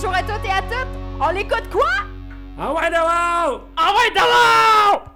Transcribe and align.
Bonjour 0.00 0.14
à 0.14 0.22
toutes 0.22 0.44
et 0.44 0.50
à 0.52 0.62
toutes! 0.62 0.86
On 1.20 1.30
l'écoute 1.30 1.68
quoi? 1.72 1.90
Ah 2.56 2.72
ouais, 2.72 2.88
d'abord! 2.88 3.62
Ah 3.76 3.92
ouais, 3.96 4.14
d'abord! 4.14 5.07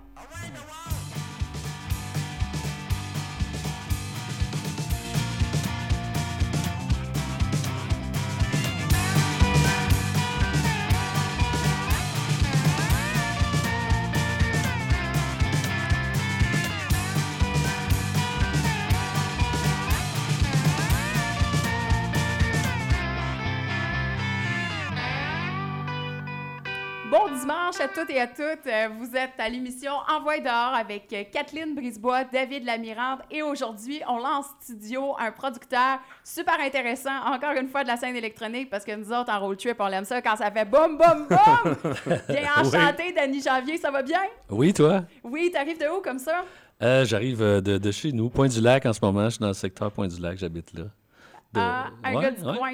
Toutes 27.95 28.11
et 28.11 28.21
à 28.21 28.27
toutes. 28.27 28.67
Euh, 28.67 28.89
Vous 28.99 29.15
êtes 29.17 29.33
à 29.39 29.49
l'émission 29.49 29.93
Envoie 30.09 30.39
dehors 30.41 30.75
avec 30.75 31.13
euh, 31.13 31.25
Kathleen 31.31 31.75
Brisebois, 31.75 32.25
David 32.25 32.65
Lamirande 32.65 33.21
et 33.31 33.43
aujourd'hui, 33.43 34.01
on 34.09 34.19
lance 34.19 34.47
studio 34.61 35.15
un 35.19 35.31
producteur 35.33 35.99
super 36.25 36.59
intéressant, 36.61 37.17
encore 37.27 37.53
une 37.53 37.69
fois 37.69 37.83
de 37.83 37.89
la 37.89 37.97
scène 37.97 38.17
électronique 38.17 38.71
parce 38.71 38.85
que 38.85 38.95
nous 38.95 39.13
autres 39.13 39.31
en 39.33 39.41
road 39.41 39.59
trip, 39.59 39.77
on 39.79 39.89
aime 39.89 40.05
ça 40.05 40.23
quand 40.23 40.37
ça 40.37 40.51
fait 40.51 40.65
boum 40.65 40.97
boum 40.99 41.27
boum. 41.29 41.77
Bien 42.29 42.49
enchanté, 42.57 43.13
Danny 43.13 43.43
Janvier, 43.43 43.77
ça 43.79 43.91
va 43.91 44.03
bien? 44.03 44.21
Oui, 44.51 44.73
toi? 44.73 45.03
Oui, 45.23 45.51
t'arrives 45.53 45.79
de 45.79 45.87
où 45.87 46.01
comme 46.03 46.19
ça? 46.19 46.45
Euh, 46.83 47.05
J'arrive 47.05 47.41
de, 47.41 47.79
de 47.79 47.91
chez 47.93 48.11
nous, 48.13 48.29
Point-du-Lac 48.29 48.87
en 48.87 48.93
ce 48.93 49.01
moment. 49.03 49.25
Je 49.25 49.31
suis 49.31 49.39
dans 49.41 49.49
le 49.49 49.53
secteur 49.53 49.93
Point-du-Lac, 49.93 50.37
j'habite 50.39 50.73
là. 50.75 50.85
De- 50.85 51.61
Ah, 51.61 51.87
un 52.03 52.15
Ouais, 52.15 52.23
gars 52.23 52.31
du 52.31 52.43
ouais. 52.43 52.57
coin, 52.59 52.73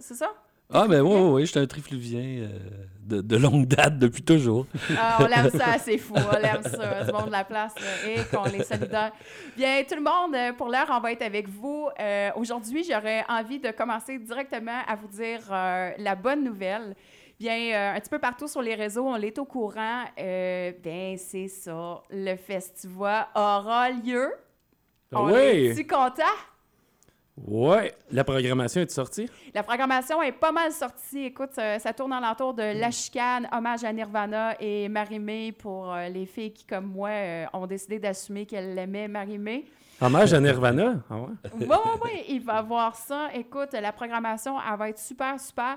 c'est 0.00 0.14
ça? 0.14 0.28
Ah, 0.72 0.86
mais 0.88 1.00
oui, 1.00 1.10
oui, 1.14 1.30
oui, 1.32 1.40
je 1.46 1.50
suis 1.50 1.58
un 1.58 1.66
trifluvien 1.66 2.20
euh, 2.44 2.48
de, 3.04 3.20
de 3.20 3.36
longue 3.36 3.66
date 3.66 3.98
depuis 3.98 4.22
toujours. 4.22 4.66
Ah, 4.96 5.18
on 5.20 5.26
l'aime 5.26 5.50
ça, 5.50 5.78
c'est 5.78 5.98
fou. 5.98 6.14
On 6.16 6.38
l'aime 6.38 6.62
ça, 6.62 7.04
du 7.04 7.12
monde 7.12 7.26
de 7.26 7.32
la 7.32 7.44
place. 7.44 7.74
et 8.06 8.18
qu'on 8.34 8.44
est 8.44 8.62
solidaires. 8.62 9.12
Bien, 9.56 9.82
tout 9.88 9.96
le 9.96 10.02
monde, 10.02 10.34
euh, 10.34 10.52
pour 10.52 10.68
l'heure, 10.68 10.86
on 10.90 11.00
va 11.00 11.10
être 11.12 11.22
avec 11.22 11.48
vous. 11.48 11.88
Euh, 11.98 12.30
Aujourd'hui, 12.36 12.84
j'aurais 12.88 13.24
envie 13.28 13.58
de 13.58 13.70
commencer 13.72 14.18
directement 14.18 14.80
à 14.86 14.94
vous 14.94 15.08
dire 15.08 15.40
euh, 15.50 15.90
la 15.98 16.14
bonne 16.14 16.44
nouvelle. 16.44 16.94
Bien, 17.38 17.94
un 17.96 17.98
petit 17.98 18.10
peu 18.10 18.18
partout 18.18 18.46
sur 18.46 18.60
les 18.62 18.74
réseaux, 18.74 19.06
on 19.06 19.16
est 19.16 19.38
au 19.38 19.46
courant. 19.46 20.04
Bien, 20.16 21.14
c'est 21.16 21.48
ça. 21.48 22.02
Le 22.10 22.36
festival 22.36 23.26
aura 23.34 23.90
lieu. 23.90 24.30
On 25.12 25.24
Oui! 25.32 25.66
est-tu 25.68 25.86
content? 25.86 26.22
Ouais! 27.46 27.94
La 28.10 28.22
programmation 28.24 28.80
est 28.82 28.90
sortie? 28.90 29.28
La 29.54 29.62
programmation 29.62 30.20
est 30.22 30.32
pas 30.32 30.52
mal 30.52 30.72
sortie. 30.72 31.24
Écoute, 31.24 31.50
ça, 31.52 31.78
ça 31.78 31.92
tourne 31.92 32.12
alentour 32.12 32.54
de 32.54 32.78
La 32.78 32.90
Chicane, 32.90 33.48
hommage 33.52 33.82
à 33.84 33.92
Nirvana 33.92 34.56
et 34.60 34.88
Marie-Mé 34.88 35.52
pour 35.52 35.92
euh, 35.92 36.08
les 36.08 36.26
filles 36.26 36.52
qui, 36.52 36.64
comme 36.64 36.86
moi, 36.86 37.08
euh, 37.08 37.46
ont 37.52 37.66
décidé 37.66 37.98
d'assumer 37.98 38.46
qu'elles 38.46 38.74
l'aimaient, 38.74 39.08
Marie-Mé. 39.08 39.64
Hommage 40.02 40.32
à 40.32 40.40
Nirvana? 40.40 40.94
Ah 41.10 41.16
ouais? 41.16 41.28
Oui, 41.60 41.66
oui, 41.68 42.00
oui, 42.04 42.24
il 42.28 42.40
va 42.40 42.62
voir 42.62 42.94
ça. 42.96 43.28
Écoute, 43.34 43.72
la 43.72 43.92
programmation, 43.92 44.56
elle 44.58 44.78
va 44.78 44.88
être 44.88 44.98
super, 44.98 45.38
super. 45.38 45.76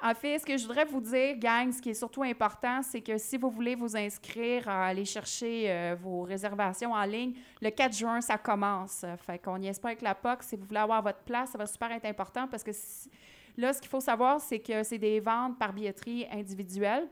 En 0.00 0.14
fait, 0.14 0.38
ce 0.38 0.46
que 0.46 0.56
je 0.56 0.64
voudrais 0.64 0.84
vous 0.84 1.00
dire, 1.00 1.36
gang, 1.38 1.72
ce 1.72 1.82
qui 1.82 1.90
est 1.90 1.94
surtout 1.94 2.22
important, 2.22 2.82
c'est 2.82 3.00
que 3.00 3.18
si 3.18 3.36
vous 3.36 3.50
voulez 3.50 3.74
vous 3.74 3.96
inscrire, 3.96 4.68
à 4.68 4.86
aller 4.86 5.04
chercher 5.04 5.64
euh, 5.70 5.96
vos 6.00 6.22
réservations 6.22 6.92
en 6.92 7.02
ligne, 7.02 7.34
le 7.60 7.70
4 7.70 7.92
juin, 7.96 8.20
ça 8.20 8.38
commence. 8.38 9.04
Fait 9.26 9.40
qu'on 9.40 9.58
n'y 9.58 9.66
est 9.66 9.80
pas 9.82 9.88
avec 9.88 10.02
la 10.02 10.14
POC. 10.14 10.42
Si 10.44 10.56
vous 10.56 10.64
voulez 10.66 10.78
avoir 10.78 11.02
votre 11.02 11.18
place, 11.20 11.50
ça 11.50 11.58
va 11.58 11.66
super 11.66 11.90
être 11.90 12.04
important 12.04 12.46
parce 12.46 12.62
que 12.62 12.70
si- 12.72 13.10
là, 13.56 13.72
ce 13.72 13.80
qu'il 13.80 13.90
faut 13.90 13.98
savoir, 14.00 14.40
c'est 14.40 14.60
que 14.60 14.84
c'est 14.84 14.98
des 14.98 15.18
ventes 15.18 15.58
par 15.58 15.72
billetterie 15.72 16.26
individuelle. 16.30 17.08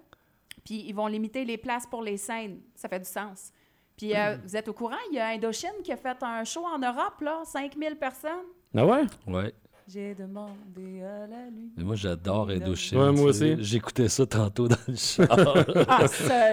Puis 0.65 0.85
ils 0.87 0.95
vont 0.95 1.09
limiter 1.09 1.45
les 1.45 1.59
places 1.59 1.87
pour 1.89 2.03
les 2.03 2.17
scènes. 2.17 2.61
Ça 2.77 2.89
fait 2.89 3.01
du 3.01 3.05
sens. 3.09 3.51
Puis 3.97 4.15
euh, 4.15 4.37
vous 4.45 4.57
êtes 4.57 4.69
au 4.69 4.75
courant, 4.75 4.97
il 5.11 5.17
y 5.17 5.19
a 5.19 5.29
Indochine 5.29 5.83
qui 5.83 5.91
a 5.91 5.97
fait 5.97 6.23
un 6.23 6.45
show 6.45 6.65
en 6.65 6.79
Europe, 6.79 7.21
là, 7.21 7.41
5000 7.45 7.97
personnes. 7.97 8.45
Ah 8.77 8.85
ouais? 8.87 9.03
Ouais. 9.27 9.53
J'ai 9.89 10.15
demandé 10.17 11.03
à 11.03 11.27
la 11.29 11.47
lune. 11.47 11.71
Mais 11.77 11.85
moi, 11.85 11.95
j'adore 11.95 12.51
Indochine. 12.51 12.99
Ouais, 12.99 13.13
moi 13.13 13.27
aussi. 13.27 13.55
J'écoutais 13.61 14.09
ça 14.09 14.27
tantôt 14.27 14.67
dans 14.67 14.77
le 14.89 14.97
char. 14.97 15.29
Ah. 15.89 16.07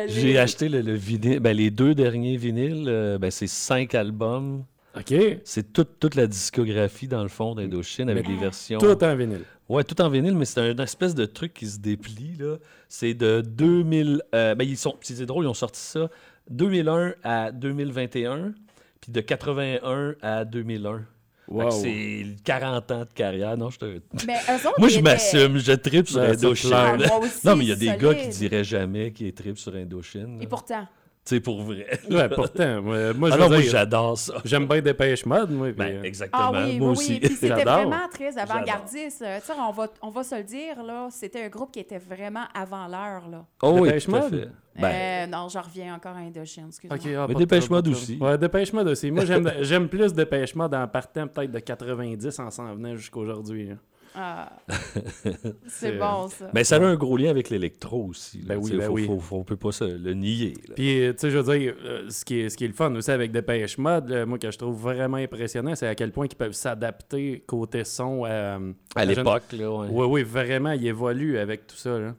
J'ai 0.08 0.38
acheté 0.38 0.70
le, 0.70 0.82
le 0.82 0.94
vinyle. 0.94 1.40
Ben, 1.40 1.56
les 1.58 1.72
deux 1.72 1.96
derniers 1.96 2.38
vinyles, 2.38 2.86
euh, 2.88 3.18
ben, 3.18 3.32
c'est 3.32 3.48
cinq 3.48 3.96
albums. 3.96 4.64
OK. 4.96 5.14
C'est 5.44 5.74
toute, 5.74 6.00
toute 6.00 6.14
la 6.14 6.28
discographie, 6.28 7.08
dans 7.08 7.24
le 7.24 7.30
fond, 7.30 7.56
d'Indochine, 7.56 8.10
avec 8.10 8.28
des 8.28 8.36
versions. 8.36 8.78
Tout 8.78 9.04
en 9.04 9.16
vinyle. 9.16 9.42
Ouais, 9.68 9.84
tout 9.84 10.00
en 10.02 10.10
vinyle, 10.10 10.36
mais 10.36 10.46
c'est 10.46 10.60
un, 10.60 10.72
une 10.72 10.80
espèce 10.80 11.16
de 11.16 11.26
truc 11.26 11.54
qui 11.56 11.66
se 11.66 11.80
déplie, 11.80 12.36
là. 12.38 12.58
C'est 12.88 13.16
de 13.16 13.42
2000... 13.42 14.22
euh, 14.36 14.54
ben, 14.54 14.68
ils 14.68 14.78
sont... 14.78 14.96
puis 15.00 15.16
C'est 15.16 15.26
drôle, 15.26 15.46
ils 15.46 15.48
ont 15.48 15.54
sorti 15.56 15.82
ça 15.82 16.10
2001 16.52 17.14
à 17.24 17.52
2021, 17.52 18.54
puis 19.02 19.12
de 19.12 19.22
81 19.22 20.16
à 20.22 20.46
2001. 20.46 21.06
Wow. 21.48 21.72
C'est 21.72 22.26
40 22.44 22.92
ans 22.92 23.00
de 23.02 23.14
carrière. 23.14 23.58
Non, 23.58 23.70
je 23.70 23.78
te... 23.78 24.00
Mais 24.26 24.36
Moi, 24.78 24.88
je 24.88 25.00
m'assume, 25.00 25.58
je 25.58 25.74
tripe 25.74 26.08
sur 26.08 26.22
Ben, 26.22 26.32
Indochine. 26.32 26.72
Ah, 26.74 26.98
non, 27.44 27.56
mais 27.56 27.66
il 27.66 27.70
y 27.70 27.72
a 27.72 27.76
des 27.76 27.98
gars 27.98 28.16
qui 28.16 28.30
diraient 28.30 28.64
jamais 28.64 29.12
qu'ils 29.12 29.34
trippent 29.34 29.60
sur 29.60 29.76
Indochine. 29.76 30.42
Et 30.42 30.48
pourtant. 30.48 30.88
Tu 31.26 31.36
sais, 31.36 31.40
pour 31.40 31.62
vrai. 31.62 31.88
Ouais, 32.12 32.28
pourtant. 32.28 32.82
Moi, 32.82 33.14
moi, 33.14 33.30
je 33.30 33.36
Ah 33.36 33.48
moi, 33.48 33.58
dire, 33.58 33.72
j'adore 33.72 34.18
ça. 34.18 34.34
j'aime 34.44 34.68
bien 34.68 34.82
Dépêche 34.82 35.26
Mode, 35.26 35.52
moi. 35.52 35.72
Ben, 35.72 35.96
euh, 35.98 36.04
exactement. 36.04 36.52
Ah 36.54 36.66
oui, 36.66 36.78
moi 36.80 36.90
oui, 36.90 36.92
aussi. 36.98 37.14
oui. 37.14 37.20
Puis 37.22 37.36
c'était 37.36 37.64
vraiment 37.64 38.10
très 38.12 38.38
avant-gardiste. 38.38 39.22
Euh, 39.22 39.40
Tu 39.40 39.46
sais, 39.46 39.54
on 39.58 39.72
va, 39.72 39.88
on 40.02 40.10
va 40.10 40.24
se 40.24 40.36
le 40.36 40.44
dire, 40.44 40.84
là, 40.84 41.08
c'était 41.12 41.46
un 41.46 41.48
groupe 41.48 41.72
qui 41.72 41.80
était 41.80 41.98
vraiment 41.98 42.44
avant 42.54 42.88
l'heure, 42.88 43.30
là. 43.32 43.46
Oh 43.62 43.78
oui, 43.80 43.84
Dépêche 43.88 44.06
tout 44.06 44.16
à 44.16 44.20
Mode? 44.20 44.30
fait. 44.76 44.82
Ben, 44.82 44.94
Euh, 44.94 45.28
non, 45.32 45.48
je 45.48 45.60
reviens 45.60 45.96
encore 45.96 46.16
à 46.16 46.20
Indochine, 46.20 46.66
excuse-moi. 46.68 47.00
Ah, 47.24 47.26
Mais 47.30 47.36
Dépêche 47.36 47.70
Mode 47.70 47.88
aussi. 47.88 48.18
Ouais, 48.20 48.38
Dépêche 48.38 48.74
Mode 48.74 48.88
aussi. 48.90 49.10
Moi, 49.10 49.24
j'aime 49.24 49.50
j'aime 49.62 49.88
plus 49.88 50.12
Dépêche 50.14 50.54
Mode 50.56 50.74
en 50.76 50.88
partant 50.90 51.28
peut-être 51.28 51.52
de 51.52 51.60
90 51.60 52.40
en 52.40 52.50
s'en 52.52 52.74
venant 52.76 52.96
jusqu'aujourd'hui. 52.96 53.70
Ah, 54.16 54.52
C'est- 55.68 55.98
bon, 55.98 56.28
ça. 56.28 56.50
Mais 56.54 56.64
ça 56.64 56.78
a 56.78 56.82
un 56.82 56.96
gros 56.96 57.18
lien 57.18 57.30
avec 57.30 57.50
l'électro 57.50 58.06
aussi. 58.06 58.40
là. 58.40 58.56
Ben 58.56 58.58
oui, 58.62 58.72
ben 58.78 58.86
faut, 58.88 58.94
oui. 58.94 59.06
faut- 59.06 59.20
faut- 59.20 59.38
on 59.38 59.44
peut 59.44 59.56
pas 59.56 59.72
se 59.72 59.84
le 59.84 60.14
nier. 60.14 60.54
là. 60.68 60.76
Puis, 60.76 61.02
euh, 61.04 61.14
tu 61.14 61.20
sais, 61.20 61.30
je 61.32 61.38
veux 61.40 61.58
dire, 61.58 61.74
euh, 61.84 62.10
ce, 62.10 62.24
qui 62.24 62.40
est, 62.42 62.50
ce 62.50 62.58
qui 62.58 62.66
est 62.66 62.68
le 62.68 62.74
fun 62.74 62.94
aussi 62.96 63.12
avec 63.12 63.32
Dépêche 63.32 63.78
Mode, 63.78 64.10
là, 64.10 64.26
moi, 64.26 64.38
que 64.38 64.52
je 64.52 64.58
trouve 64.58 64.80
vraiment 64.80 65.18
impressionnant, 65.18 65.76
c'est 65.76 65.88
à 65.88 65.96
quel 65.96 66.12
point 66.12 66.28
ils 66.30 66.36
peuvent 66.36 66.52
s'adapter 66.54 67.44
côté 67.48 67.84
son 67.84 68.26
à, 68.26 68.60
À 68.96 69.06
l'époque. 69.06 69.44
Oui, 69.92 70.06
oui, 70.08 70.24
vraiment, 70.24 70.72
ils 70.72 70.88
évoluent 70.88 71.38
avec 71.40 71.66
tout 71.68 71.76
ça. 71.78 71.98
Là. 71.98 72.16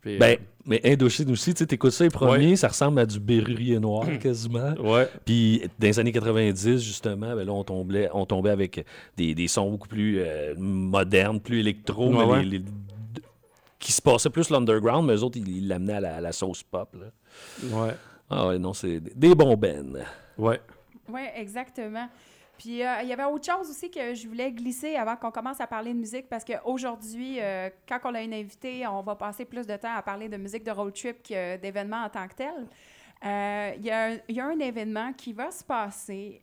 Puis, 0.00 0.16
Ben, 0.18 0.38
mais 0.64 0.80
Indochine 0.84 1.30
aussi, 1.30 1.52
tu 1.52 1.58
sais, 1.58 1.66
t'écoutes 1.66 1.90
ça 1.92 2.04
les 2.04 2.10
premiers, 2.10 2.56
ça 2.56 2.68
ressemble 2.68 3.00
à 3.00 3.06
du 3.06 3.18
berrurier 3.20 3.78
noir 3.78 4.06
quasiment. 4.20 4.74
euh, 4.78 4.82
ouais. 4.82 5.08
Puis 5.24 5.60
dans 5.78 5.86
les 5.86 5.98
années 5.98 6.12
90, 6.12 6.78
justement, 6.82 7.34
ben 7.36 7.44
là, 7.44 7.52
on 7.52 7.64
tombait, 7.64 8.08
on 8.14 8.24
tombait 8.26 8.50
avec 8.50 8.84
des, 9.16 9.34
des 9.34 9.48
sons 9.48 9.70
beaucoup 9.70 9.88
plus 9.88 10.20
euh, 10.20 10.54
modernes, 10.56 11.40
plus 11.40 11.60
électro, 11.60 12.08
Ouais, 12.10 12.24
mais 12.26 12.32
ouais. 12.32 12.42
les- 12.44 12.58
les- 12.58 12.64
qui 13.78 13.92
se 13.92 14.02
passaient 14.02 14.28
plus 14.30 14.50
l'underground, 14.50 15.06
mais 15.06 15.14
eux 15.14 15.22
autres, 15.22 15.38
ils 15.38 15.66
l'amenaient 15.66 15.94
à 15.94 16.00
la, 16.00 16.16
à 16.16 16.20
la 16.20 16.32
sauce 16.32 16.62
pop. 16.62 16.94
Là. 16.94 17.06
Ouais. 17.76 17.94
Ah 18.28 18.48
ouais, 18.48 18.58
non, 18.58 18.72
c'est 18.74 19.00
des- 19.00 19.12
des 19.16 19.34
bons 19.34 19.56
bennes. 19.56 20.04
Ouais. 20.36 20.60
Oui, 21.12 21.22
exactement. 21.34 22.08
Puis 22.60 22.84
euh, 22.84 23.00
il 23.02 23.08
y 23.08 23.12
avait 23.14 23.24
autre 23.24 23.46
chose 23.50 23.70
aussi 23.70 23.90
que 23.90 24.12
je 24.14 24.28
voulais 24.28 24.52
glisser 24.52 24.94
avant 24.94 25.16
qu'on 25.16 25.30
commence 25.30 25.62
à 25.62 25.66
parler 25.66 25.94
de 25.94 25.98
musique 25.98 26.28
parce 26.28 26.44
qu'aujourd'hui, 26.44 27.40
euh, 27.40 27.70
quand 27.88 27.98
on 28.04 28.14
a 28.14 28.20
une 28.20 28.34
invitée, 28.34 28.86
on 28.86 29.00
va 29.00 29.16
passer 29.16 29.46
plus 29.46 29.66
de 29.66 29.74
temps 29.76 29.94
à 29.96 30.02
parler 30.02 30.28
de 30.28 30.36
musique 30.36 30.62
de 30.62 30.70
road 30.70 30.92
trip 30.92 31.22
que 31.22 31.56
d'événements 31.56 32.04
en 32.04 32.10
tant 32.10 32.28
que 32.28 32.34
tel. 32.34 32.68
Euh, 33.24 33.72
Il 33.78 33.86
y, 33.86 33.90
a 34.40 34.46
un- 34.46 34.58
événement 34.58 35.14
qui 35.14 35.32
va 35.32 35.50
se 35.50 35.64
passer. 35.64 36.42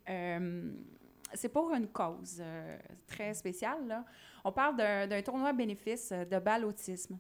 c'est 1.36 1.50
pour 1.50 1.72
une 1.72 1.88
cause 1.90 2.42
très 3.06 3.36
spéciale. 3.36 4.04
On 4.44 4.52
parle 4.52 4.76
d'un 4.76 5.22
tournoi 5.22 5.54
bénéfice 5.54 6.12
de 6.12 6.40
ballottisme. 6.40 7.20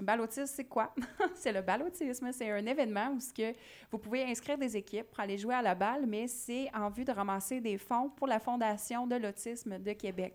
Ballottisme, 0.00 0.46
c'est 0.46 0.64
quoi? 0.64 0.94
c'est 1.34 1.52
le 1.52 1.62
ballottisme. 1.62 2.30
C'est 2.32 2.50
un 2.50 2.66
événement 2.66 3.08
où 3.08 3.18
que 3.34 3.52
vous 3.90 3.98
pouvez 3.98 4.24
inscrire 4.24 4.58
des 4.58 4.76
équipes 4.76 5.08
pour 5.10 5.20
aller 5.20 5.38
jouer 5.38 5.54
à 5.54 5.62
la 5.62 5.74
balle, 5.74 6.06
mais 6.06 6.28
c'est 6.28 6.70
en 6.74 6.90
vue 6.90 7.04
de 7.04 7.12
ramasser 7.12 7.60
des 7.60 7.78
fonds 7.78 8.10
pour 8.10 8.26
la 8.26 8.38
Fondation 8.38 9.06
de 9.06 9.16
l'autisme 9.16 9.78
de 9.78 9.92
Québec. 9.92 10.34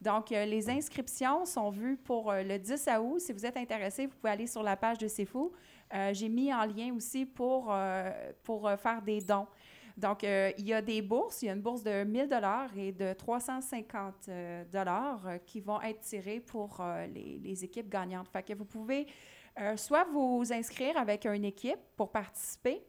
Donc, 0.00 0.32
euh, 0.32 0.46
les 0.46 0.70
inscriptions 0.70 1.44
sont 1.44 1.70
vues 1.70 1.96
pour 1.96 2.30
euh, 2.30 2.42
le 2.42 2.58
10 2.58 2.88
août. 3.00 3.20
Si 3.20 3.32
vous 3.32 3.44
êtes 3.44 3.56
intéressé, 3.56 4.06
vous 4.06 4.16
pouvez 4.16 4.32
aller 4.32 4.46
sur 4.46 4.62
la 4.62 4.76
page 4.76 4.96
de 4.96 5.08
C'est 5.08 5.26
Fou. 5.26 5.52
Euh, 5.92 6.14
J'ai 6.14 6.28
mis 6.28 6.52
en 6.54 6.64
lien 6.64 6.94
aussi 6.94 7.26
pour, 7.26 7.74
pour 8.44 8.70
faire 8.78 9.02
des 9.02 9.20
dons. 9.20 9.46
Donc, 10.00 10.24
euh, 10.24 10.50
il 10.56 10.66
y 10.66 10.72
a 10.72 10.80
des 10.80 11.02
bourses. 11.02 11.42
Il 11.42 11.46
y 11.46 11.48
a 11.50 11.52
une 11.52 11.60
bourse 11.60 11.82
de 11.82 12.04
1000 12.04 12.28
dollars 12.28 12.70
et 12.76 12.90
de 12.90 13.12
350 13.12 14.30
dollars 14.72 15.26
euh, 15.26 15.38
qui 15.46 15.60
vont 15.60 15.80
être 15.82 16.00
tirées 16.00 16.40
pour 16.40 16.80
euh, 16.80 17.06
les, 17.06 17.64
équipes 17.64 17.90
gagnantes. 17.90 18.28
Fait 18.28 18.42
que 18.42 18.54
vous 18.54 18.64
pouvez 18.64 19.06
euh, 19.60 19.76
soit 19.76 20.04
vous 20.04 20.42
inscrire 20.52 20.96
avec 20.96 21.26
une 21.26 21.44
équipe 21.44 21.80
pour 21.96 22.10
participer. 22.10 22.82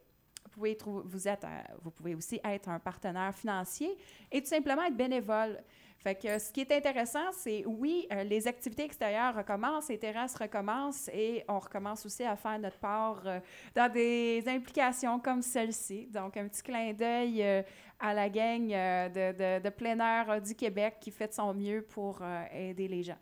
Vous 0.44 0.50
pouvez, 0.50 0.78
vous, 1.04 1.28
êtes, 1.28 1.44
euh, 1.44 1.62
vous 1.82 1.90
pouvez 1.90 2.14
aussi 2.14 2.40
être 2.44 2.68
un 2.68 2.78
partenaire 2.78 3.34
financier 3.34 3.96
et 4.30 4.40
tout 4.40 4.48
simplement 4.48 4.82
être 4.82 4.96
bénévole. 4.96 5.62
Fait 6.02 6.16
que 6.16 6.36
ce 6.38 6.50
qui 6.52 6.62
est 6.62 6.72
intéressant, 6.72 7.30
c'est 7.30 7.64
oui, 7.64 8.08
euh, 8.12 8.24
les 8.24 8.48
activités 8.48 8.82
extérieures 8.84 9.36
recommencent, 9.36 9.88
les 9.88 9.98
terrasses 9.98 10.34
recommencent 10.34 11.08
et 11.14 11.44
on 11.48 11.60
recommence 11.60 12.04
aussi 12.04 12.24
à 12.24 12.34
faire 12.34 12.58
notre 12.58 12.78
part 12.78 13.22
euh, 13.24 13.38
dans 13.74 13.90
des 13.92 14.42
implications 14.48 15.20
comme 15.20 15.42
celle-ci. 15.42 16.08
Donc, 16.08 16.36
un 16.36 16.48
petit 16.48 16.62
clin 16.62 16.92
d'œil 16.92 17.40
euh, 17.42 17.62
à 18.00 18.14
la 18.14 18.28
gang 18.28 18.66
de, 18.66 19.60
de- 19.60 19.70
plein 19.70 19.98
air 20.00 20.42
du 20.42 20.56
Québec 20.56 20.96
qui 21.00 21.12
fait 21.12 21.28
de 21.28 21.34
son 21.34 21.54
mieux 21.54 21.82
pour 21.82 22.20
aider 22.52 22.88
les 22.88 23.04
gens. 23.04 23.18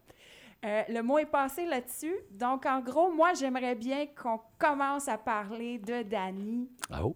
Le 0.62 1.02
mot 1.02 1.18
est 1.18 1.26
passé 1.26 1.66
là-dessus. 1.66 2.14
Donc, 2.30 2.64
en 2.64 2.80
gros, 2.80 3.10
moi, 3.12 3.34
j'aimerais 3.34 3.74
bien 3.74 4.06
qu'on 4.06 4.40
commence 4.58 5.06
à 5.06 5.18
parler 5.18 5.78
de 5.78 6.02
Dany. 6.02 6.66
Ah, 6.90 7.04
oh, 7.04 7.14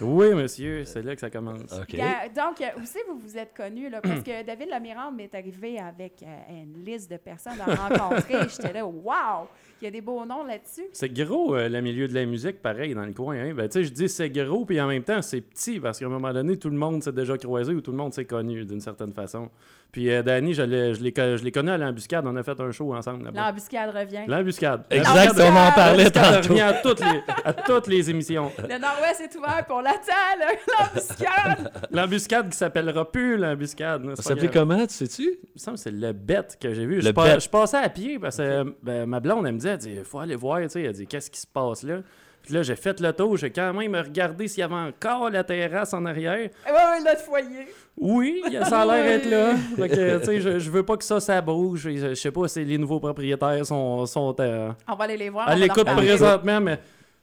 Oui, 0.00 0.34
monsieur, 0.34 0.84
c'est 0.84 1.02
là 1.02 1.14
que 1.14 1.20
ça 1.20 1.30
commence. 1.30 1.60
OK. 1.72 1.94
Ga- 1.96 2.28
Donc, 2.34 2.60
euh, 2.60 2.82
aussi, 2.82 2.98
vous 3.08 3.18
vous 3.18 3.36
êtes 3.38 3.54
connus, 3.56 3.88
là, 3.88 4.00
parce 4.00 4.20
que 4.22 4.44
David 4.44 4.68
Lamirande 4.68 5.16
m'est 5.16 5.34
arrivé 5.34 5.78
avec 5.78 6.22
euh, 6.22 6.26
une 6.62 6.84
liste 6.84 7.10
de 7.10 7.16
personnes 7.16 7.60
à 7.60 7.74
rencontrer. 7.74 8.34
J'étais 8.48 8.72
là, 8.72 8.84
wow! 8.86 9.48
Il 9.80 9.84
y 9.84 9.88
a 9.88 9.90
des 9.90 10.00
beaux 10.00 10.24
noms 10.24 10.42
là-dessus. 10.44 10.86
C'est 10.92 11.12
gros, 11.12 11.54
euh, 11.54 11.68
le 11.68 11.80
milieu 11.82 12.08
de 12.08 12.14
la 12.14 12.24
musique, 12.24 12.62
pareil, 12.62 12.94
dans 12.94 13.04
le 13.04 13.12
coin. 13.12 13.36
Hein? 13.36 13.54
Ben, 13.54 13.68
tu 13.68 13.74
sais, 13.74 13.84
je 13.84 13.92
dis 13.92 14.08
c'est 14.08 14.30
gros, 14.30 14.64
puis 14.64 14.80
en 14.80 14.86
même 14.88 15.02
temps, 15.04 15.20
c'est 15.22 15.40
petit, 15.42 15.78
parce 15.78 15.98
qu'à 15.98 16.06
un 16.06 16.10
moment 16.10 16.32
donné, 16.32 16.56
tout 16.58 16.70
le 16.70 16.76
monde 16.78 17.02
s'est 17.02 17.12
déjà 17.12 17.36
croisé 17.36 17.74
ou 17.74 17.80
tout 17.80 17.90
le 17.90 17.96
monde 17.98 18.12
s'est 18.14 18.24
connu 18.24 18.64
d'une 18.64 18.80
certaine 18.80 19.12
façon. 19.12 19.50
Puis 19.92 20.10
euh, 20.10 20.22
Danny, 20.22 20.52
je 20.52 20.60
l'ai 20.62 20.92
je 20.94 21.02
l'ai 21.02 21.12
co- 21.12 21.36
je 21.38 21.42
l'ai 21.42 21.50
connu 21.52 21.70
à 21.70 21.78
l'embuscade, 21.78 22.26
on 22.26 22.36
a 22.36 22.42
fait 22.42 22.60
un 22.60 22.70
show 22.70 22.94
ensemble 22.94 23.24
là-bas. 23.24 23.46
L'embuscade 23.46 23.94
revient. 23.96 24.24
L'embuscade. 24.28 24.84
Exact, 24.90 25.32
on 25.38 25.48
en 25.56 25.72
parlait 25.72 26.04
L'embuscade 26.04 26.34
tantôt. 26.42 26.48
revient 26.50 26.60
à 26.60 26.72
toutes 26.74 27.00
les, 27.00 27.22
à 27.44 27.52
toutes 27.54 27.86
les 27.86 28.10
émissions. 28.10 28.52
Le 28.58 28.78
Nord-Ouest 28.78 29.20
est 29.22 29.34
ouvert 29.38 29.64
pour 29.66 29.80
l'attend, 29.80 30.12
là, 30.38 30.46
l'embuscade! 30.78 31.72
L'embuscade 31.90 32.48
qui 32.50 32.56
s'appellera 32.58 33.10
plus 33.10 33.36
l'embuscade. 33.38 34.14
Ça 34.16 34.22
s'appelait 34.22 34.50
comment, 34.50 34.86
tu 34.86 34.94
sais-tu? 34.94 35.22
Il 35.22 35.48
me 35.54 35.58
semble 35.58 35.76
que 35.76 35.82
c'est 35.82 35.90
le 35.92 36.12
bête 36.12 36.58
que 36.60 36.74
j'ai 36.74 36.84
vu. 36.84 36.96
Le 36.96 37.00
Je, 37.02 37.10
pa- 37.10 37.24
bête. 37.24 37.40
je 37.40 37.48
passais 37.48 37.78
à 37.78 37.88
pied 37.88 38.18
parce 38.18 38.36
que 38.36 38.74
ben, 38.82 39.06
ma 39.06 39.20
blonde, 39.20 39.46
elle 39.46 39.52
me 39.54 39.58
disait, 39.58 39.70
elle 39.70 39.78
dit, 39.78 39.94
il 39.98 40.04
faut 40.04 40.18
aller 40.18 40.36
voir, 40.36 40.60
tu 40.62 40.68
sais, 40.68 40.82
elle 40.82 40.92
dit, 40.92 41.06
qu'est-ce 41.06 41.30
qui 41.30 41.40
se 41.40 41.46
passe 41.46 41.82
là? 41.84 42.00
Puis 42.42 42.54
là, 42.54 42.62
j'ai 42.62 42.76
fait 42.76 43.00
le 43.00 43.12
tour, 43.12 43.36
j'ai 43.36 43.50
quand 43.50 43.72
même 43.72 43.96
regardé 43.96 44.46
s'il 44.46 44.60
y 44.60 44.62
avait 44.62 44.74
encore 44.74 45.30
la 45.30 45.42
terrasse 45.42 45.92
en 45.94 46.04
arrière. 46.06 46.36
Ouais, 46.66 46.72
ouais, 46.72 47.00
notre 47.04 47.22
foyer. 47.22 47.66
Oui, 47.98 48.42
ça 48.68 48.82
a 48.82 48.84
l'air 48.86 49.04
d'être 49.04 49.30
là. 49.30 49.54
Fait 49.76 49.88
que, 49.88 50.18
tu 50.18 50.24
sais, 50.26 50.40
je, 50.40 50.58
je 50.58 50.70
veux 50.70 50.82
pas 50.82 50.96
que 50.96 51.04
ça, 51.04 51.18
ça 51.18 51.40
bouge. 51.40 51.80
Je, 51.80 52.10
je 52.10 52.14
sais 52.14 52.30
pas 52.30 52.46
si 52.46 52.64
les 52.64 52.76
nouveaux 52.76 53.00
propriétaires 53.00 53.64
sont, 53.64 54.04
sont 54.06 54.34
euh, 54.40 54.70
On 54.86 54.94
va 54.94 55.04
aller 55.04 55.16
les 55.16 55.30
voir. 55.30 55.48
à 55.48 55.54
l'écoute 55.54 55.84
présentement, 55.86 56.60
mais 56.60 56.78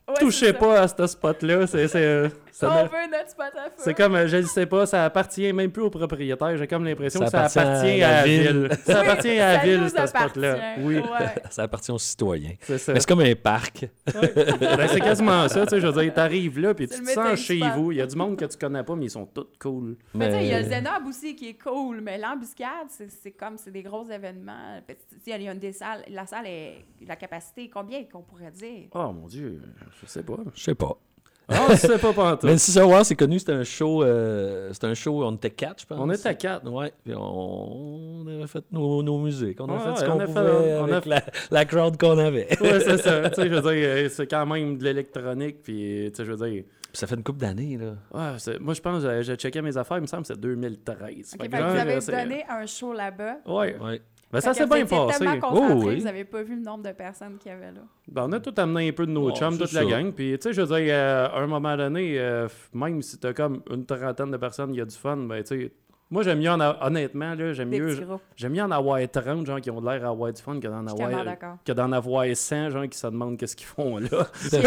Ouais, 0.07 0.15
touchez 0.19 0.51
pas 0.51 0.81
à 0.81 0.87
ce 0.87 1.07
spot-là. 1.07 1.65
C'est, 1.67 1.87
c'est, 1.87 2.03
euh, 2.03 2.27
On 2.61 2.83
veut 2.85 3.11
notre 3.11 3.29
spot 3.29 3.45
à 3.55 3.63
feu. 3.65 3.71
c'est 3.77 3.93
comme, 3.93 4.15
euh, 4.15 4.27
je 4.27 4.37
ne 4.37 4.41
sais 4.43 4.65
pas, 4.65 4.85
ça 4.85 5.05
appartient 5.05 5.51
même 5.53 5.71
plus 5.71 5.83
aux 5.83 5.89
propriétaires. 5.89 6.55
J'ai 6.57 6.67
comme 6.67 6.85
l'impression 6.85 7.19
que 7.21 7.29
ça 7.29 7.45
appartient 7.45 8.01
à 8.03 8.11
la 8.11 8.23
ville. 8.23 8.67
ville. 8.69 8.77
Ça 8.85 9.01
Oui, 9.01 9.07
appartient 9.07 9.39
à 9.39 9.53
la 9.57 9.63
ville, 9.63 9.89
ce 9.89 10.07
spot-là. 10.07 10.75
Oui, 10.79 10.97
Ouais. 10.97 11.03
Ça 11.49 11.63
appartient 11.63 11.91
aux 11.91 11.97
citoyens. 11.99 12.53
c'est 12.61 12.77
ça. 12.77 12.93
Mais 12.93 12.99
c'est 12.99 13.07
comme 13.07 13.21
un 13.21 13.35
parc. 13.35 13.87
Ben, 14.13 14.87
c'est 14.87 14.99
quasiment 14.99 15.47
ça, 15.47 15.63
tu 15.65 15.69
sais, 15.71 15.79
je 15.81 15.87
veux 15.87 16.01
dire, 16.01 16.13
t'arrives 16.13 16.59
là, 16.59 16.73
puis 16.73 16.87
tu 16.87 16.99
te 17.01 17.09
sens 17.09 17.39
chez 17.39 17.57
spot. 17.59 17.71
vous. 17.75 17.91
Il 17.91 17.97
y 17.97 18.01
a 18.01 18.05
du 18.07 18.15
monde 18.15 18.37
que 18.37 18.45
tu 18.45 18.57
connais 18.57 18.83
pas, 18.83 18.95
mais 18.95 19.05
ils 19.05 19.09
sont 19.09 19.25
tous 19.25 19.47
cool. 19.59 19.97
Mais 20.13 20.27
tu 20.27 20.33
sais, 20.33 20.43
il 20.45 20.51
y 20.51 20.53
a 20.53 20.61
le 20.61 20.69
Zenob 20.69 21.07
aussi 21.07 21.35
qui 21.35 21.49
est 21.49 21.61
cool, 21.61 22.01
mais 22.01 22.17
l'embuscade, 22.17 22.87
c'est 22.89 23.09
c'est 23.09 23.31
comme, 23.31 23.57
c'est 23.57 23.71
des 23.71 23.83
gros 23.83 24.05
événements. 24.09 24.81
Il 25.25 25.41
y 25.41 25.47
a 25.47 25.51
une 25.51 25.59
des 25.59 25.71
salles, 25.73 26.03
la 26.09 26.25
salle 26.25 26.47
est, 26.47 26.85
la 27.07 27.15
capacité, 27.15 27.69
combien 27.69 28.03
qu'on 28.05 28.21
pourrait 28.21 28.51
dire? 28.51 28.87
Oh 28.93 29.11
mon 29.11 29.27
dieu, 29.27 29.61
je 30.01 30.05
sais 30.05 30.23
pas. 30.23 30.37
Je 30.55 30.63
sais 30.63 30.75
pas. 30.75 30.97
Ah, 31.49 31.67
je 31.71 31.75
sais 31.75 31.97
pas 31.97 32.13
pantoute. 32.13 32.43
Mais 32.43 32.57
si 32.57 32.71
ça, 32.71 32.85
ouais, 32.87 33.03
c'est 33.03 33.15
connu, 33.15 33.37
c'était 33.39 33.51
un 33.53 33.63
show. 33.63 34.03
euh, 34.03 34.69
c'était 34.71 34.87
un 34.87 34.93
show, 34.93 35.23
on 35.25 35.33
était 35.35 35.49
quatre, 35.49 35.81
je 35.81 35.85
pense. 35.85 35.97
On 35.99 36.09
était 36.09 36.35
quatre. 36.35 36.69
Ouais, 36.71 36.91
puis 37.03 37.13
on, 37.15 38.21
on 38.21 38.27
avait 38.27 38.47
fait 38.47 38.63
nos, 38.71 39.03
nos 39.03 39.17
musiques. 39.19 39.59
On 39.59 39.65
a 39.65 39.73
Ouais, 39.73 39.79
fait 39.95 39.99
ce 40.01 40.05
qu'on 40.05 40.11
on 40.13 40.19
a 40.19 40.27
fait- 40.27 40.33
pouvait 40.33 40.77
on 40.79 40.85
a 40.85 40.91
avec 40.97 41.05
la, 41.05 41.21
la 41.51 41.65
crowd 41.65 41.97
qu'on 41.97 42.17
avait. 42.17 42.47
Ouais, 42.61 42.79
c'est 42.79 42.97
ça. 42.97 43.29
Tu 43.29 43.35
sais, 43.41 43.49
je 43.49 43.53
veux 43.55 43.73
dire, 43.73 44.09
c'est 44.11 44.27
quand 44.27 44.45
même 44.45 44.77
de 44.77 44.83
l'électronique, 44.83 45.61
puis 45.63 46.09
tu 46.11 46.15
sais, 46.17 46.25
je 46.25 46.31
veux 46.31 46.47
dire. 46.49 46.63
Puis 46.63 46.99
ça 46.99 47.07
fait 47.07 47.15
une 47.15 47.23
couple 47.23 47.39
d'années, 47.39 47.77
là. 47.77 47.93
Ouais, 48.13 48.37
c'est- 48.37 48.59
moi, 48.59 48.73
je 48.75 48.81
pense, 48.81 49.03
j'ai 49.21 49.35
checké 49.35 49.61
mes 49.61 49.75
affaires, 49.77 49.97
il 49.97 50.01
me 50.01 50.07
semble 50.07 50.21
que 50.23 50.27
c'est 50.27 50.39
2013. 50.39 51.35
OK, 51.35 51.41
Fait 51.41 51.49
que 51.49 51.55
vous 51.57 51.79
avez 51.79 52.01
c'est- 52.01 52.11
donné 52.11 52.45
un 52.49 52.65
show 52.67 52.93
là-bas. 52.93 53.37
Ouais. 53.47 53.75
Ouais. 53.81 54.01
Ben, 54.33 54.41
ça 54.41 54.53
s'est 54.53 54.65
vous 54.65 54.73
bien 54.73 54.85
passé. 54.85 55.25
Oh, 55.43 55.67
oui. 55.75 55.97
vous 55.99 56.03
n'avez 56.05 56.25
pas 56.25 56.41
vu 56.41 56.55
le 56.55 56.61
nombre 56.63 56.83
de 56.83 56.91
personnes 56.91 57.37
qu'il 57.37 57.51
y 57.51 57.53
avait 57.53 57.71
là. 57.71 57.81
Ben, 58.07 58.25
on 58.27 58.31
a 58.31 58.39
tout 58.39 58.53
amené 58.57 58.89
un 58.89 58.91
peu 58.91 59.05
de 59.05 59.11
nos 59.11 59.29
Oh, 59.29 59.35
chums, 59.35 59.57
toute 59.57 59.71
la 59.73 59.85
gang. 59.85 60.11
Puis, 60.11 60.31
tu 60.39 60.41
sais, 60.41 60.53
je 60.53 60.61
veux 60.61 60.75
dire, 60.79 60.93
euh, 60.93 61.27
à 61.27 61.39
un 61.39 61.45
moment 61.45 61.77
donné, 61.77 62.19
euh, 62.19 62.47
même 62.73 63.01
si 63.03 63.19
t'as 63.19 63.33
comme 63.33 63.61
une 63.69 63.85
trentaine 63.85 64.31
de 64.31 64.37
personnes, 64.37 64.73
il 64.73 64.77
y 64.77 64.81
a 64.81 64.85
du 64.85 64.95
fun, 64.95 65.17
ben, 65.17 65.43
tu 65.43 65.55
sais, 65.55 65.71
moi, 66.13 66.23
j'aime 66.23 66.39
mieux, 66.39 66.49
en 66.51 66.59
a- 66.59 66.77
honnêtement, 66.85 67.33
là, 67.33 67.53
j'aime 67.53 67.69
Des 67.71 67.79
mieux, 67.79 67.97
j'aime 68.35 68.53
mieux 68.53 68.61
en 68.61 68.71
avoir 68.71 68.99
30, 69.11 69.45
gens 69.45 69.59
qui 69.59 69.69
ont 69.71 69.81
l'air 69.81 69.99
d'avoir 70.01 70.31
du 70.31 70.41
fun, 70.41 70.59
que 70.59 70.67
d'en 70.67 70.85
avoir, 70.85 71.09
que 71.65 71.71
d'en 71.71 71.91
avoir 71.91 72.25
100, 72.33 72.69
gens 72.69 72.87
qui 72.87 72.97
se 72.97 73.07
demandent 73.07 73.37
qu'est-ce 73.37 73.55
qu'ils 73.55 73.65
font 73.65 73.97
là. 73.97 74.07
À 74.21 74.57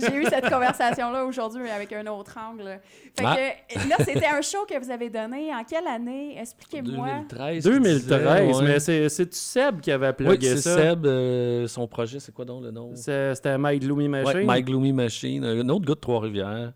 J'ai 0.00 0.14
eu 0.16 0.24
cette 0.26 0.48
conversation-là 0.48 1.24
aujourd'hui 1.24 1.62
mais 1.64 1.70
avec 1.70 1.92
un 1.92 2.06
autre 2.06 2.36
angle. 2.38 2.78
Fait 3.18 3.24
Ah. 3.26 3.36
que 3.68 3.88
là, 3.88 3.96
c'était 3.98 4.26
un 4.26 4.40
show 4.40 4.64
que 4.68 4.78
vous 4.82 4.90
avez 4.90 5.10
donné. 5.10 5.52
En 5.54 5.64
quelle 5.64 5.86
année? 5.86 6.36
Expliquez-moi. 6.40 7.08
2013. 7.28 7.64
2013, 7.64 8.56
ouais. 8.60 8.64
mais 8.64 8.80
c'est, 8.80 9.08
c'est-tu 9.08 9.36
Seb 9.36 9.80
qui 9.80 9.90
avait 9.90 10.12
Oui, 10.20 10.36
c'est 10.40 10.56
ça? 10.58 10.76
Seb. 10.76 11.06
euh, 11.06 11.66
son 11.66 11.86
projet, 11.88 12.20
c'est 12.20 12.32
quoi 12.32 12.44
donc 12.44 12.62
le 12.62 12.70
nom? 12.70 12.92
C'est- 12.94 13.34
C'était 13.34 13.58
Mike 13.58 13.82
Gloomy 13.82 14.08
Machine. 14.08 14.48
Ouais, 14.48 14.56
My 14.56 14.62
Gloomy 14.62 14.92
Machine. 14.92 15.44
Un 15.44 15.68
autre 15.68 15.84
gars 15.86 15.94
de 15.94 16.00
Trois-Rivières. 16.00 16.72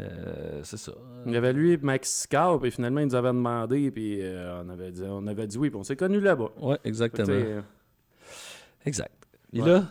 Euh, 0.00 0.60
c'est 0.64 0.78
ça. 0.78 0.92
Il 1.26 1.32
y 1.32 1.36
avait 1.36 1.52
lui 1.52 1.72
et 1.72 1.76
Max 1.76 2.22
Scarp, 2.22 2.64
et 2.64 2.70
finalement, 2.70 3.00
ils 3.00 3.06
nous 3.08 3.14
avaient 3.14 3.28
demandé, 3.28 3.90
puis 3.90 4.20
euh, 4.22 4.62
on, 4.64 4.68
avait 4.70 4.90
dit, 4.90 5.02
on 5.06 5.26
avait 5.26 5.46
dit 5.46 5.58
oui, 5.58 5.68
puis 5.70 5.78
on 5.78 5.82
s'est 5.84 5.96
connus 5.96 6.20
là-bas. 6.20 6.48
Ouais, 6.60 6.78
que, 6.82 6.88
exactement. 6.88 7.28
euh, 7.30 7.60
Exact. 8.86 9.12
Et 9.52 9.60
Ouais. 9.62 9.68
là, 9.68 9.82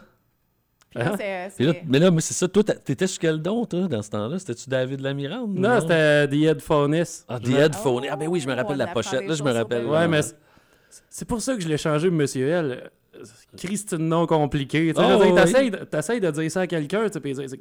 Puis 0.89 0.99
là, 0.99 1.13
Hein? 1.13 1.49
c'est- 1.55 1.63
là- 1.63 1.73
mais 1.87 1.99
là, 1.99 2.11
mais 2.11 2.19
c'est 2.19 2.33
ça. 2.33 2.47
Toi, 2.49 2.63
t'étais 2.63 3.07
sur 3.07 3.21
quel 3.21 3.41
don, 3.41 3.65
toi, 3.65 3.87
dans 3.87 4.01
ce 4.01 4.09
temps-là? 4.09 4.39
C'était-tu 4.39 4.69
David 4.69 4.99
Lamirande? 4.99 5.53
Non, 5.55 5.79
c'était 5.79 6.27
The 6.27 6.33
Headphones. 6.33 7.03
Ah, 7.29 7.39
The 7.39 7.47
me- 7.47 7.55
Headphone. 7.59 8.03
Ah, 8.09 8.15
ben 8.17 8.27
oui, 8.27 8.41
je 8.41 8.47
me 8.47 8.53
Oh, 8.53 8.57
rappelle 8.57 8.75
la 8.77 8.87
pochette. 8.87 9.25
Là, 9.25 9.33
je 9.33 9.41
me 9.43 9.51
rappelle. 9.53 9.85
Ouais, 9.85 10.07
mais 10.09 10.21
c'est- 10.21 10.35
c'est 11.09 11.25
pour 11.25 11.41
ça 11.41 11.55
que 11.55 11.61
je 11.61 11.69
l'ai 11.69 11.77
changé, 11.77 12.09
Monsieur 12.09 12.45
L. 12.49 12.91
Christ, 13.57 13.93
nom 13.93 14.25
compliqué. 14.25 14.93
Tu 14.93 15.01
Oh, 15.01 15.17
oui. 15.21 15.33
t'essayes 15.35 15.71
de- 15.71 15.77
t'essayes 15.77 16.19
de 16.19 16.31
dire 16.31 16.51
ça 16.51 16.61
à 16.61 16.67
quelqu'un, 16.67 17.07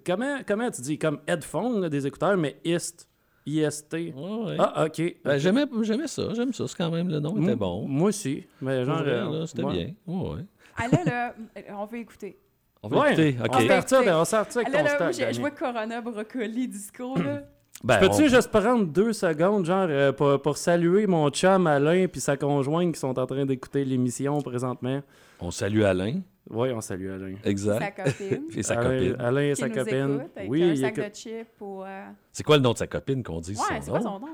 comment, 0.06 0.38
comment 0.46 0.70
tu 0.70 0.80
dis 0.82 0.98
comme 0.98 1.20
headphone, 1.26 1.80
là, 1.82 1.88
des 1.88 2.06
écouteurs, 2.06 2.36
mais 2.36 2.56
ist, 2.64 3.08
IST. 3.46 3.92
Ouais, 3.94 4.12
ouais. 4.14 4.56
Ah, 4.58 4.84
ok. 4.86 5.16
Ben, 5.24 5.38
j'aimais, 5.38 5.64
j'aimais 5.82 6.06
ça, 6.08 6.22
j'aime 6.34 6.52
ça. 6.52 6.66
C'est 6.68 6.76
quand 6.76 6.90
même, 6.90 7.08
le 7.08 7.20
nom 7.20 7.30
était 7.36 7.40
Moi- 7.40 7.56
bon. 7.56 7.86
Moi 7.88 8.08
aussi. 8.10 8.44
Mais 8.60 8.84
genre. 8.84 9.02
Euh, 9.04 9.40
là, 9.40 9.46
c'était 9.46 9.64
ouais. 9.64 9.72
bien. 9.72 9.94
Ouais, 10.06 10.30
ouais. 10.36 10.44
Ah 10.76 10.86
là, 11.04 11.34
on 11.78 11.86
veut 11.86 11.98
écouter. 11.98 12.38
On 12.82 12.88
va 12.88 13.00
Ouais. 13.00 13.06
écouter. 13.12 13.36
On 13.40 13.44
OK. 13.44 13.52
va 13.54 13.60
start 13.64 13.88
ça, 13.88 13.96
écouter. 13.96 14.12
on 14.14 14.24
start 14.24 14.52
ça 14.52 14.60
avec 14.60 14.72
là, 14.72 14.78
ton 14.80 14.84
là, 14.84 14.96
moi, 14.98 15.12
stock. 15.12 15.26
j'ai- 15.26 15.32
je 15.34 15.40
vois 15.40 15.50
Corona 15.50 16.00
Brocoli 16.00 16.68
disco, 16.68 17.16
là. 17.16 17.42
Ben, 17.82 17.98
Peux-tu 17.98 18.24
on- 18.24 18.28
juste 18.28 18.50
prendre 18.50 18.84
deux 18.84 19.14
secondes, 19.14 19.64
genre, 19.64 19.86
euh, 19.88 20.12
pour, 20.12 20.40
pour 20.42 20.58
saluer 20.58 21.06
mon 21.06 21.30
chum 21.30 21.66
Alain 21.66 22.08
puis 22.08 22.20
sa 22.20 22.36
conjointe 22.36 22.92
qui 22.92 23.00
sont 23.00 23.18
en 23.18 23.24
train 23.24 23.46
d'écouter 23.46 23.86
l'émission 23.86 24.38
présentement? 24.42 25.00
On 25.40 25.50
salue 25.50 25.82
Alain. 25.82 26.20
Oui, 26.48 26.70
on 26.72 26.80
salue 26.80 27.10
Alain. 27.10 27.34
Exact. 27.44 27.80
Sa 27.96 28.04
copine. 28.04 28.44
Et 28.56 28.62
sa 28.62 28.74
Alain, 28.78 28.90
copine. 28.98 29.16
Alain 29.20 29.40
et 29.42 29.50
qui 29.54 29.60
sa 29.60 29.68
nous 29.68 29.74
copine. 29.74 30.14
écoute 30.20 30.30
avec 30.36 30.50
oui, 30.50 30.62
un 30.62 30.66
il 30.72 30.78
sac 30.78 30.98
écoute- 30.98 31.10
de 31.10 31.14
chips 31.16 31.60
ou... 31.60 31.82
euh, 31.84 32.06
C'est 32.32 32.42
quoi 32.42 32.56
le 32.56 32.62
nom 32.62 32.72
de 32.72 32.78
sa 32.78 32.86
copine 32.86 33.22
qu'on 33.22 33.40
dit 33.40 33.52
Ouais, 33.52 33.56
son 33.56 33.80
c'est 33.82 33.90
quoi 33.90 34.00
nom? 34.00 34.04
son 34.14 34.20
nom? 34.20 34.28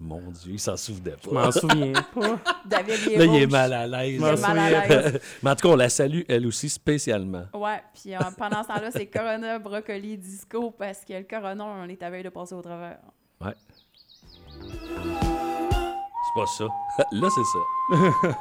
Mon 0.00 0.18
Dieu, 0.32 0.52
il 0.54 0.58
s'en 0.60 0.76
souvenait 0.76 1.14
Je 1.22 1.28
pas. 1.30 1.44
m'en 1.46 1.52
souviens 1.52 1.92
pas. 2.14 2.38
David, 2.66 2.94
il 3.06 3.12
est 3.12 3.18
Là, 3.18 3.24
il 3.24 3.34
est 3.36 3.44
rouge. 3.44 3.52
mal 3.52 3.72
à 3.72 3.86
l'aise. 3.86 4.14
Il 4.14 4.20
m'en 4.20 4.26
est 4.32 4.40
mal 4.40 4.58
à 4.58 4.82
souviens 4.82 5.00
l'aise. 5.02 5.20
Mais 5.42 5.50
en 5.50 5.54
tout 5.54 5.68
cas, 5.68 5.74
on 5.74 5.76
la 5.76 5.88
salue, 5.88 6.22
elle 6.28 6.46
aussi, 6.46 6.68
spécialement. 6.68 7.44
Ouais, 7.54 7.80
puis 7.94 8.14
euh, 8.14 8.18
pendant 8.38 8.62
ce 8.62 8.68
temps-là, 8.68 8.90
c'est 8.90 9.06
Corona 9.06 9.58
Brocoli 9.60 10.18
Disco 10.18 10.70
parce 10.72 11.04
que 11.04 11.12
le 11.14 11.22
Corona, 11.22 11.64
on 11.64 11.88
est 11.88 12.02
à 12.02 12.10
veille 12.10 12.24
de 12.24 12.30
passer 12.30 12.54
au 12.54 12.62
travers. 12.62 12.98
C'est 13.40 13.50
pas 16.34 16.46
ça. 16.46 16.64
Là, 17.12 17.28
c'est 17.30 17.44
ça. 17.44 18.36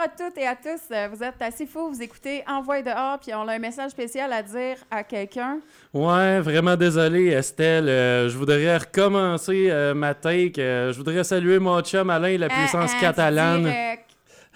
Bonjour 0.00 0.12
à 0.14 0.30
toutes 0.30 0.38
et 0.38 0.46
à 0.46 0.56
tous. 0.56 0.80
Euh, 0.92 1.08
Vous 1.12 1.22
êtes 1.22 1.40
assez 1.40 1.66
fous, 1.66 1.90
vous 1.90 2.02
écoutez 2.02 2.42
Envoie 2.46 2.80
dehors, 2.80 3.18
puis 3.18 3.34
on 3.34 3.46
a 3.48 3.54
un 3.54 3.58
message 3.58 3.90
spécial 3.90 4.32
à 4.32 4.42
dire 4.42 4.76
à 4.90 5.02
quelqu'un. 5.02 5.60
Ouais, 5.92 6.40
vraiment 6.40 6.76
désolé, 6.76 7.28
Estelle. 7.28 7.88
Euh, 7.88 8.28
je 8.28 8.38
voudrais 8.38 8.78
recommencer 8.78 9.68
euh, 9.70 9.92
ma 9.92 10.14
take. 10.14 10.58
Euh, 10.58 10.92
je 10.92 10.96
voudrais 10.96 11.22
saluer 11.24 11.58
mon 11.58 11.80
chum 11.82 12.08
Alain, 12.08 12.38
la 12.38 12.48
puissance 12.48 12.94
catalane, 12.94 13.66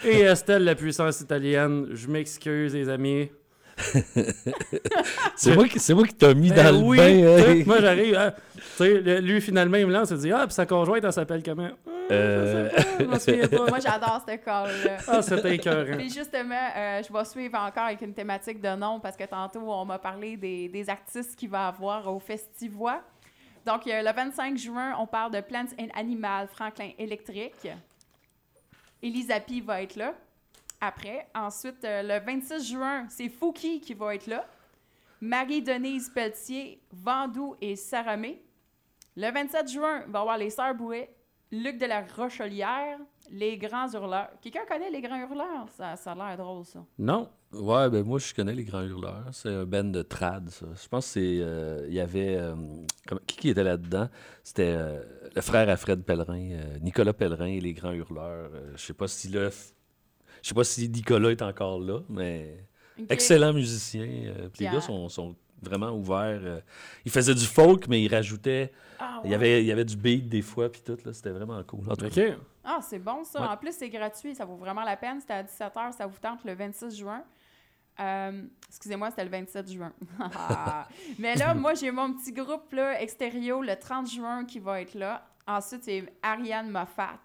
et 0.04 0.20
Estelle, 0.20 0.64
la 0.64 0.74
puissance 0.74 1.20
italienne. 1.20 1.88
Je 1.92 2.08
m'excuse, 2.08 2.74
les 2.74 2.88
amis. 2.88 3.28
C'est 5.36 5.54
moi 5.54 5.66
qui, 5.68 5.78
c'est 5.80 5.94
moi 5.94 6.06
qui 6.06 6.14
t'ai 6.14 6.34
mis 6.34 6.50
Ben 6.50 6.72
dans 6.72 6.82
oui, 6.86 6.96
le 6.98 7.02
bain. 7.02 7.60
hein. 7.60 7.62
moi 7.66 7.80
j'arrive. 7.80 8.14
hein, 8.16 8.32
lui, 9.20 9.40
finalement, 9.40 9.76
il 9.76 9.86
me 9.86 9.92
lance, 9.92 10.10
il 10.10 10.18
dit 10.18 10.32
Ah, 10.32 10.46
puis 10.46 10.54
sa 10.54 10.66
conjointe, 10.66 11.04
elle 11.04 11.12
s'appelle 11.12 11.42
comment 11.42 11.70
Ah, 11.86 11.90
Euh, 12.12 12.70
Je 13.00 13.18
sais 13.18 13.48
pas. 13.48 13.66
Moi, 13.68 13.78
j'adore 13.80 14.22
ce 14.28 14.36
call-là. 14.36 14.96
Ah, 15.08 15.22
c'était 15.22 15.56
écœurant. 15.56 15.96
Puis 15.98 16.10
justement, 16.10 16.68
euh, 16.76 17.02
je 17.06 17.12
vais 17.12 17.24
suivre 17.24 17.58
encore 17.58 17.84
avec 17.84 18.00
une 18.02 18.14
thématique 18.14 18.60
de 18.60 18.74
nom 18.76 19.00
parce 19.00 19.16
que 19.16 19.24
tantôt, 19.24 19.60
on 19.66 19.84
m'a 19.84 19.98
parlé 19.98 20.36
des, 20.36 20.68
des 20.68 20.88
artistes 20.90 21.34
qu'il 21.36 21.48
va 21.50 21.68
avoir 21.68 22.12
au 22.14 22.18
Festivois. 22.20 23.00
Donc, 23.66 23.86
euh, 23.86 24.02
le 24.02 24.12
25 24.14 24.56
juin, 24.58 24.94
on 25.00 25.06
parle 25.06 25.32
de 25.32 25.40
Plants 25.40 25.64
and 25.80 25.88
Animal, 25.94 26.48
Franklin 26.52 26.90
Électrique. 26.98 27.68
Elisapi 29.02 29.60
va 29.60 29.82
être 29.82 29.96
là. 29.96 30.14
Après, 30.86 31.26
ensuite, 31.34 31.82
euh, 31.84 32.02
le 32.02 32.22
26 32.22 32.68
juin, 32.68 33.06
c'est 33.08 33.30
Fouki 33.30 33.80
qui 33.80 33.94
va 33.94 34.14
être 34.14 34.26
là. 34.26 34.44
Marie-Denise 35.22 36.10
Pelletier, 36.10 36.78
Vandou 36.92 37.56
et 37.62 37.74
Saramé. 37.74 38.42
Le 39.16 39.32
27 39.32 39.70
juin, 39.70 40.02
il 40.06 40.12
va 40.12 40.20
avoir 40.20 40.36
les 40.36 40.50
Sœurs 40.50 40.74
Bouet, 40.74 41.08
Luc 41.50 41.78
de 41.78 41.86
la 41.86 42.02
Rochelière, 42.02 42.98
Les 43.30 43.56
Grands 43.56 43.90
Hurleurs. 43.90 44.28
Quelqu'un 44.42 44.66
connaît 44.68 44.90
Les 44.90 45.00
Grands 45.00 45.18
Hurleurs? 45.22 45.68
Ça, 45.74 45.96
ça 45.96 46.12
a 46.12 46.14
l'air 46.14 46.36
drôle, 46.36 46.66
ça. 46.66 46.84
Non. 46.98 47.30
Ouais, 47.54 47.88
ben 47.88 48.04
moi, 48.04 48.18
je 48.18 48.34
connais 48.34 48.52
les 48.54 48.64
Grands 48.64 48.82
Hurleurs. 48.82 49.28
C'est 49.32 49.48
un 49.54 49.64
band 49.64 49.84
de 49.84 50.02
trad, 50.02 50.50
ça. 50.50 50.66
Je 50.82 50.88
pense 50.88 51.14
que 51.14 51.20
euh, 51.20 51.86
y 51.88 52.00
avait. 52.00 52.36
euh, 52.36 52.54
qui, 53.26 53.48
était 53.48 53.64
là-dedans? 53.64 54.10
C'était 54.42 54.76
le 55.34 55.40
frère 55.40 55.70
à 55.70 55.78
Fred 55.78 56.02
Pellerin, 56.02 56.78
Nicolas 56.82 57.14
Pellerin 57.14 57.46
et 57.46 57.60
les 57.60 57.72
Grands 57.72 57.92
Hurleurs. 57.92 58.50
Je 58.74 58.82
sais 58.84 58.92
pas 58.92 59.08
si 59.08 59.28
le. 59.28 59.48
Je 60.44 60.48
sais 60.50 60.54
pas 60.54 60.62
si 60.64 60.90
Nicolas 60.90 61.30
est 61.30 61.40
encore 61.40 61.80
là, 61.80 62.00
mais. 62.10 62.66
Excellent 63.08 63.54
musicien. 63.54 64.04
euh, 64.04 64.48
puis 64.50 64.64
les 64.66 64.70
gars 64.70 64.82
sont, 64.82 65.08
sont 65.08 65.34
vraiment 65.62 65.90
ouverts. 65.92 66.40
euh. 66.44 66.60
ils 67.06 67.10
faisaient 67.10 67.34
du 67.34 67.46
folk, 67.46 67.88
mais 67.88 68.02
ils 68.02 68.14
rajoutaient. 68.14 68.70
Ah, 68.98 69.22
Il, 69.24 69.30
y 69.30 69.34
avait, 69.34 69.62
il 69.62 69.66
y 69.66 69.72
avait 69.72 69.86
du 69.86 69.96
beat 69.96 70.28
des 70.28 70.42
fois, 70.42 70.70
puis 70.70 70.82
tout. 70.82 70.98
là, 71.02 71.14
C'était 71.14 71.30
vraiment 71.30 71.62
cool. 71.64 71.90
En 71.90 71.96
tout 71.96 72.10
cas. 72.10 72.22
Ah, 72.62 72.80
c'est 72.82 72.98
bon, 72.98 73.24
ça. 73.24 73.40
Ouais. 73.40 73.46
En 73.48 73.56
plus, 73.56 73.74
c'est 73.74 73.88
gratuit. 73.88 74.34
Ça 74.34 74.44
vaut 74.44 74.56
vraiment 74.56 74.82
la 74.84 74.96
peine. 74.98 75.18
C'était 75.18 75.32
à 75.32 75.42
17h. 75.42 75.92
Ça 75.96 76.06
vous 76.06 76.18
tente 76.20 76.44
le 76.44 76.54
26 76.54 76.94
juin. 76.98 77.24
Euh, 78.00 78.42
Excusez-moi, 78.68 79.08
c'était 79.10 79.24
le 79.24 79.30
27 79.30 79.72
juin. 79.72 79.92
Mais 81.18 81.36
là, 81.36 81.54
moi, 81.54 81.72
j'ai 81.74 81.90
mon 81.90 82.12
petit 82.12 82.32
groupe 82.32 82.70
là, 82.72 83.00
extérieur 83.00 83.62
le 83.62 83.76
30 83.76 84.10
juin 84.10 84.44
qui 84.44 84.58
va 84.58 84.80
être 84.82 84.94
là. 84.94 85.26
Ensuite, 85.46 85.84
c'est 85.84 86.04
Ariane 86.22 86.70
Moffat, 86.70 87.18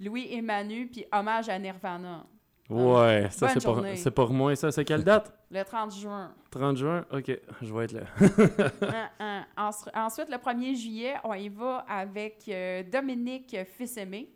Louis 0.00 0.28
et 0.30 0.42
Manu, 0.42 0.86
puis 0.88 1.04
Hommage 1.12 1.48
à 1.48 1.58
Nirvana. 1.58 2.24
Ouais, 2.68 3.28
ça 3.30 3.48
c'est 3.48 3.62
pour, 3.62 3.80
c'est 3.94 4.10
pour 4.10 4.30
moi, 4.32 4.56
ça. 4.56 4.72
C'est 4.72 4.84
quelle 4.84 5.04
date? 5.04 5.32
Le 5.50 5.62
30 5.62 5.94
juin. 5.94 6.32
30 6.50 6.76
juin? 6.76 7.04
Ok, 7.12 7.38
je 7.62 7.72
vais 7.74 7.84
être 7.84 7.92
là. 7.92 8.00
Hein, 8.82 9.08
hein. 9.20 9.44
Ensu- 9.56 9.88
Ensuite, 9.94 10.28
le 10.28 10.36
1er 10.38 10.74
juillet, 10.74 11.14
on 11.22 11.34
y 11.34 11.48
va 11.48 11.84
avec 11.88 12.42
euh, 12.48 12.82
Dominique 12.90 13.56
Fils-Aimé. 13.76 14.28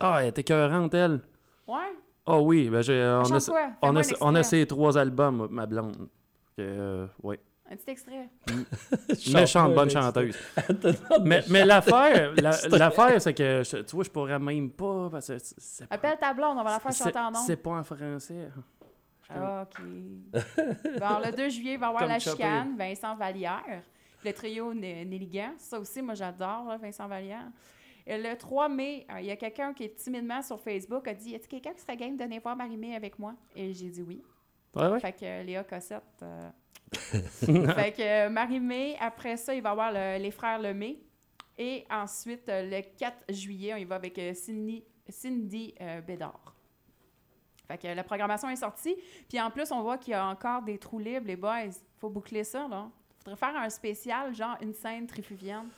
Ah, 0.00 0.22
elle 0.22 0.28
était 0.30 0.40
écœurante, 0.40 0.94
elle. 0.94 1.20
Ouais? 1.66 1.94
Ah 2.26 2.40
oui, 2.40 2.68
ben 2.68 2.82
j'ai, 2.82 3.00
on, 3.24 3.32
a, 3.32 3.40
quoi? 3.40 3.70
on, 3.82 3.96
a, 3.96 4.02
on 4.20 4.34
a 4.34 4.42
ces 4.42 4.66
trois 4.66 4.98
albums, 4.98 5.46
ma 5.50 5.64
blonde. 5.66 6.08
Euh, 6.58 7.06
ouais. 7.22 7.38
Un 7.70 7.76
petit 7.76 7.90
extrait. 7.90 8.28
Méchante, 9.34 9.74
bonne 9.74 9.90
chanteuse. 9.90 10.36
Mais 11.24 11.42
mais 11.50 11.64
l'affaire, 11.66 12.32
la- 12.40 12.56
l'affaire, 12.78 13.20
c'est 13.20 13.34
que, 13.34 13.62
je- 13.62 13.82
tu 13.82 13.94
vois, 13.94 14.04
je 14.04 14.10
pourrais 14.10 14.38
même 14.38 14.70
pas, 14.70 15.08
parce 15.10 15.26
que 15.28 15.38
c'est- 15.38 15.54
c'est 15.58 15.86
pas- 15.86 15.94
Appelle 15.96 16.18
ta 16.18 16.32
blonde, 16.32 16.56
on 16.58 16.62
va 16.64 16.70
la 16.72 16.80
faire 16.80 16.92
chanter 16.94 17.18
en 17.18 17.30
nom. 17.30 17.40
C'est 17.46 17.56
pas 17.56 17.70
en 17.72 17.84
français. 17.84 18.48
Ah, 19.30 19.66
OK. 19.66 19.82
bon, 20.98 21.18
le 21.24 21.36
2 21.36 21.48
juillet, 21.50 21.74
il 21.74 21.78
va 21.78 21.86
y 21.86 21.88
avoir 21.88 22.02
Comme 22.02 22.08
La 22.10 22.18
Chopin. 22.18 22.36
Chicane, 22.36 22.76
Vincent 22.78 23.14
Vallière. 23.16 23.82
Le 24.24 24.32
trio 24.32 24.72
Né- 24.74 25.04
Néligan. 25.04 25.52
Ça 25.58 25.78
aussi, 25.78 26.00
moi, 26.02 26.14
j'adore, 26.14 26.74
Vincent 26.80 27.06
Vallière. 27.06 27.44
Et 28.06 28.16
le 28.16 28.34
3 28.36 28.68
mai, 28.70 29.06
euh, 29.12 29.20
il 29.20 29.26
y 29.26 29.30
a 29.30 29.36
quelqu'un 29.36 29.74
qui 29.74 29.84
est 29.84 29.94
timidement 29.94 30.40
sur 30.40 30.58
Facebook 30.58 31.06
a 31.06 31.12
dit 31.14 31.30
Y 31.32 31.34
a-t-il 31.34 31.48
quelqu'un 31.48 31.72
qui 31.74 31.82
serait 31.82 31.96
game 31.98 32.16
de 32.16 32.24
venir 32.24 32.40
voir 32.42 32.56
Marie-Mé 32.56 32.96
avec 32.96 33.18
moi? 33.18 33.34
Et 33.54 33.74
j'ai 33.74 33.90
dit 33.90 34.00
oui. 34.02 34.22
Ouais, 34.74 34.88
ouais. 34.88 35.00
Fait 35.00 35.12
que 35.12 35.44
Léa 35.44 35.62
Cossette. 35.64 36.02
euh, 36.22 36.48
fait 37.12 37.92
que 37.92 38.26
euh, 38.26 38.30
Marie-Mé, 38.30 38.96
après 39.00 39.36
ça, 39.36 39.54
il 39.54 39.62
va 39.62 39.68
y 39.70 39.72
avoir 39.72 39.92
le- 39.92 40.18
les 40.22 40.30
frères 40.30 40.58
Lemay. 40.58 40.98
Et 41.58 41.84
ensuite, 41.90 42.48
euh, 42.48 42.62
le 42.70 42.82
4 42.96 43.32
juillet, 43.32 43.74
on 43.74 43.78
y 43.78 43.84
va 43.84 43.96
avec 43.96 44.16
euh, 44.18 44.32
Cindy, 44.34 44.84
Cindy 45.08 45.74
euh, 45.80 46.00
Bédard. 46.00 46.54
Fait 47.66 47.78
que 47.78 47.88
la 47.88 48.04
programmation 48.04 48.48
est 48.48 48.56
sortie. 48.56 48.96
Puis 49.28 49.40
en 49.40 49.50
plus, 49.50 49.70
on 49.72 49.82
voit 49.82 49.98
qu'il 49.98 50.12
y 50.12 50.14
a 50.14 50.26
encore 50.26 50.62
des 50.62 50.78
trous 50.78 50.98
libres, 51.00 51.26
les 51.26 51.36
boys. 51.36 51.68
faut 52.00 52.08
boucler 52.08 52.44
ça, 52.44 52.66
là. 52.68 52.88
faudrait 53.24 53.36
faire 53.36 53.56
un 53.60 53.68
spécial, 53.68 54.34
genre 54.34 54.56
une 54.62 54.72
scène 54.72 55.06
trifuvienne. 55.06 55.68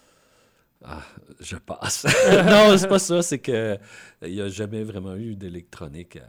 Ah, 0.85 1.03
je 1.41 1.57
passe. 1.57 2.05
non, 2.47 2.77
c'est 2.79 2.89
pas 2.89 2.99
ça. 2.99 3.21
C'est 3.23 3.39
que 3.41 3.77
il 4.23 4.33
n'y 4.35 4.41
a 4.41 4.49
jamais 4.49 4.83
vraiment 4.85 5.15
eu 5.17 5.35
d'électronique. 5.35 6.13
tu 6.13 6.21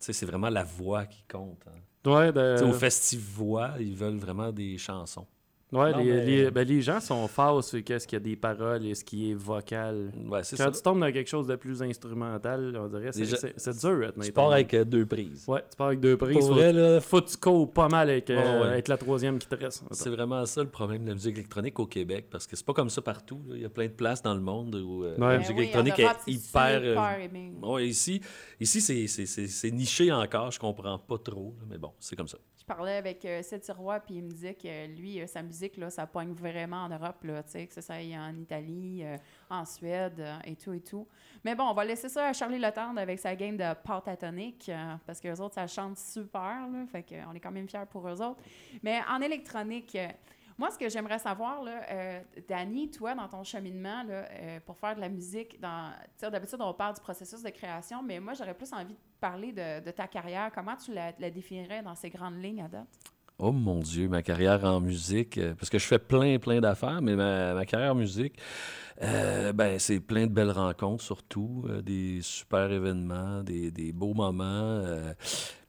sais, 0.00 0.12
c'est 0.12 0.26
vraiment 0.26 0.48
la 0.48 0.64
voix 0.64 1.04
qui 1.06 1.22
compte. 1.30 1.62
hein. 1.68 1.78
Ouais, 2.06 2.32
de- 2.32 2.62
Au 2.64 2.72
festival, 2.72 3.76
ils 3.80 3.94
veulent 3.94 4.18
vraiment 4.18 4.50
des 4.52 4.78
chansons. 4.78 5.26
Ouais, 5.72 5.92
Non, 5.92 5.98
les, 5.98 6.04
mais- 6.04 6.24
les- 6.26 6.50
ben, 6.50 6.66
les 6.66 6.80
gens 6.82 7.00
sont 7.00 7.26
forts 7.28 7.62
sur 7.64 7.82
qu'est-ce 7.84 8.06
qu'il 8.06 8.16
y 8.16 8.20
a 8.22 8.24
des 8.24 8.36
paroles 8.36 8.84
et 8.86 8.94
ce 8.94 9.04
qui 9.04 9.30
est 9.30 9.34
vocal. 9.34 10.10
Ouais, 10.28 10.42
c'est 10.42 10.56
Quand 10.56 10.64
ça. 10.64 10.70
tu 10.70 10.82
tombes 10.82 11.00
dans 11.00 11.12
quelque 11.12 11.28
chose 11.28 11.46
de 11.46 11.56
plus 11.56 11.82
instrumental, 11.82 12.76
on 12.76 12.88
dirait, 12.88 13.12
c'est, 13.12 13.20
Déjà- 13.20 13.36
c'est, 13.36 13.54
c'est 13.56 13.78
dur 13.78 14.06
à 14.08 14.12
tenir 14.12 14.26
Tu 14.26 14.32
pars 14.32 14.52
avec 14.52 14.74
euh, 14.74 14.84
deux 14.84 15.06
prises. 15.06 15.44
Ouais, 15.48 15.62
tu 15.70 15.76
pars 15.76 15.88
avec 15.88 16.00
deux 16.00 16.16
prises. 16.16 16.36
Pour 16.38 16.48
Faut, 16.48 16.54
vrai, 16.54 16.72
là, 16.72 17.00
faut 17.00 17.20
que 17.20 17.28
tu 17.30 17.36
cours 17.36 17.72
pas 17.72 17.88
mal 17.88 18.10
avec, 18.10 18.28
euh, 18.30 18.36
Ouais, 18.36 18.62
ouais. 18.62 18.72
avec 18.72 18.88
la 18.88 18.96
troisième 18.96 19.38
qui 19.38 19.46
te 19.48 19.54
reste. 19.54 19.84
c'est 19.90 20.10
vraiment 20.10 20.44
ça 20.46 20.62
le 20.62 20.68
problème 20.68 21.02
de 21.04 21.08
la 21.08 21.14
musique 21.14 21.34
électronique 21.36 21.78
au 21.78 21.86
Québec, 21.86 22.26
parce 22.30 22.46
que 22.46 22.56
c'est 22.56 22.66
pas 22.66 22.72
comme 22.74 22.90
ça 22.90 23.02
partout. 23.02 23.40
là. 23.48 23.54
Il 23.56 23.62
y 23.62 23.64
a 23.64 23.68
plein 23.70 23.86
de 23.86 23.92
places 23.92 24.22
dans 24.22 24.34
le 24.34 24.40
monde 24.40 24.74
où 24.74 25.04
euh, 25.04 25.14
Ouais. 25.14 25.18
la 25.20 25.26
Ben 25.28 25.38
musique 25.38 25.50
oui, 25.56 25.70
en 25.74 25.84
électronique 25.84 26.00
Europe, 26.00 26.16
est 26.26 26.30
hyper... 26.32 26.80
euh, 26.82 27.68
ouais, 27.68 27.86
ici, 27.88 28.20
ici 28.60 28.80
c'est, 28.80 29.06
c'est- 29.06 29.26
c'est- 29.26 29.46
c'est 29.46 29.70
niché 29.70 30.10
encore, 30.12 30.50
je 30.50 30.58
comprends 30.58 30.98
pas 30.98 31.18
trop, 31.18 31.54
là, 31.60 31.66
mais 31.70 31.78
bon, 31.78 31.92
c'est 31.98 32.16
comme 32.16 32.28
ça. 32.28 32.38
Parlais 32.70 32.98
avec 32.98 33.24
euh, 33.24 33.42
Seth 33.42 33.64
Sirois, 33.64 33.98
puis 33.98 34.14
il 34.14 34.22
me 34.22 34.30
disait 34.30 34.54
que 34.54 34.86
lui, 34.86 35.20
euh, 35.20 35.26
sa 35.26 35.42
musique, 35.42 35.76
là, 35.76 35.90
ça 35.90 36.06
pogne 36.06 36.32
vraiment 36.32 36.84
en 36.84 36.88
Europe, 36.88 37.24
là, 37.24 37.42
que 37.42 37.80
ça, 37.80 37.94
aille 37.94 38.16
en 38.16 38.32
Italie, 38.36 39.00
euh, 39.02 39.16
en 39.50 39.64
Suède, 39.64 40.20
euh, 40.20 40.38
et 40.44 40.54
tout, 40.54 40.72
et 40.72 40.78
tout. 40.78 41.04
Mais 41.44 41.56
bon, 41.56 41.64
on 41.64 41.74
va 41.74 41.84
laisser 41.84 42.08
ça 42.08 42.28
à 42.28 42.32
Charlie 42.32 42.60
Letendre 42.60 43.00
avec 43.00 43.18
sa 43.18 43.34
game 43.34 43.56
de 43.56 43.74
pâte 43.74 44.08
parce 45.04 45.20
que 45.20 45.26
les 45.26 45.40
autres, 45.40 45.56
ça 45.56 45.66
chante 45.66 45.98
super, 45.98 46.68
là, 46.72 46.86
fait 46.92 47.02
qu'on 47.02 47.34
est 47.34 47.40
quand 47.40 47.50
même 47.50 47.68
fiers 47.68 47.88
pour 47.90 48.06
eux 48.06 48.22
autres. 48.22 48.40
Mais 48.84 49.00
en 49.10 49.20
électronique, 49.20 49.98
moi, 50.60 50.70
ce 50.70 50.76
que 50.76 50.90
j'aimerais 50.90 51.18
savoir, 51.18 51.62
là, 51.62 51.80
euh, 51.90 52.20
Dani, 52.46 52.90
toi, 52.90 53.14
dans 53.14 53.26
ton 53.28 53.42
cheminement, 53.42 54.02
là, 54.02 54.26
euh, 54.30 54.60
pour 54.66 54.76
faire 54.76 54.94
de 54.94 55.00
la 55.00 55.08
musique, 55.08 55.58
d'habitude, 55.58 56.58
on 56.60 56.74
parle 56.74 56.94
du 56.94 57.00
processus 57.00 57.42
de 57.42 57.48
création, 57.48 58.02
mais 58.02 58.20
moi, 58.20 58.34
j'aurais 58.34 58.52
plus 58.52 58.70
envie 58.74 58.92
de 58.92 58.98
parler 59.18 59.52
de, 59.52 59.90
ta 59.90 60.06
carrière. 60.06 60.50
Comment 60.54 60.76
tu 60.76 60.92
la, 60.92 61.12
définirais 61.30 61.82
dans 61.82 61.94
ces 61.94 62.10
grandes 62.10 62.42
lignes 62.42 62.60
à 62.62 62.68
date? 62.68 62.86
Oh 63.38 63.52
mon 63.52 63.78
Dieu, 63.78 64.06
ma 64.06 64.22
carrière 64.22 64.62
en 64.66 64.80
musique, 64.80 65.38
euh, 65.38 65.54
parce 65.54 65.70
que 65.70 65.78
je 65.78 65.86
fais 65.86 65.98
plein, 65.98 66.38
plein 66.38 66.60
d'affaires, 66.60 67.00
mais 67.00 67.16
ma, 67.16 67.64
carrière 67.64 67.92
en 67.92 67.94
musique, 67.94 68.38
ben, 69.00 69.78
c'est 69.78 69.98
plein 69.98 70.26
de 70.26 70.32
belles 70.32 70.50
rencontres 70.50 71.02
surtout, 71.02 71.64
des 71.82 72.20
super 72.20 72.70
événements, 72.70 73.42
des 73.42 73.92
beaux 73.94 74.12
moments. 74.12 74.84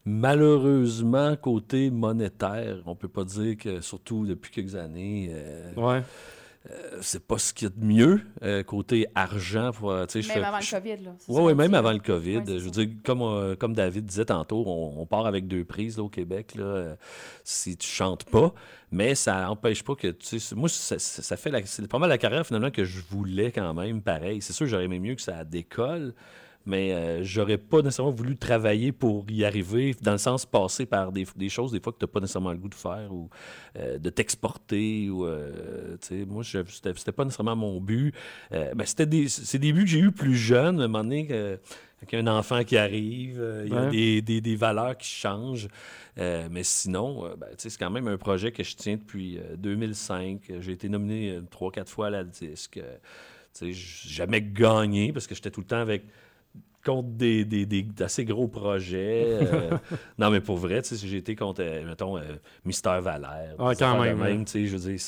Malheureusement, 0.06 1.36
côté 1.36 1.90
monétaire, 1.92 2.78
on 2.86 2.96
peut 2.96 3.08
pas 3.08 3.24
dire 3.24 3.58
que, 3.58 3.82
surtout 3.82 4.26
depuis 4.26 4.52
quelques 4.52 4.76
années, 4.76 5.30
euh, 5.32 5.74
Ouais. 5.76 6.04
euh, 6.70 6.98
c'est 7.02 7.26
pas 7.26 7.38
ce 7.38 7.54
qu'il 7.54 7.68
y 7.68 7.72
a 7.72 7.74
de 7.76 7.84
mieux. 7.86 8.22
euh, 8.44 8.64
côté 8.64 9.06
argent, 9.14 9.72
pour, 9.72 9.92
euh, 9.92 10.06
tu 10.06 10.14
sais, 10.14 10.22
je 10.24 10.28
Même 10.30 10.38
fais- 10.40 10.44
avant 10.44 10.60
je- 10.60 10.76
le 10.76 10.82
COVID, 10.82 11.04
là. 11.06 11.12
oui, 11.28 11.42
ouais, 11.44 11.54
même 11.56 11.70
dit, 11.72 11.76
avant 11.76 11.92
le 11.92 12.00
COVID. 12.00 12.38
Ouais, 12.38 12.44
je 12.48 12.54
veux 12.54 12.74
ça. 12.74 12.84
dire, 12.86 12.90
comme, 13.04 13.22
euh, 13.22 13.56
comme 13.56 13.74
David 13.74 14.06
disait 14.06 14.26
tantôt, 14.26 14.64
on, 14.66 15.00
on 15.02 15.06
part 15.06 15.26
avec 15.28 15.48
deux 15.48 15.64
prises 15.64 15.98
là, 15.98 16.04
au 16.04 16.10
Québec. 16.10 16.56
Là, 16.56 16.64
euh, 16.64 16.96
si 17.44 17.78
tu 17.78 17.88
chantes 17.88 18.24
pas, 18.26 18.54
mais 18.92 19.14
ça 19.16 19.42
n'empêche 19.44 19.84
pas 19.84 19.96
que. 19.96 20.08
Tu 20.08 20.26
sais, 20.26 20.40
c'est- 20.40 20.56
moi, 20.56 20.70
ça, 20.70 20.98
ça- 20.98 21.22
ça 21.22 21.38
fait 21.38 21.52
la- 21.52 21.66
c'est 21.66 21.88
pas 21.88 22.00
mal 22.00 22.10
la 22.10 22.18
carrière 22.18 22.46
finalement 22.46 22.72
que 22.72 22.84
je 22.84 23.00
voulais 23.10 23.52
quand 23.52 23.74
même, 23.76 24.02
pareil. 24.02 24.42
C'est 24.42 24.54
sûr, 24.54 24.66
j'aurais 24.66 24.86
aimé 24.86 25.00
mieux 25.00 25.16
que 25.16 25.22
ça 25.22 25.44
décolle. 25.44 26.14
Mais 26.65 26.93
euh, 26.93 27.24
j'aurais 27.24 27.58
pas 27.58 27.82
nécessairement 27.82 28.12
voulu 28.12 28.38
travailler 28.38 28.91
pour 28.91 29.26
y 29.30 29.43
arriver, 29.45 29.95
dans 30.02 30.12
le 30.12 30.17
sens 30.19 30.45
passer 30.45 30.86
par 30.86 31.12
des, 31.12 31.26
des 31.36 31.50
choses 31.50 31.71
des 31.71 31.80
fois 31.80 31.91
que 31.91 31.97
tu 31.97 32.06
n'as 32.06 32.12
pas 32.12 32.19
nécessairement 32.19 32.52
le 32.52 32.58
goût 32.60 32.69
de 32.69 32.76
faire 32.76 33.12
ou 33.12 33.30
euh, 33.78 33.97
de 33.97 34.10
t'exporter. 34.12 35.10
ou 35.10 35.26
euh, 35.26 35.97
Moi, 36.28 36.43
c'était 36.43 37.12
pas 37.12 37.26
nécessairement 37.26 37.56
mon 37.56 37.82
but. 37.82 38.13
Euh, 38.52 38.74
ben, 38.76 38.86
c'était 38.86 39.06
des, 39.08 39.28
c'est 39.28 39.58
des 39.60 39.74
buts 39.74 39.84
que 39.86 39.89
j'ai 39.89 40.00
eu 40.00 40.12
plus 40.12 40.36
jeune, 40.36 40.80
à 40.82 40.84
un 40.84 40.88
moment 40.88 41.04
donné. 41.04 41.26
que- 41.28 41.60
Fait 42.06 42.15
y 42.17 42.19
a 42.19 42.24
un 42.24 42.28
enfant 42.39 42.63
qui 42.63 42.78
arrive, 42.78 43.39
euh, 43.39 43.63
il 43.67 43.74
y 43.74 43.76
a 43.76 43.82
Ouais. 43.86 43.89
des, 43.91 44.21
des- 44.24 44.41
des 44.41 44.56
valeurs 44.56 44.97
qui 44.97 45.08
changent. 45.10 45.67
Euh, 46.17 46.47
mais 46.52 46.63
sinon, 46.63 47.26
euh, 47.26 47.36
ben, 47.36 47.47
c'est 47.58 47.76
quand 47.78 47.89
même 47.91 48.08
un 48.08 48.17
projet 48.17 48.52
que 48.52 48.63
je 48.63 48.76
tiens 48.76 48.97
depuis 48.97 49.38
euh, 49.38 49.56
2005. 49.56 50.41
J'ai 50.60 50.71
été 50.71 50.89
nominé 50.89 51.32
euh, 51.32 51.41
trois, 51.50 51.71
quatre 51.71 51.89
fois 51.91 52.08
à 52.08 52.10
la 52.10 52.24
disque. 52.24 52.78
Euh, 52.78 52.97
sais, 53.54 53.71
jamais 53.74 54.41
gagné 54.41 55.12
parce 55.13 55.28
que 55.28 55.36
j'étais 55.36 55.52
tout 55.52 55.62
le 55.62 55.67
temps 55.67 55.80
avec 55.82 56.04
contre 56.84 57.10
des, 57.10 57.46
des, 57.46 57.66
des 57.66 57.86
assez 58.04 58.26
gros 58.26 58.48
projets. 58.48 59.38
euh, 59.42 59.78
non, 60.18 60.30
mais 60.30 60.42
pour 60.42 60.58
vrai, 60.58 60.82
j'ai 60.84 61.18
été 61.18 61.36
contre, 61.36 61.62
euh, 61.62 61.86
mettons, 61.86 62.18
euh, 62.18 62.38
Mister 62.66 63.00
Valère. 63.02 63.56
Des 63.58 63.76
quand 63.76 63.98
de 63.98 64.04
même, 64.04 64.22
ouais. 64.22 64.38
tu 64.46 64.52
sais, 64.52 64.66
je 64.66 64.78
veux 64.78 64.92
dire, 64.92 65.00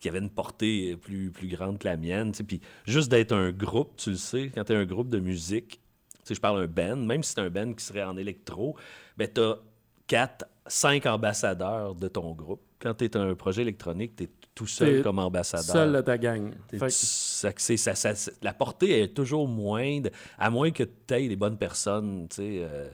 qui 0.00 0.08
avait 0.08 0.18
une 0.18 0.30
portée 0.30 0.96
plus, 0.96 1.30
plus 1.30 1.48
grande 1.48 1.78
que 1.78 1.88
la 1.88 1.96
mienne. 1.96 2.32
Puis 2.32 2.60
juste 2.86 3.10
d'être 3.10 3.32
un 3.32 3.50
groupe, 3.50 3.96
tu 3.96 4.10
le 4.10 4.16
sais, 4.16 4.50
quand 4.54 4.64
tu 4.64 4.72
es 4.72 4.76
un 4.76 4.84
groupe 4.84 5.10
de 5.10 5.18
musique, 5.18 5.80
tu 6.12 6.18
sais, 6.24 6.34
je 6.34 6.40
parle 6.40 6.66
d'un 6.66 6.94
band, 6.94 6.96
même 6.96 7.22
si 7.22 7.32
c'est 7.32 7.40
un 7.40 7.50
band 7.50 7.72
qui 7.72 7.84
serait 7.84 8.04
en 8.04 8.16
électro, 8.16 8.76
ben 9.16 9.28
tu 9.32 9.40
as 9.40 9.58
quatre, 10.06 10.46
cinq 10.66 11.06
ambassadeurs 11.06 11.94
de 11.94 12.08
ton 12.08 12.32
groupe. 12.32 12.62
Quand 12.80 12.94
tu 12.94 13.04
es 13.04 13.16
un 13.16 13.34
projet 13.34 13.62
électronique, 13.62 14.16
tu 14.16 14.24
es 14.24 14.28
tout 14.58 14.66
seul 14.66 15.02
comme 15.02 15.18
ambassadeur. 15.20 15.64
Seul 15.76 15.92
de 15.92 16.00
ta 16.00 16.18
gang. 16.18 16.52
Fait 16.70 16.90
ça- 16.90 17.52
ça- 17.56 17.94
ça- 18.14 18.30
la 18.42 18.52
portée 18.52 19.02
est 19.02 19.14
toujours 19.14 19.46
moindre, 19.46 20.10
à 20.38 20.50
moins 20.50 20.70
que 20.72 20.82
tu 20.82 21.14
aies 21.14 21.28
les 21.28 21.36
bonnes 21.36 21.58
personnes, 21.58 22.26
tu 22.28 22.36
sais, 22.36 22.58
euh, 22.62 22.88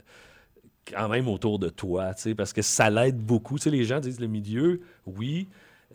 quand 0.87 1.09
même 1.09 1.27
autour 1.27 1.57
de 1.57 1.69
toi, 1.69 2.13
tu 2.13 2.21
sais, 2.21 2.35
parce 2.35 2.53
que 2.53 2.61
ça 2.61 2.89
l'aide 2.91 3.17
beaucoup. 3.17 3.57
Tu 3.57 3.63
sais, 3.63 3.69
les 3.71 3.83
gens 3.85 3.99
disent 3.99 4.19
le 4.19 4.27
milieu, 4.27 4.81
oui, 5.07 5.47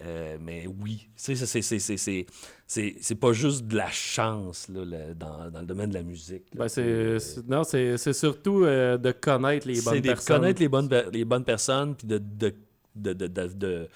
euh, 0.05 0.37
mais 0.41 0.67
oui. 0.67 1.09
Tu 1.17 1.37
sais, 1.37 2.27
c'est- 2.67 3.15
pas 3.15 3.33
juste 3.33 3.67
de 3.67 3.77
la 3.77 3.91
chance 3.91 4.69
là, 4.69 4.85
le- 4.85 5.15
dans, 5.15 5.51
dans 5.51 5.61
le 5.61 5.67
domaine 5.67 5.91
de 5.91 5.95
la 5.95 6.03
musique. 6.03 6.45
là, 6.55 6.67
Ben, 6.67 6.83
euh, 6.83 7.19
non, 7.49 7.63
c'est, 7.65 8.13
surtout 8.13 8.65
euh, 8.65 8.97
de 8.99 9.13
connaître 9.13 9.69
les 9.69 9.81
bonnes 9.81 9.95
c'est 9.95 10.01
de 10.01 10.09
personnes. 10.09 10.37
connaître 10.41 10.61
les 10.61 10.69
bonnes, 10.69 10.89
les 11.13 11.25
bonnes 11.25 11.45
personnes, 11.45 11.95
puis 11.95 12.07
de, 12.09 12.19
de, 12.19 12.55
de, 12.97 13.13
de- 13.13 13.27
de- 13.29 13.47
de- 13.55 13.89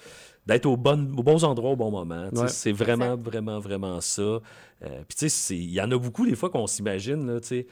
d'être 0.45 0.65
aux, 0.65 0.77
bonnes, 0.77 1.13
aux 1.17 1.23
bons 1.23 1.43
endroits 1.43 1.71
au 1.71 1.75
bon 1.75 1.91
moment. 1.91 2.29
Ouais. 2.31 2.47
C'est 2.47 2.71
vraiment, 2.71 3.15
vraiment, 3.15 3.59
vraiment 3.59 4.01
ça. 4.01 4.21
Euh, 4.21 4.39
puis 4.81 5.15
tu 5.17 5.19
sais, 5.19 5.29
c'est- 5.29 5.57
il 5.57 5.71
y 5.71 5.81
en 5.81 5.89
a 5.91 5.97
beaucoup 5.97 6.25
des 6.25 6.35
fois 6.35 6.49
qu'on 6.49 6.67
s'imagine, 6.67 7.25
là, 7.25 7.39
tu 7.39 7.47
sais, 7.47 7.67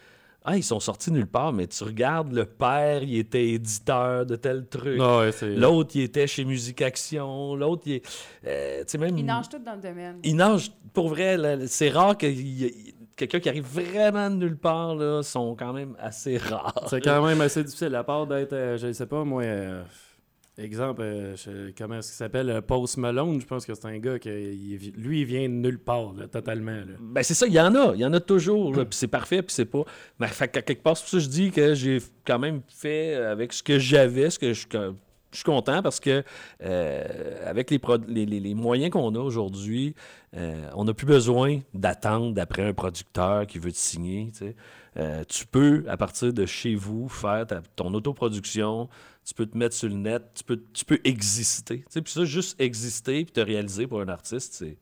ah, 0.45 0.57
ils 0.57 0.63
sont 0.63 0.81
sortis 0.81 1.09
nulle 1.09 1.27
part, 1.27 1.53
mais 1.53 1.67
tu 1.67 1.83
regardes, 1.85 2.33
le 2.33 2.45
père, 2.45 3.01
il 3.01 3.17
était 3.17 3.47
éditeur 3.51 4.25
de 4.25 4.35
tel 4.35 4.65
truc. 4.67 4.99
Ah 5.01 5.19
ouais. 5.19 5.31
L'autre, 5.55 5.91
il 5.95 6.01
était 6.01 6.27
chez 6.27 6.43
Musique 6.43 6.81
Action. 6.81 7.55
L'autre, 7.55 7.83
il 7.85 7.93
est... 7.93 8.05
euh, 8.45 8.79
tu 8.79 8.85
sais, 8.87 8.97
même... 8.97 9.17
Ils 9.17 9.25
nagent 9.25 9.47
tous 9.47 9.59
dans 9.59 9.75
le 9.75 9.81
domaine. 9.81 10.19
Il 10.23 10.35
nage, 10.35 10.71
pour 10.91 11.07
vrai, 11.07 11.37
c'est 11.67 11.89
rare 11.89 12.17
que 12.17 12.27
quelqu'un 13.15 13.39
qui 13.39 13.47
arrive 13.47 13.63
vraiment 13.63 14.29
de 14.29 14.35
nulle 14.35 14.57
part, 14.57 14.95
là, 14.95 15.23
sont 15.23 15.55
quand 15.55 15.71
même 15.71 15.95
assez 15.97 16.37
rares. 16.37 16.87
C'est 16.89 16.99
quand 16.99 17.25
même 17.25 17.39
assez 17.39 17.63
difficile, 17.63 17.95
à 17.95 18.03
part 18.03 18.27
d'être, 18.27 18.51
euh, 18.51 18.75
je 18.77 18.91
sais 18.91 19.05
pas, 19.05 19.23
moi, 19.23 19.43
euh, 19.43 19.81
exemple, 20.57 21.01
euh, 21.03 21.35
comment 21.77 21.97
est-ce 21.97 22.09
qu'il 22.09 22.17
s'appelle, 22.17 22.49
euh, 22.49 22.61
Post 22.61 22.97
Malone, 22.97 23.41
je 23.41 23.45
pense 23.45 23.65
que 23.65 23.73
c'est 23.73 23.85
un 23.85 23.97
gars 23.97 24.19
qui, 24.19 24.29
lui, 24.95 25.21
il 25.21 25.25
vient 25.25 25.49
de 25.49 25.53
nulle 25.53 25.79
part, 25.79 26.13
totalement. 26.31 26.71
Là. 26.71 26.95
Ben 26.99 27.23
c'est 27.23 27.33
ça, 27.33 27.47
il 27.47 27.53
y 27.53 27.59
en 27.59 27.73
a, 27.75 27.93
il 27.95 28.01
y 28.01 28.05
en 28.05 28.13
a 28.13 28.19
toujours, 28.19 28.71
puis 28.73 28.85
c'est 28.91 29.07
parfait, 29.07 29.41
puis 29.41 29.53
c'est 29.53 29.65
pas... 29.65 29.83
Mais 30.19 30.27
qu'à 30.29 30.61
quelque 30.61 30.83
part, 30.83 30.97
c'est 30.97 31.03
pour 31.03 31.09
ça 31.09 31.17
que 31.17 31.23
je 31.23 31.29
dis 31.29 31.51
que 31.51 31.73
j'ai 31.73 31.99
quand 32.25 32.39
même 32.39 32.61
fait 32.67 33.15
avec 33.15 33.53
ce 33.53 33.63
que 33.63 33.79
j'avais, 33.79 34.29
ce 34.29 34.39
que 34.39 34.53
je... 34.53 34.67
je 35.33 35.37
suis 35.39 35.43
content 35.45 35.81
parce 35.81 35.99
que 35.99 36.23
euh, 36.63 37.49
avec 37.49 37.69
les, 37.71 38.53
moyens 38.55 38.91
qu'on 38.91 39.13
a 39.15 39.19
aujourd'hui, 39.19 39.93
euh, 40.35 40.69
on 40.75 40.85
n'a 40.85 40.93
plus 40.93 41.05
besoin 41.05 41.59
d'attendre 41.73 42.33
d'après 42.33 42.63
un 42.63 42.73
producteur 42.73 43.45
qui 43.47 43.59
veut 43.59 43.71
te 43.71 43.77
signer. 43.77 44.29
tu 44.31 44.37
sais. 44.39 44.55
Euh, 44.97 45.23
tu 45.27 45.45
peux, 45.47 45.83
à 45.87 45.97
partir 45.97 46.31
de 46.33 46.45
chez 46.45 46.75
vous, 46.75 47.09
faire 47.09 47.47
ta- 47.47 47.61
ton 47.75 47.93
autoproduction, 47.93 48.89
tu 49.25 49.33
peux 49.33 49.45
te 49.45 49.57
mettre 49.57 49.75
sur 49.75 49.89
le 49.89 49.95
net, 49.95 50.21
tu 50.35 50.43
peux, 50.43 50.61
tu 50.73 50.85
peux 50.85 50.99
exister. 51.03 51.79
tu 51.79 51.85
sais. 51.89 52.01
Puis 52.01 52.13
ça, 52.13 52.25
juste 52.25 52.59
exister 52.61 53.25
puis 53.25 53.33
te 53.33 53.39
réaliser 53.41 53.87
pour 53.87 54.01
un 54.01 54.07
artiste, 54.07 54.53
c'est, 54.53 54.77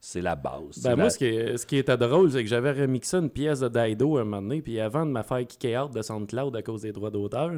c'est 0.00 0.20
la 0.20 0.34
base. 0.34 0.82
Ben, 0.82 0.96
moi, 0.96 1.04
la- 1.04 1.10
ce 1.10 1.18
qui, 1.18 1.26
est- 1.26 1.56
ce 1.58 1.64
qui 1.66 1.76
était 1.76 1.96
drôle, 1.96 2.32
c'est 2.32 2.42
que 2.42 2.48
j'avais 2.50 2.72
remixé 2.72 3.16
une 3.18 3.30
pièce 3.30 3.60
de 3.60 3.68
Dido 3.68 4.16
un 4.18 4.24
moment 4.24 4.42
donné, 4.42 4.62
puis 4.62 4.80
avant 4.80 5.06
de 5.06 5.12
me 5.12 5.22
faire 5.22 5.46
kicker 5.46 5.76
out 5.84 5.92
de 5.94 6.02
SoundCloud 6.02 6.56
à 6.56 6.62
cause 6.62 6.82
des 6.82 6.90
droits 6.92 7.10
d'auteur, 7.10 7.52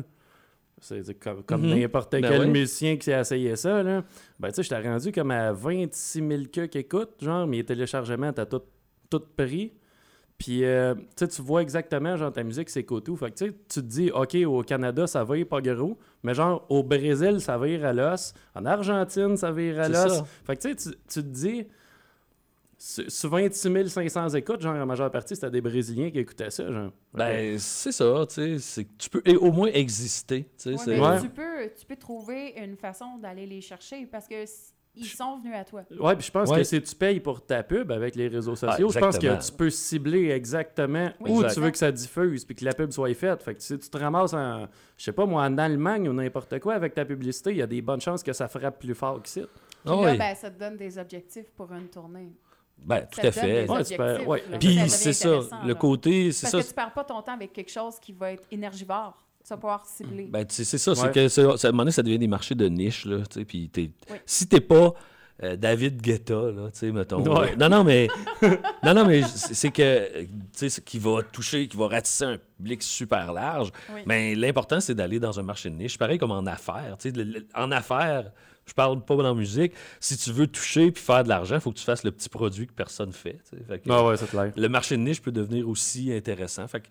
c'est 0.81 1.15
comme, 1.19 1.43
Mhm. 1.63 1.79
n'importe 1.81 2.13
Ben 2.13 2.23
quel 2.29 2.47
musicien 2.51 2.97
qui 2.97 3.05
s'est 3.05 3.19
essayé 3.19 3.57
ça, 3.57 3.83
là. 3.83 4.05
Ben, 4.39 4.49
tu 4.49 4.57
sais, 4.57 4.63
j'étais 4.65 4.81
rendu 4.81 5.13
comme 5.13 5.31
à 5.31 5.53
26 5.53 6.21
000 6.27 6.43
queues 6.53 6.67
qui 6.67 6.79
écoutent, 6.79 7.15
genre, 7.23 7.47
mes 7.47 7.65
téléchargements, 7.65 8.33
t'as 8.33 8.47
tout, 8.47 8.63
tout 9.11 9.23
pris. 9.37 9.73
Puis, 10.37 10.65
euh, 10.65 10.95
tu 11.17 11.27
vois 11.43 11.63
exactement, 11.63 12.17
genre, 12.17 12.33
ta 12.33 12.43
musique, 12.43 12.69
c'est 12.69 12.83
tout. 12.83 13.17
Fait 13.17 13.31
que, 13.31 13.37
tu 13.37 13.47
sais, 13.47 13.53
tu 13.53 13.81
te 13.81 13.87
dis, 13.87 14.11
OK, 14.11 14.35
au 14.47 14.63
Canada, 14.63 15.07
ça 15.07 15.23
va 15.23 15.37
pas 15.45 15.61
gros. 15.61 15.97
Mais, 16.25 16.35
genre, 16.35 16.67
au 16.69 16.83
Brésil, 16.83 17.41
ça 17.41 17.57
vire 17.57 17.85
à 17.87 17.93
l'os. 17.93 18.35
En 18.55 18.67
Argentine, 18.67 19.37
ça 19.37 19.53
vire 19.53 19.79
à 19.81 19.89
l'os. 19.89 20.23
Fait 20.45 20.57
que, 20.57 20.63
tu 20.63 20.75
sais, 20.77 20.91
tu- 21.09 21.23
te 21.23 21.27
dis, 21.29 21.67
sur 23.09 23.31
26 23.31 23.88
500 23.88 24.29
écoutes, 24.35 24.61
genre, 24.61 24.75
la 24.75 24.85
majeure 24.85 25.11
partie, 25.11 25.35
c'était 25.35 25.51
des 25.51 25.61
Brésiliens 25.62 26.11
qui 26.11 26.18
écoutaient 26.18 26.51
ça, 26.51 26.70
genre. 26.70 26.90
Ben, 27.14 27.59
c'est 27.59 27.92
ça, 27.92 28.25
tu 28.29 28.35
sais. 28.35 28.59
c'est 28.59 28.85
que 28.85 28.90
Tu 28.99 29.09
peux 29.11 29.23
et 29.25 29.37
au 29.37 29.51
moins 29.51 29.68
exister. 29.68 30.44
tu 30.44 30.49
sais, 30.57 30.70
Ouais, 30.73 30.77
c'est- 30.79 30.90
mais 30.99 31.01
Ouais. 31.01 31.20
tu, 31.20 31.29
peux, 31.31 31.70
tu 31.79 31.87
peux 31.87 31.97
trouver 31.97 32.55
une 32.62 32.77
façon 32.77 33.16
d'aller 33.18 33.47
les 33.47 33.61
chercher 33.62 34.05
parce 34.07 34.29
que 34.29 34.44
ils 34.97 35.07
sont 35.07 35.38
venus 35.38 35.55
à 35.57 35.64
toi. 35.64 35.83
Ouais, 35.99 36.14
puis 36.14 36.25
je 36.27 36.31
pense 36.31 36.49
Ouais. 36.51 36.59
que 36.59 36.62
si 36.64 36.81
tu 36.81 36.94
payes 36.94 37.18
pour 37.18 37.44
ta 37.44 37.64
pub 37.64 37.90
avec 37.90 38.14
les 38.14 38.29
réseaux 38.29 38.55
sociaux, 38.55 38.90
je 38.90 38.99
pense 39.01 39.18
que 39.18 39.44
tu 39.44 39.53
peux 39.53 39.70
cibler 39.70 40.29
exactement 40.31 41.11
Oui, 41.20 41.31
où 41.33 41.37
exact. 41.40 41.55
tu 41.55 41.61
veux 41.61 41.70
que 41.73 41.79
ça 41.79 41.90
diffuse 41.90 42.44
puis 42.44 42.55
que 42.55 42.64
la 42.64 42.75
pub 42.75 42.90
soit 42.92 43.12
faite. 43.14 43.42
Fait 43.42 43.55
que 43.55 43.62
si 43.62 43.77
tu 43.79 43.88
te 43.90 43.99
ramasses 43.99 44.35
en, 44.35 44.68
je 44.97 45.05
sais 45.05 45.12
pas 45.12 45.27
moi, 45.27 45.42
en 45.42 45.59
Allemagne 45.59 46.09
ou 46.09 46.12
n'importe 46.12 46.61
quoi 46.61 46.75
avec 46.75 46.94
ta 46.94 47.05
publicité, 47.05 47.51
il 47.51 47.57
y 47.57 47.62
a 47.62 47.66
des 47.66 47.83
bonnes 47.83 48.01
chances 48.01 48.23
que 48.23 48.33
ça 48.33 48.47
frappe 48.47 48.79
plus 48.79 48.94
fort 48.94 49.20
qu'ici. 49.23 49.40
Puis 49.40 49.49
Ah 49.87 49.90
là, 49.90 49.97
ouais. 50.03 50.16
ben, 50.16 50.35
ça 50.35 50.51
te 50.51 50.59
donne 50.61 50.77
des 50.77 50.97
objectifs 50.97 51.51
pour 51.57 51.73
une 51.73 51.88
tournée. 51.88 52.33
Ben, 52.79 53.07
tout 53.11 53.21
à 53.27 53.33
fait. 53.33 53.69
Ouais, 53.69 53.71
objectifs, 53.71 54.27
ouais. 54.27 54.45
là. 54.51 54.59
Puis 54.59 54.79
c'est 54.91 55.13
ça, 55.15 55.29
le 55.63 55.69
là. 55.69 55.75
côté, 55.75 56.33
c'est 56.33 56.43
Parce 56.43 56.53
ça. 56.53 56.63
que 56.63 56.69
tu 56.69 56.75
perds 56.75 56.93
pas 56.93 57.05
ton 57.05 57.23
temps 57.23 57.33
avec 57.33 57.53
quelque 57.53 57.71
chose 57.71 57.95
qui 58.01 58.13
va 58.13 58.33
être 58.33 58.45
énergivore. 58.51 59.15
Tu 59.43 59.49
vas 59.51 59.57
pouvoir 59.57 59.87
cibler. 59.87 60.25
Ben, 60.31 60.45
tu 60.47 60.55
sais, 60.55 60.65
c'est 60.65 60.79
ça, 60.79 60.95
c'est 60.95 61.03
Ouais. 61.03 61.13
que 61.13 61.41
à 61.41 61.69
un 61.69 61.71
moment 61.73 61.83
donné, 61.83 61.91
ça 61.93 62.03
devient 62.03 62.19
des 62.19 62.27
marchés 62.27 62.55
de 62.55 62.67
niche, 62.69 63.05
là, 63.07 63.19
tu 63.31 63.41
sais, 63.41 63.45
puis 63.45 63.69
t'es- 63.71 63.91
Oui. 64.11 64.17
si 64.27 64.47
t'es 64.49 64.61
pas 64.61 64.95
euh, 65.42 65.57
David 65.57 66.01
Guetta, 66.01 66.35
là, 66.35 66.70
tu 66.73 66.79
sais, 66.79 66.92
mettons. 66.92 67.20
Ouais. 67.27 67.57
Non, 67.57 67.68
non, 67.68 67.83
mais, 67.85 68.09
non, 68.85 68.94
non, 68.94 69.05
mais 69.05 69.23
c'est 69.23 69.70
que, 69.70 70.23
tu 70.23 70.29
sais, 70.53 70.68
ce 70.68 70.81
qui 70.81 70.99
va 70.99 71.23
toucher, 71.23 71.66
qui 71.66 71.77
va 71.77 71.88
ratisser 71.88 72.25
un 72.25 72.38
public 72.59 72.83
super 72.83 73.33
large, 73.33 73.70
Oui. 73.92 74.03
mais 74.07 74.35
l'important, 74.35 74.79
c'est 74.81 74.94
d'aller 74.94 75.18
dans 75.18 75.38
un 75.40 75.42
marché 75.42 75.70
de 75.70 75.75
niche. 75.75 75.99
Pareil 75.99 76.18
comme 76.18 76.31
en 76.31 76.47
affaires, 76.47 76.97
tu 76.99 77.11
sais, 77.11 77.25
en 77.55 77.73
affaires, 77.73 78.31
je 78.66 78.73
parle 78.73 79.05
pas 79.05 79.16
dans 79.16 79.23
la 79.25 79.35
musique, 79.35 79.73
si 80.01 80.16
tu 80.16 80.31
veux 80.33 80.47
toucher 80.47 80.90
puis 80.92 81.03
faire 81.03 81.23
de 81.25 81.29
l'argent, 81.29 81.57
il 81.57 81.61
faut 81.61 81.70
que 81.73 81.79
tu 81.79 81.85
fasses 81.85 82.05
le 82.05 82.12
petit 82.12 82.29
produit 82.29 82.66
que 82.66 82.73
personne 82.73 83.12
fait. 83.12 83.38
Fait 83.68 83.79
que- 83.81 83.90
Ah 83.90 84.05
ouais, 84.07 84.16
c'est 84.16 84.31
clair. 84.31 84.53
le 84.57 84.68
marché 84.68 84.97
de 84.97 85.03
niche 85.03 85.20
peut 85.20 85.33
devenir 85.33 85.68
aussi 85.68 86.12
intéressant. 86.12 86.66
Fait 86.68 86.81
que 86.81 86.87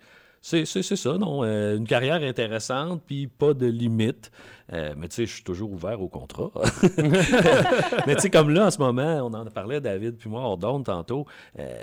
c'est, 0.45 0.65
c'est, 0.65 0.83
c'est 0.83 0.97
ça, 0.97 1.17
non? 1.17 1.43
Euh, 1.45 1.77
une 1.77 1.87
carrière 1.87 2.21
intéressante, 2.21 3.01
puis 3.07 3.27
pas 3.27 3.53
de 3.53 3.65
limite. 3.65 4.29
Euh, 4.73 4.93
mais 4.97 5.07
tu 5.07 5.15
sais, 5.15 5.25
je 5.25 5.33
suis 5.35 5.43
toujours 5.43 5.71
ouvert 5.71 6.01
au 6.01 6.09
contrat. 6.09 6.51
mais 8.07 8.15
tu 8.15 8.21
sais, 8.21 8.29
comme 8.29 8.49
là, 8.49 8.67
en 8.67 8.71
ce 8.71 8.77
moment, 8.79 9.21
on 9.25 9.33
en 9.33 9.45
parlait, 9.45 9.79
David, 9.79 10.17
puis 10.17 10.29
moi, 10.29 10.41
hors 10.41 10.57
d'onde 10.57 10.83
tantôt. 10.85 11.25
euh, 11.59 11.73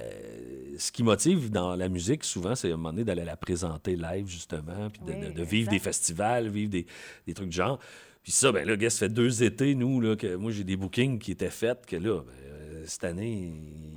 ce 0.78 0.92
qui 0.92 1.02
motive 1.02 1.50
dans 1.50 1.74
la 1.74 1.88
musique, 1.88 2.22
souvent, 2.22 2.54
c'est 2.54 2.70
à 2.70 2.74
un 2.74 2.76
moment 2.76 2.90
donné 2.92 3.04
d'aller 3.04 3.24
la 3.24 3.36
présenter 3.36 3.96
live, 3.96 4.26
justement, 4.28 4.88
puis 4.92 5.00
de, 5.06 5.12
Oui, 5.12 5.28
de- 5.32 5.38
de 5.38 5.42
vivre 5.42 5.70
des 5.70 5.78
festivals, 5.78 6.48
vivre 6.48 6.70
des, 6.70 6.86
des 7.26 7.34
trucs 7.34 7.48
de 7.48 7.52
genre. 7.54 7.78
Puis 8.22 8.32
ça, 8.32 8.52
ben 8.52 8.66
là, 8.68 8.76
gars, 8.76 8.90
ça 8.90 8.98
fait 9.00 9.08
deux 9.08 9.42
étés, 9.42 9.74
nous, 9.74 10.00
là, 10.02 10.16
que 10.16 10.36
moi, 10.36 10.52
j'ai 10.52 10.64
des 10.64 10.76
bookings 10.76 11.18
qui 11.18 11.32
étaient 11.32 11.48
faits, 11.50 11.86
que 11.86 11.96
là, 11.96 12.20
ben, 12.20 12.49
euh, 12.80 12.84
cette 12.86 13.04
année, 13.04 13.52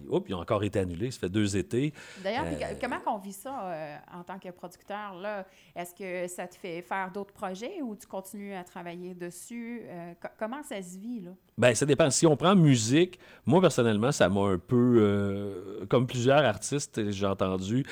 oups, 0.09 0.25
ils 0.29 0.33
ont 0.35 0.39
encore 0.39 0.63
été 0.63 0.79
annulés. 0.79 1.11
Ça 1.11 1.19
fait 1.21 1.29
deux 1.29 1.55
étés. 1.57 1.93
D'ailleurs, 2.23 2.45
Euh, 2.45 2.73
comment 2.81 2.97
on 3.07 3.17
vit 3.17 3.33
ça 3.33 3.59
euh, 3.71 3.95
en 4.13 4.23
tant 4.23 4.37
que 4.39 4.49
producteur? 4.49 5.15
là? 5.15 5.45
Est-ce 5.75 5.95
que 5.95 6.27
ça 6.33 6.47
te 6.47 6.55
fait 6.55 6.81
faire 6.81 7.11
d'autres 7.11 7.33
projets 7.33 7.81
ou 7.81 7.95
tu 7.95 8.07
continues 8.07 8.53
à 8.53 8.63
travailler 8.63 9.13
dessus? 9.13 9.81
Euh, 9.85 10.13
co- 10.21 10.27
comment 10.37 10.61
ça 10.63 10.81
se 10.81 10.97
vit? 10.97 11.21
Là? 11.21 11.31
Ben, 11.57 11.73
ça 11.75 11.85
dépend. 11.85 12.09
Si 12.09 12.25
on 12.27 12.35
prend 12.37 12.55
musique, 12.55 13.19
moi, 13.45 13.61
personnellement, 13.61 14.11
ça 14.11 14.29
m'a 14.29 14.41
un 14.41 14.57
peu... 14.57 15.85
comme 15.89 16.07
plusieurs 16.07 16.43
artistes, 16.43 17.09
j'ai 17.11 17.25
entendu, 17.25 17.85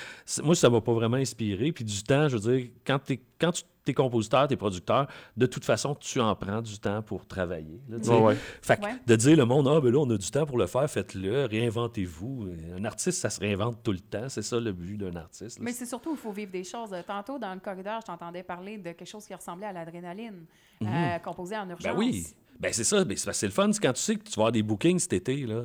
moi, 0.43 0.56
ça 0.56 0.69
m'a 0.69 0.82
pas 0.82 0.93
vraiment 0.93 1.17
inspiré. 1.17 1.71
Puis 1.71 1.84
du 1.84 2.04
temps, 2.04 2.27
je 2.27 2.38
veux 2.38 2.58
dire, 2.58 2.69
quand, 2.86 2.99
t'es- 2.99 3.21
quand 3.39 3.51
tu 3.51 3.63
es 3.87 3.93
compositeur, 3.93 4.47
tu 4.47 4.53
es 4.53 4.57
producteur, 4.57 5.07
de 5.35 5.45
toute 5.47 5.65
façon, 5.65 5.95
tu 5.95 6.19
en 6.19 6.35
prends 6.35 6.61
du 6.61 6.77
temps 6.79 7.01
pour 7.01 7.25
travailler. 7.25 7.81
là. 7.89 7.97
Ouais, 7.97 8.21
ouais. 8.21 8.37
Fait 8.61 8.77
que 8.77 8.85
Ouais. 8.85 8.95
de 9.07 9.15
dire 9.15 9.35
le 9.37 9.45
monde, 9.45 9.67
ah, 9.67 9.79
ben 9.81 9.91
là, 9.91 9.97
on 9.99 10.09
a 10.11 10.17
du 10.17 10.29
temps 10.29 10.45
pour 10.45 10.57
le 10.59 10.67
faire, 10.67 10.89
faites-le, 10.89 11.45
réinventez-vous. 11.45 12.47
Un 12.77 12.85
artiste, 12.85 13.19
ça 13.21 13.29
se 13.29 13.39
réinvente 13.39 13.81
tout 13.83 13.91
le 13.91 13.99
temps. 13.99 14.29
C'est 14.29 14.41
ça 14.43 14.59
le 14.59 14.71
but 14.71 14.97
d'un 14.97 15.15
artiste. 15.15 15.57
là. 15.57 15.65
Mais 15.65 15.71
c'est 15.71 15.85
surtout, 15.85 16.11
il 16.11 16.17
faut 16.17 16.31
vivre 16.31 16.51
des 16.51 16.63
choses. 16.63 16.93
Euh, 16.93 17.01
Tantôt, 17.05 17.39
dans 17.39 17.53
le 17.53 17.59
corridor, 17.59 17.99
je 18.01 18.05
t'entendais 18.05 18.43
parler 18.43 18.77
de 18.77 18.91
quelque 18.91 19.05
chose 19.05 19.25
qui 19.25 19.33
ressemblait 19.33 19.65
à 19.67 19.73
l'adrénaline, 19.73 20.45
euh, 20.83 21.17
composé 21.19 21.57
en 21.57 21.67
urgence. 21.69 21.83
Ben 21.83 21.97
oui. 21.97 22.27
Ben 22.59 22.71
c'est 22.71 22.83
ça. 22.83 23.03
Ben 23.03 23.17
c'est 23.17 23.47
le 23.47 23.51
fun. 23.51 23.71
c'est 23.73 23.81
Quand 23.81 23.93
tu 23.93 24.01
sais 24.01 24.15
que 24.15 24.23
tu 24.23 24.31
vas 24.31 24.43
avoir 24.43 24.51
des 24.51 24.61
bookings 24.63 24.99
cet 24.99 25.13
été, 25.13 25.45
là, 25.47 25.63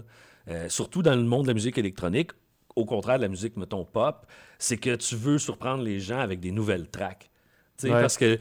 euh, 0.48 0.68
surtout 0.68 1.02
dans 1.02 1.14
le 1.14 1.22
monde 1.22 1.42
de 1.42 1.48
la 1.48 1.55
musique 1.55 1.76
électronique, 1.76 2.31
au 2.74 2.85
contraire 2.85 3.16
de 3.18 3.22
la 3.22 3.29
musique, 3.29 3.57
mettons, 3.57 3.85
pop, 3.85 4.26
c'est 4.59 4.76
que 4.79 4.94
tu 4.96 5.14
veux 5.16 5.38
surprendre 5.38 5.83
les 5.83 6.00
gens 6.00 6.18
avec 6.18 6.40
des 6.40 6.50
nouvelles 6.52 6.88
tracks. 6.88 7.31
Ouais. 7.83 7.91
Parce 7.91 8.17
que 8.17 8.39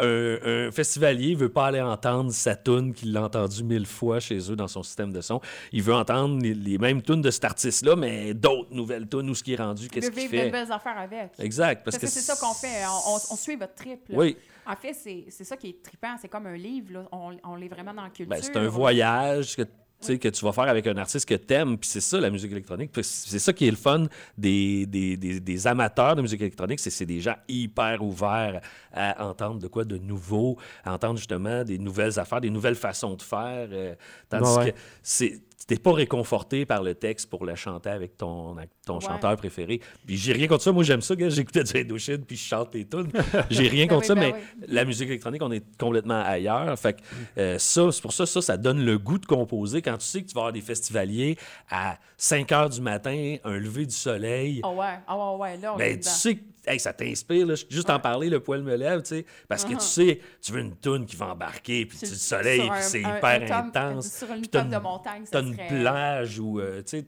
euh, 0.00 0.64
un, 0.64 0.68
un 0.68 0.70
festivalier 0.72 1.34
veut 1.34 1.48
pas 1.48 1.66
aller 1.66 1.80
entendre 1.80 2.30
sa 2.32 2.54
tune 2.56 2.94
qu'il 2.94 3.16
a 3.16 3.22
entendue 3.24 3.64
mille 3.64 3.86
fois 3.86 4.20
chez 4.20 4.38
eux 4.50 4.56
dans 4.56 4.68
son 4.68 4.82
système 4.82 5.12
de 5.12 5.20
son. 5.20 5.40
Il 5.72 5.82
veut 5.82 5.94
entendre 5.94 6.40
les, 6.42 6.54
les 6.54 6.78
mêmes 6.78 7.02
tunes 7.02 7.22
de 7.22 7.30
cet 7.30 7.44
artiste-là, 7.44 7.96
mais 7.96 8.34
d'autres 8.34 8.72
nouvelles 8.74 9.08
tunes, 9.08 9.28
où 9.30 9.34
ce 9.34 9.42
qui 9.42 9.54
est 9.54 9.56
rendu, 9.56 9.88
qu'est-ce 9.88 10.10
qu'il 10.10 10.20
vivre 10.28 10.32
de 10.32 10.38
fait? 10.38 10.50
belles 10.50 10.72
affaires 10.72 10.98
avec. 10.98 11.30
Exact. 11.38 11.82
Parce, 11.84 11.98
que, 11.98 12.06
c'est 12.06 12.20
ça 12.20 12.34
qu'on 12.36 12.54
fait. 12.54 12.84
On, 12.86 13.14
on- 13.14 13.32
on 13.32 13.36
suit 13.36 13.56
votre 13.56 13.74
trip. 13.74 14.08
là. 14.08 14.16
Oui, 14.18 14.36
En 14.66 14.76
fait, 14.76 14.92
c'est 14.94 15.24
c'est 15.30 15.44
ça 15.44 15.56
qui 15.56 15.68
est 15.70 15.82
trippant. 15.82 16.16
C'est 16.20 16.28
comme 16.28 16.46
un 16.46 16.56
livre. 16.56 16.92
là. 16.94 17.08
On, 17.12 17.36
on 17.44 17.56
l'est 17.56 17.68
vraiment 17.68 17.94
dans 17.94 18.02
la 18.02 18.10
culture. 18.10 18.26
ben, 18.28 18.40
c'est 18.42 18.56
un 18.56 18.68
voyage 18.68 19.56
que, 19.56 19.62
que 20.00 20.28
tu 20.28 20.44
vas 20.44 20.52
faire 20.52 20.68
avec 20.68 20.86
un 20.86 20.96
artiste 20.96 21.28
que 21.28 21.34
t'aimes, 21.34 21.78
puis 21.78 21.88
c'est 21.88 22.00
ça 22.00 22.20
la 22.20 22.30
musique 22.30 22.52
électronique. 22.52 22.90
C'est 23.02 23.38
ça 23.38 23.52
qui 23.52 23.66
est 23.66 23.70
le 23.70 23.76
fun 23.76 24.06
des, 24.38 24.86
des, 24.86 25.16
des- 25.16 25.40
des 25.40 25.66
amateurs 25.66 26.14
de 26.14 26.22
musique 26.22 26.40
électronique, 26.40 26.78
c'est 26.80 26.90
c'est 26.90 27.06
des 27.06 27.20
gens 27.20 27.34
hyper 27.48 28.02
ouverts 28.02 28.60
à 28.92 29.26
entendre 29.26 29.58
de 29.60 29.66
quoi 29.68 29.84
de 29.84 29.98
nouveau, 29.98 30.58
à 30.84 30.92
entendre 30.94 31.16
justement 31.18 31.64
des 31.64 31.78
nouvelles 31.78 32.18
affaires, 32.18 32.40
des 32.40 32.50
nouvelles 32.50 32.74
façons 32.76 33.14
de 33.14 33.22
faire. 33.22 33.68
euh, 33.72 33.94
tandis 34.28 34.56
ouais. 34.58 34.72
que 34.72 34.78
c'est 35.02 35.40
t'es 35.66 35.76
pas 35.76 35.92
réconforté 35.92 36.64
par 36.66 36.82
le 36.82 36.94
texte 36.94 37.28
pour 37.28 37.44
le 37.44 37.54
chanter 37.56 37.90
avec 37.90 38.16
ton, 38.16 38.56
ton 38.84 38.98
Ouais. 38.98 39.04
chanteur 39.04 39.36
préféré. 39.36 39.80
Puis 40.06 40.16
j'ai 40.16 40.32
rien 40.32 40.46
contre 40.46 40.62
ça. 40.62 40.70
Moi, 40.70 40.84
j'aime 40.84 41.00
ça. 41.00 41.14
J'écoutais 41.28 41.64
du 41.64 41.76
Indochine 41.80 42.18
puis 42.24 42.36
je 42.36 42.44
chante 42.44 42.72
les 42.74 42.86
tunes. 42.86 43.10
J'ai 43.50 43.66
rien 43.68 43.86
Ben 43.88 43.94
contre 43.94 44.06
ça, 44.06 44.14
ben 44.14 44.32
mais 44.32 44.32
oui. 44.60 44.64
la 44.68 44.84
musique 44.84 45.08
électronique, 45.08 45.42
on 45.42 45.50
est 45.50 45.64
complètement 45.78 46.22
ailleurs. 46.24 46.78
Fait 46.78 46.92
que 46.94 47.00
euh, 47.38 47.58
ça, 47.58 47.90
c'est 47.90 48.02
pour 48.02 48.12
ça, 48.12 48.26
ça, 48.26 48.40
ça 48.42 48.56
donne 48.56 48.84
le 48.84 48.98
goût 48.98 49.18
de 49.18 49.26
composer 49.26 49.82
quand 49.82 49.96
tu 49.98 50.06
sais 50.06 50.22
que 50.22 50.28
tu 50.28 50.34
vas 50.34 50.42
avoir 50.42 50.52
des 50.52 50.60
festivaliers 50.60 51.36
à 51.70 51.98
5 52.16 52.52
heures 52.52 52.70
du 52.70 52.80
matin, 52.80 53.36
un 53.44 53.58
lever 53.58 53.86
du 53.86 53.94
soleil. 53.94 54.60
Ah 54.62 54.70
ouais, 54.70 54.84
ah 55.08 55.16
ouais, 55.16 55.36
ouais, 55.40 55.56
là, 55.56 55.74
on 55.74 55.78
est 55.78 55.80
Ben, 55.80 55.92
tu 55.94 55.98
dedans. 56.00 56.10
sais 56.10 56.34
que 56.36 56.40
hey, 56.68 56.80
ça 56.80 56.92
t'inspire, 56.92 57.46
là. 57.46 57.54
juste 57.54 57.90
en 57.90 58.00
parler, 58.00 58.28
le 58.28 58.40
poil 58.40 58.60
me 58.62 58.74
lève, 58.74 59.00
tu 59.02 59.08
sais, 59.10 59.26
parce 59.48 59.64
que 59.64 59.74
tu 59.74 59.80
sais, 59.80 60.20
tu 60.42 60.50
veux 60.52 60.60
une 60.60 60.74
toune 60.74 61.06
qui 61.06 61.14
va 61.14 61.26
embarquer, 61.28 61.86
puis 61.86 61.96
Sur- 61.98 62.08
du 62.08 62.14
soleil, 62.16 62.60
puis 62.68 62.78
c'est 62.80 63.00
hyper 63.00 63.22
un 63.24 63.66
intense. 63.68 64.12
Sur 64.18 64.28
une 64.32 64.40
Puis 64.40 64.48
top 64.48 64.68
de 64.68 64.76
montagne, 64.78 65.22
une 65.46 65.56
plage 65.56 66.40
euh, 66.58 66.82
tu 66.82 66.98
sais, 66.98 67.06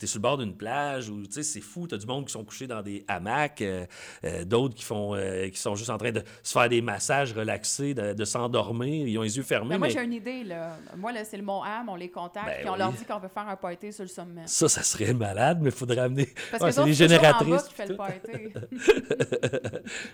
t'as- 0.00 0.06
t'es 0.06 0.06
sur 0.06 0.18
le 0.18 0.22
bord 0.22 0.38
d'une 0.38 0.56
plage 0.56 1.08
où, 1.10 1.22
tu 1.26 1.32
sais, 1.32 1.42
c'est 1.42 1.60
fou, 1.60 1.86
t'as 1.86 1.96
du 1.98 2.06
monde 2.06 2.24
qui 2.26 2.32
sont 2.32 2.44
couchés 2.44 2.66
dans 2.66 2.82
des 2.82 3.04
hamacs, 3.06 3.60
euh, 3.62 3.84
euh, 4.24 4.44
d'autres 4.44 4.74
qui 4.74 4.84
font, 4.84 5.14
euh, 5.14 5.48
qui 5.48 5.58
sont 5.58 5.74
juste 5.74 5.90
en 5.90 5.98
train 5.98 6.12
de 6.12 6.22
se 6.42 6.52
faire 6.52 6.68
des 6.68 6.80
massages 6.80 7.32
relaxés, 7.32 7.94
de, 7.94 8.12
de 8.14 8.24
s'endormir, 8.24 9.06
ils 9.06 9.18
ont 9.18 9.22
les 9.22 9.36
yeux 9.36 9.42
fermés, 9.42 9.70
Ben, 9.74 9.78
moi, 9.78 9.88
mais 9.88 9.92
j'ai 9.94 10.02
une 10.02 10.12
idée. 10.12 10.44
Là. 10.44 10.76
Moi, 10.96 11.12
là, 11.12 11.24
c'est 11.24 11.36
le 11.36 11.42
Mont 11.42 11.62
Ham, 11.62 11.88
on 11.88 11.96
les 11.96 12.10
contacte, 12.10 12.46
Ben 12.46 12.56
puis 12.60 12.68
on 12.68 12.72
oui. 12.72 12.78
leur 12.78 12.92
dit 12.92 13.04
qu'on 13.04 13.18
veut 13.18 13.28
faire 13.28 13.48
un 13.48 13.56
party 13.56 13.92
sur 13.92 14.04
le 14.04 14.08
sommet. 14.08 14.42
ça, 14.46 14.68
ça 14.68 14.82
serait 14.82 15.12
malade, 15.14 15.58
mais 15.60 15.70
il 15.70 15.76
faudrait 15.76 15.98
amener... 15.98 16.28
Parce 16.50 16.62
Ouais, 16.62 16.68
que 16.70 16.74
c'est 16.74 16.84
les 16.84 16.90
bas 16.90 16.96
génératrices. 16.96 17.62
qui 17.64 17.74
fait 17.74 17.86
le 17.86 17.96
party. 17.96 18.20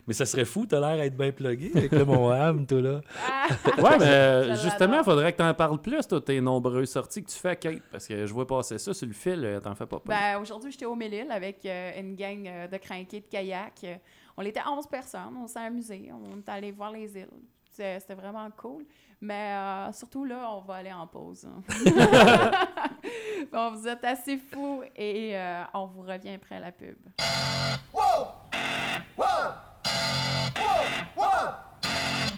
mais 0.06 0.14
ça 0.14 0.26
serait 0.26 0.44
fou, 0.44 0.66
t'as 0.66 0.80
l'air 0.80 0.96
d'être 1.04 1.16
bien 1.16 1.32
plugué 1.32 1.70
avec 1.74 1.92
le 1.92 2.04
Mont-Ham, 2.04 2.66
toi, 2.66 2.80
là. 2.80 3.00
Ah! 3.26 3.46
Ouais, 3.78 3.98
mais 3.98 4.56
justement, 4.56 4.98
il 4.98 5.04
faudrait 5.04 5.32
que 5.32 5.36
tu 5.38 5.42
en 5.44 5.54
parles 5.54 5.80
plus, 5.80 6.06
toi, 6.08 6.20
tes 6.20 6.40
nombreuses 6.40 6.90
sorties 6.90 7.22
que 7.22 7.30
tu 7.30 7.36
fais 7.36 7.50
à 7.50 7.56
Kate. 7.56 7.82
Parce 7.92 8.06
que 8.06 8.26
je 8.26 8.32
vois 8.32 8.46
passer 8.46 8.78
ça 8.78 8.92
sur 8.94 9.06
le 9.06 9.12
fil, 9.12 9.60
t'en 9.62 9.74
fais 9.76 9.86
pas 9.86 10.00
plus. 10.00 10.08
Ben, 10.08 10.38
aujourd'hui, 10.40 10.72
j'étais 10.72 10.86
au 10.86 10.94
Mélile 10.94 11.30
avec 11.30 11.64
euh, 11.64 12.00
une 12.00 12.16
gang 12.16 12.46
euh, 12.46 12.68
de 12.68 12.76
crinqués 12.76 13.20
de 13.20 13.26
kayak. 13.26 13.80
Euh, 13.84 13.96
On 14.36 14.42
était 14.42 14.60
11 14.66 14.86
personnes, 14.86 15.36
on 15.40 15.46
s'est 15.46 15.60
amusés, 15.60 16.10
on 16.12 16.38
est 16.38 16.48
allé 16.48 16.72
voir 16.72 16.90
les 16.90 17.16
îles. 17.16 17.28
C'était 17.70 18.14
vraiment 18.14 18.48
cool. 18.56 18.86
Mais 19.20 19.54
euh, 19.54 19.92
surtout 19.92 20.24
là, 20.24 20.50
on 20.52 20.60
va 20.60 20.74
aller 20.76 20.92
en 20.92 21.06
pause. 21.06 21.48
bon, 23.52 23.70
vous 23.72 23.88
êtes 23.88 24.04
assez 24.04 24.38
fous 24.38 24.82
et 24.94 25.36
euh, 25.36 25.62
on 25.74 25.86
vous 25.86 26.02
revient 26.02 26.34
après 26.34 26.60
la 26.60 26.72
pub. 26.72 26.96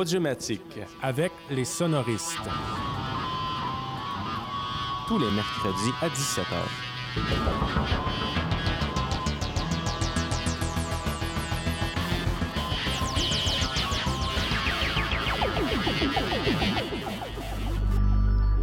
Audiomatique 0.00 0.80
avec 1.02 1.30
les 1.50 1.66
sonoristes. 1.66 2.48
Tous 5.06 5.18
les 5.18 5.30
mercredis 5.30 5.92
à 6.00 6.08
17h. 6.08 6.56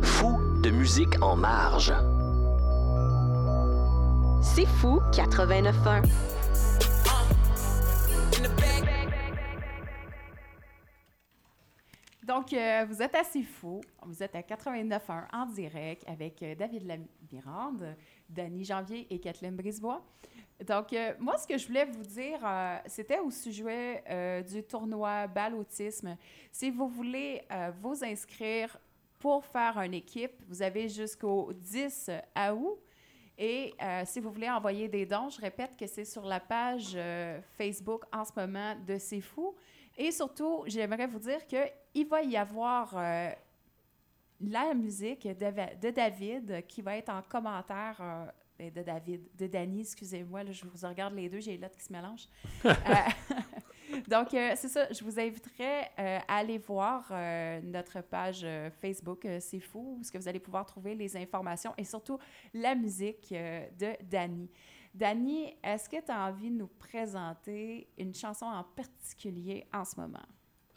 Fou 0.01 0.39
de 0.63 0.71
musique 0.71 1.21
en 1.21 1.35
marge. 1.35 1.93
C'est 4.41 4.65
fou, 4.65 4.99
89.1. 5.11 6.26
Donc, 12.49 12.57
euh, 12.57 12.85
vous 12.87 13.01
êtes 13.01 13.13
assez 13.13 13.43
fous. 13.43 13.81
Vous 14.05 14.23
êtes 14.23 14.33
à 14.33 14.39
89.1 14.39 15.25
en 15.33 15.45
direct 15.47 16.07
avec 16.07 16.41
euh, 16.41 16.55
David 16.55 16.87
Lamirande, 16.87 17.93
Dany 18.29 18.63
Janvier 18.63 19.05
et 19.09 19.19
Kathleen 19.19 19.53
Brisebois. 19.53 20.01
Donc, 20.65 20.93
euh, 20.93 21.11
moi, 21.19 21.37
ce 21.37 21.45
que 21.45 21.57
je 21.57 21.67
voulais 21.67 21.83
vous 21.83 22.03
dire, 22.03 22.39
c'était 22.85 23.19
au 23.19 23.29
sujet 23.31 24.01
du 24.49 24.63
tournoi 24.63 25.27
Bal 25.27 25.55
Autisme. 25.55 26.15
Si 26.49 26.71
vous 26.71 26.87
voulez 26.87 27.41
vous 27.81 28.01
inscrire 28.01 28.77
pour 29.19 29.45
faire 29.45 29.77
une 29.79 29.95
équipe, 29.95 30.41
vous 30.47 30.61
avez 30.61 30.87
jusqu'au 30.87 31.51
10 31.51 32.11
août. 32.53 32.79
Et 33.37 33.73
si 34.05 34.21
vous 34.21 34.31
voulez 34.31 34.49
envoyer 34.49 34.87
des 34.87 35.05
dons, 35.05 35.29
je 35.29 35.41
répète 35.41 35.75
que 35.77 35.85
c'est 35.85 36.05
sur 36.05 36.23
la 36.23 36.39
page 36.39 36.97
Facebook 37.57 38.03
en 38.13 38.23
ce 38.23 38.31
moment 38.37 38.73
de 38.87 38.97
C'est 38.97 39.21
Fou. 39.21 39.53
Et 39.97 40.11
surtout, 40.11 40.63
j'aimerais 40.67 41.07
vous 41.07 41.19
dire 41.19 41.39
qu'il 41.47 42.07
va 42.07 42.21
y 42.21 42.37
avoir 42.37 42.93
euh, 42.95 43.31
la 44.39 44.73
musique 44.75 45.27
de, 45.27 45.89
David 45.89 46.65
qui 46.67 46.83
va 46.83 46.97
être 46.97 47.09
en 47.09 47.23
commentaire. 47.23 47.97
euh, 47.99 48.25
ben, 48.59 48.71
de 48.73 48.81
David, 48.81 49.21
de 49.37 49.45
Danny, 49.45 49.81
excusez-moi, 49.81 50.43
je 50.51 50.65
vous 50.65 50.87
regarde 50.87 51.13
les 51.13 51.29
deux, 51.29 51.39
j'ai 51.39 51.51
les 51.51 51.57
lettres 51.57 51.77
qui 51.77 51.83
se 51.83 51.93
mélangent. 51.93 52.27
Euh, 52.65 53.99
donc, 54.07 54.29
c'est 54.31 54.67
ça, 54.67 54.91
je 54.91 55.03
vous 55.03 55.19
inviterai 55.19 55.89
à 55.97 56.37
aller 56.37 56.57
voir 56.57 57.11
notre 57.63 58.01
page 58.01 58.45
Facebook, 58.81 59.27
C'est 59.39 59.59
fou, 59.59 59.95
parce 59.97 60.11
que 60.11 60.17
vous 60.17 60.27
allez 60.27 60.39
pouvoir 60.39 60.65
trouver 60.65 60.95
les 60.95 61.15
informations 61.15 61.73
et 61.77 61.83
surtout 61.83 62.19
la 62.53 62.75
musique 62.75 63.31
de 63.31 63.95
Danny. 64.03 64.49
Danny, 64.97 65.53
est-ce 65.63 65.87
que 65.89 65.97
tu 66.03 66.11
as 66.11 66.27
envie 66.27 66.49
de 66.49 66.55
nous 66.57 66.69
présenter 66.79 67.87
une 67.97 68.13
chanson 68.15 68.45
en 68.45 68.63
particulier 68.75 69.65
en 69.73 69.85
ce 69.85 69.99
moment? 69.99 70.23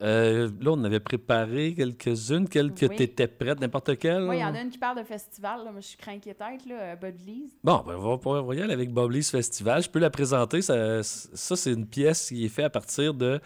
Euh, 0.02 0.48
là, 0.60 0.70
on 0.72 0.84
avait 0.84 1.00
préparé 1.00 1.74
quelques-unes, 1.74 2.48
quelles 2.48 2.72
que 2.72 2.86
Oui. 2.86 2.96
tu 2.96 3.02
étais 3.02 3.28
prête, 3.28 3.60
n'importe 3.60 3.98
quelle. 3.98 4.22
Oui, 4.28 4.36
il 4.36 4.40
y 4.40 4.44
en 4.44 4.54
a 4.54 4.60
une 4.62 4.70
qui 4.70 4.78
parle 4.78 4.96
de 4.98 5.02
festival. 5.04 5.62
Là. 5.64 5.72
Moi, 5.72 5.80
je 5.82 5.88
suis 5.88 5.98
craquée 5.98 6.34
tête, 6.34 6.64
là, 6.66 6.74
euh, 6.80 6.96
Bob 6.96 7.14
Lees. 7.26 7.50
Bon, 7.62 7.82
ben, 7.86 7.96
on 7.96 8.16
va, 8.16 8.40
va 8.42 8.54
y 8.54 8.62
aller 8.62 8.72
avec 8.72 8.90
Bob 8.92 9.10
Lee's 9.10 9.30
Festival. 9.30 9.82
Je 9.82 9.90
peux 9.90 9.98
la 9.98 10.08
présenter. 10.10 10.62
Ça, 10.62 11.02
ça 11.02 11.54
c'est 11.56 11.72
une 11.72 11.86
pièce 11.86 12.28
qui 12.28 12.46
est 12.46 12.48
faite 12.48 12.64
à 12.66 12.70
partir 12.70 13.12
de. 13.12 13.40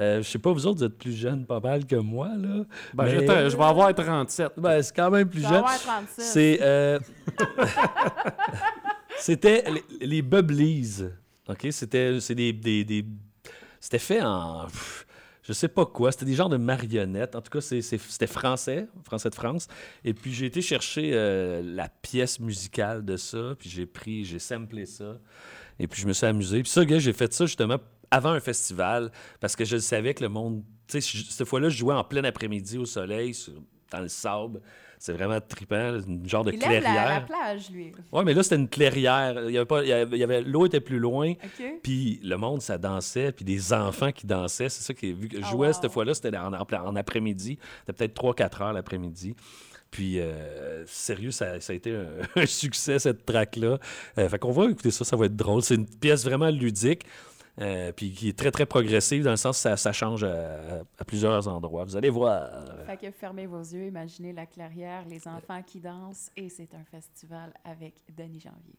Euh, 0.00 0.20
je 0.22 0.28
sais 0.28 0.38
pas, 0.40 0.52
vous 0.52 0.66
autres, 0.66 0.78
vous 0.78 0.84
êtes 0.84 0.98
plus 0.98 1.12
jeunes 1.12 1.46
pas 1.46 1.60
mal 1.60 1.86
que 1.86 1.96
moi, 1.96 2.28
là. 2.36 2.64
Ben, 2.92 3.04
Mais- 3.04 3.48
je 3.50 3.56
vais 3.56 3.62
avoir 3.64 3.94
37. 3.94 4.52
Ben, 4.58 4.82
c'est 4.82 4.94
quand 4.94 5.10
même 5.10 5.28
plus 5.28 5.40
jeune. 5.40 5.54
avoir 5.54 5.78
36. 5.78 6.22
C'est. 6.22 6.58
euh, 6.60 6.98
C'était 9.18 9.64
les, 10.00 10.22
les? 10.22 10.22
C'était 11.72 12.18
des, 12.20 13.06
C'était 13.80 13.98
fait 13.98 14.22
en. 14.22 14.66
pff, 14.66 15.06
Je 15.42 15.52
sais 15.52 15.68
pas 15.68 15.86
quoi. 15.86 16.12
C'était 16.12 16.24
des 16.24 16.34
genres 16.34 16.48
de 16.48 16.56
marionnettes. 16.56 17.36
En 17.36 17.40
tout 17.40 17.50
cas, 17.50 17.60
c'était 17.60 18.26
français, 18.26 18.86
français 19.04 19.30
de 19.30 19.34
France. 19.34 19.68
Et 20.04 20.14
puis, 20.14 20.32
j'ai 20.32 20.46
été 20.46 20.62
chercher 20.62 21.10
euh, 21.14 21.62
la 21.62 21.88
pièce 21.88 22.40
musicale 22.40 23.04
de 23.04 23.16
ça. 23.16 23.54
Puis, 23.58 23.68
j'ai 23.70 23.86
pris, 23.86 24.24
j'ai 24.24 24.38
samplé 24.38 24.86
ça. 24.86 25.18
Et 25.78 25.86
puis 25.86 26.00
je 26.00 26.06
me 26.06 26.12
suis 26.12 26.26
amusé. 26.26 26.62
Puis 26.62 26.70
ça, 26.70 26.84
gars, 26.84 26.98
j'ai 26.98 27.12
fait 27.12 27.32
ça 27.32 27.46
justement 27.46 27.78
avant 28.10 28.30
un 28.30 28.40
festival 28.40 29.10
parce 29.40 29.56
que 29.56 29.64
je 29.64 29.76
savais 29.76 30.14
que 30.14 30.22
le 30.22 30.28
monde. 30.28 30.62
Tu 30.86 31.00
sais, 31.00 31.24
cette 31.30 31.48
fois-là, 31.48 31.68
je 31.68 31.78
jouais 31.78 31.94
en 31.94 32.04
plein 32.04 32.24
après-midi 32.24 32.78
au 32.78 32.84
soleil, 32.84 33.36
dans 33.90 34.00
le 34.00 34.08
sable. 34.08 34.60
C'est 35.06 35.12
vraiment 35.12 35.38
trippant, 35.38 36.00
une 36.06 36.26
genre 36.26 36.44
de 36.44 36.52
Il 36.52 36.58
clairière. 36.58 36.94
la, 36.94 37.14
la 37.16 37.20
plage, 37.20 37.68
lui. 37.70 37.92
Ouais, 38.10 38.24
mais 38.24 38.32
là, 38.32 38.42
c'était 38.42 38.56
une 38.56 38.70
clairière. 38.70 39.34
Il 39.48 39.52
y 39.52 39.58
avait 39.58 39.66
pas, 39.66 39.82
il 39.82 39.88
y 39.88 39.92
avait, 39.92 40.16
il 40.16 40.18
y 40.18 40.24
avait- 40.24 40.40
l'eau 40.40 40.64
était 40.64 40.80
plus 40.80 40.98
loin. 40.98 41.32
OK? 41.32 41.64
Puis 41.82 42.20
le 42.22 42.36
monde, 42.38 42.62
ça 42.62 42.78
dansait. 42.78 43.30
Puis 43.32 43.44
des 43.44 43.74
enfants 43.74 44.12
qui 44.12 44.26
dansaient. 44.26 44.70
C'est 44.70 44.82
ça 44.82 44.94
qui 44.94 45.12
vu 45.12 45.28
que 45.28 45.36
je 45.36 45.42
Oh, 45.44 45.50
jouais 45.50 45.66
wow. 45.68 45.72
cette 45.74 45.92
fois-là, 45.92 46.14
c'était 46.14 46.34
en, 46.38 46.54
en- 46.54 46.66
en 46.86 46.96
après-midi. 46.96 47.58
C'était 47.80 47.92
peut-être 47.92 48.14
3-4 48.14 48.62
heures 48.62 48.72
l'après-midi. 48.72 49.34
Puis, 49.90 50.18
euh, 50.20 50.84
sérieux, 50.86 51.30
ça, 51.32 51.60
ça 51.60 51.74
a 51.74 51.76
été 51.76 51.94
un, 51.94 52.06
un 52.42 52.46
succès, 52.46 52.98
cette 52.98 53.26
track-là. 53.26 53.78
Euh, 54.16 54.28
fait 54.30 54.38
qu'on 54.38 54.52
va 54.52 54.64
écouter 54.70 54.90
ça, 54.90 55.04
ça 55.04 55.16
va 55.16 55.26
être 55.26 55.36
drôle. 55.36 55.60
C'est 55.62 55.74
une 55.74 55.86
pièce 55.86 56.24
vraiment 56.24 56.48
ludique. 56.48 57.04
Euh, 57.60 57.92
puis 57.92 58.12
qui 58.12 58.28
est 58.28 58.38
très, 58.38 58.50
très 58.50 58.66
progressive, 58.66 59.22
dans 59.22 59.30
le 59.30 59.36
sens 59.36 59.56
que 59.56 59.62
ça, 59.62 59.76
ça 59.76 59.92
change 59.92 60.24
à, 60.24 60.82
à 60.98 61.04
plusieurs 61.04 61.46
endroits. 61.48 61.84
Vous 61.84 61.96
allez 61.96 62.10
voir. 62.10 62.48
Fait 62.86 62.96
que 62.96 63.10
fermez 63.10 63.46
vos 63.46 63.60
yeux, 63.60 63.86
imaginez 63.86 64.32
la 64.32 64.46
clairière, 64.46 65.04
les 65.08 65.26
enfants 65.28 65.62
qui 65.62 65.80
dansent, 65.80 66.30
et 66.36 66.48
c'est 66.48 66.74
un 66.74 66.84
festival 66.84 67.52
avec 67.64 67.94
Denis 68.16 68.40
Janvier. 68.40 68.78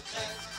Culture. 0.00 0.49